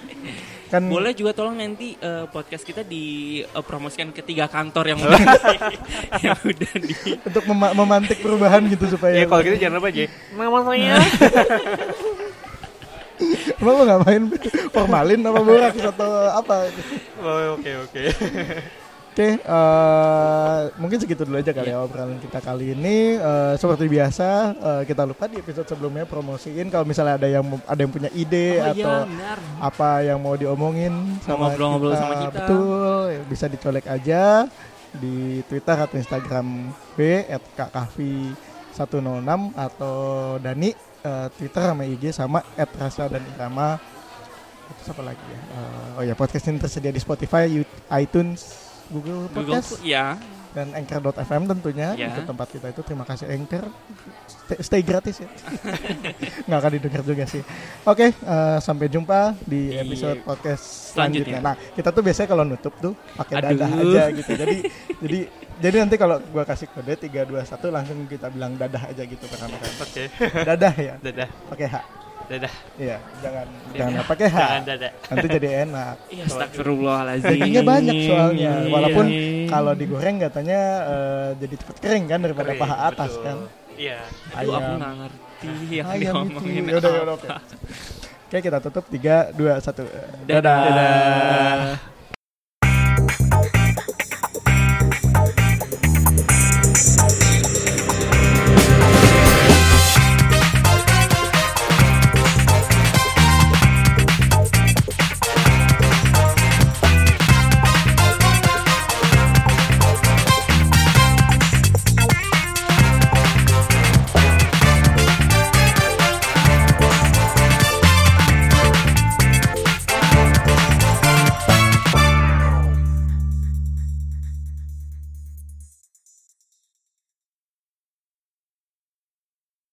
Kan 0.71 0.87
Boleh 0.87 1.11
juga 1.11 1.35
tolong 1.35 1.59
nanti 1.59 1.99
eh, 1.99 2.25
podcast 2.31 2.63
kita 2.63 2.81
dipromosikan 2.81 4.15
ke 4.15 4.23
tiga 4.23 4.47
kantor 4.47 4.95
yang 4.95 4.99
udah 5.03 5.19
yang 6.23 6.39
udah 6.39 6.73
di 6.79 6.95
untuk 7.19 7.43
mema- 7.45 7.75
memantik 7.75 8.23
perubahan 8.23 8.63
gitu 8.65 8.87
supaya 8.87 9.11
Ya 9.13 9.27
kalau 9.27 9.43
gitu 9.43 9.59
jangan 9.59 9.83
lupa 9.83 9.91
aja. 9.91 10.07
Mama 10.39 10.59
saya. 10.63 10.95
Emang 13.61 13.75
lo 13.77 13.83
ngapain 13.85 14.23
formalin 14.71 15.21
apa 15.21 15.39
borax 15.43 15.75
atau 15.77 16.09
apa 16.33 16.71
Oh, 17.21 17.59
Oke 17.59 17.71
oke. 17.77 18.03
oke 19.11 19.27
eh, 19.43 20.61
mungkin 20.79 20.97
segitu 21.03 21.27
dulu 21.27 21.43
aja 21.43 21.51
kali 21.51 21.75
ya 21.75 21.83
obrolan 21.83 22.15
kita 22.23 22.39
kali 22.39 22.71
ini. 22.71 23.19
Eh, 23.19 23.53
seperti 23.59 23.91
biasa 23.91 24.27
eh, 24.55 24.81
kita 24.87 25.03
lupa 25.03 25.27
di 25.27 25.43
episode 25.43 25.67
sebelumnya 25.67 26.07
promosiin 26.07 26.71
kalau 26.71 26.87
misalnya 26.87 27.19
ada 27.19 27.27
yang 27.27 27.43
ada 27.67 27.79
yang 27.83 27.91
punya 27.91 28.07
ide 28.15 28.63
Oh 28.63 28.71
atau 28.71 29.03
iya, 29.11 29.35
apa 29.59 29.89
yang 30.07 30.17
mau 30.23 30.39
diomongin 30.39 31.19
sama 31.27 31.51
ngobrol-ngobrol 31.51 31.91
sama 31.99 32.15
kita. 32.23 32.39
betul 32.39 33.11
ya, 33.11 33.21
bisa 33.27 33.45
dicolek 33.51 33.85
aja 33.91 34.47
di 34.95 35.43
Twitter 35.47 35.75
atau 35.75 35.95
Instagram 35.99 36.71
B 36.95 36.99
@kkv106 37.55 39.31
atau 39.55 39.95
Dani 40.39 40.71
eh, 41.03 41.27
Twitter 41.35 41.61
sama 41.67 41.83
IG 41.83 42.03
sama 42.15 42.39
@rasa 42.55 43.11
dan 43.11 43.23
irama. 43.35 43.75
Terus 44.71 44.87
apa 44.95 45.03
lagi 45.03 45.25
ya? 45.27 45.39
Eh, 45.39 45.97
oh 45.99 46.03
ya 46.07 46.15
podcast 46.15 46.47
ini 46.47 46.63
tersedia 46.63 46.95
di 46.95 47.01
Spotify 47.03 47.43
iTunes 47.99 48.70
Google 48.91 49.25
Google 49.27 49.57
Podcast. 49.57 49.79
Ya. 49.81 50.19
dan 50.51 50.67
Anchor.fm 50.75 51.47
tentunya 51.47 51.95
Ya. 51.95 52.11
itu 52.11 52.27
tempat 52.27 52.51
kita 52.51 52.67
itu 52.67 52.83
terima 52.83 53.07
kasih 53.07 53.23
Anchor. 53.23 53.71
Stay, 54.27 54.59
stay 54.59 54.81
gratis 54.83 55.23
ya. 55.23 55.31
Nggak 56.47 56.59
akan 56.59 56.71
didengar 56.75 57.01
juga 57.01 57.23
sih. 57.23 57.39
Oke 57.87 58.11
eh, 58.11 58.57
sampai 58.59 58.91
jumpa 58.91 59.39
di 59.41 59.71
Di 59.71 59.79
episode 59.79 60.19
podcast 60.21 60.91
selanjutnya. 60.91 61.39
selanjutnya. 61.39 61.39
Nah 61.39 61.55
kita 61.55 61.89
tuh 61.89 62.03
biasanya 62.03 62.27
kalau 62.27 62.43
nutup 62.43 62.73
tuh 62.77 62.93
pakai 63.15 63.35
dadah 63.39 63.69
aja 63.79 64.03
gitu. 64.11 64.31
Jadi 64.35 64.57
jadi 64.99 65.19
jadi 65.61 65.75
nanti 65.79 65.95
kalau 65.95 66.19
gua 66.19 66.43
kasih 66.43 66.67
kode 66.67 66.99
3 66.99 67.31
2 67.31 67.47
1 67.47 67.71
langsung 67.71 67.97
kita 68.11 68.27
bilang 68.27 68.59
dadah 68.59 68.91
aja 68.91 69.03
gitu 69.07 69.23
pertama-tama 69.23 69.71
Oke. 69.79 70.03
dadah 70.43 70.73
ya. 70.75 70.93
Dadah. 70.99 71.29
pakai 71.47 71.67
H 71.71 71.75
Dadah. 72.31 72.53
iya 72.77 72.97
jangan 73.19 73.45
jangan 73.71 74.03
pakai 74.07 74.25
H 74.25 74.35
Jangan 74.37 74.61
dadah. 74.63 74.91
nanti 75.05 75.27
jadi 75.29 75.49
enak 75.61 75.95
Iya, 76.13 76.23
astagfirullahalazim. 76.25 77.27
Dagingnya 77.27 77.63
banyak 77.65 77.95
soalnya, 78.01 78.51
Iya. 78.57 78.71
walaupun 78.71 79.05
kalau 79.45 79.71
digoreng 79.73 80.15
katanya 80.17 80.59
eh, 80.85 81.29
jadi 81.37 81.55
cepet 81.57 81.75
kering 81.77 82.05
kan 82.07 82.19
daripada 82.21 82.49
Kering, 82.49 82.61
paha 82.61 82.75
atas 82.87 83.11
betul. 83.13 83.25
kan. 83.25 83.37
Iya. 83.73 83.97
Aduh, 84.33 84.51
aku 84.51 84.63
Ayam. 84.63 84.77
nggak 84.77 84.93
ngerti 84.95 85.49
yang 85.73 85.87
Ayam 85.87 85.99
itu. 85.99 86.11
diomongin 86.31 86.63
Yaudah, 86.65 86.87
apa. 86.87 86.97
yaudah, 86.97 87.15
oke. 87.15 87.27
Oke, 88.31 88.39
kita 88.39 88.63
tutup 88.63 88.87
3 88.87 89.35
2 89.35 89.59
1. 89.59 89.83
Dadah. 90.23 90.59
Dadah. 90.63 91.90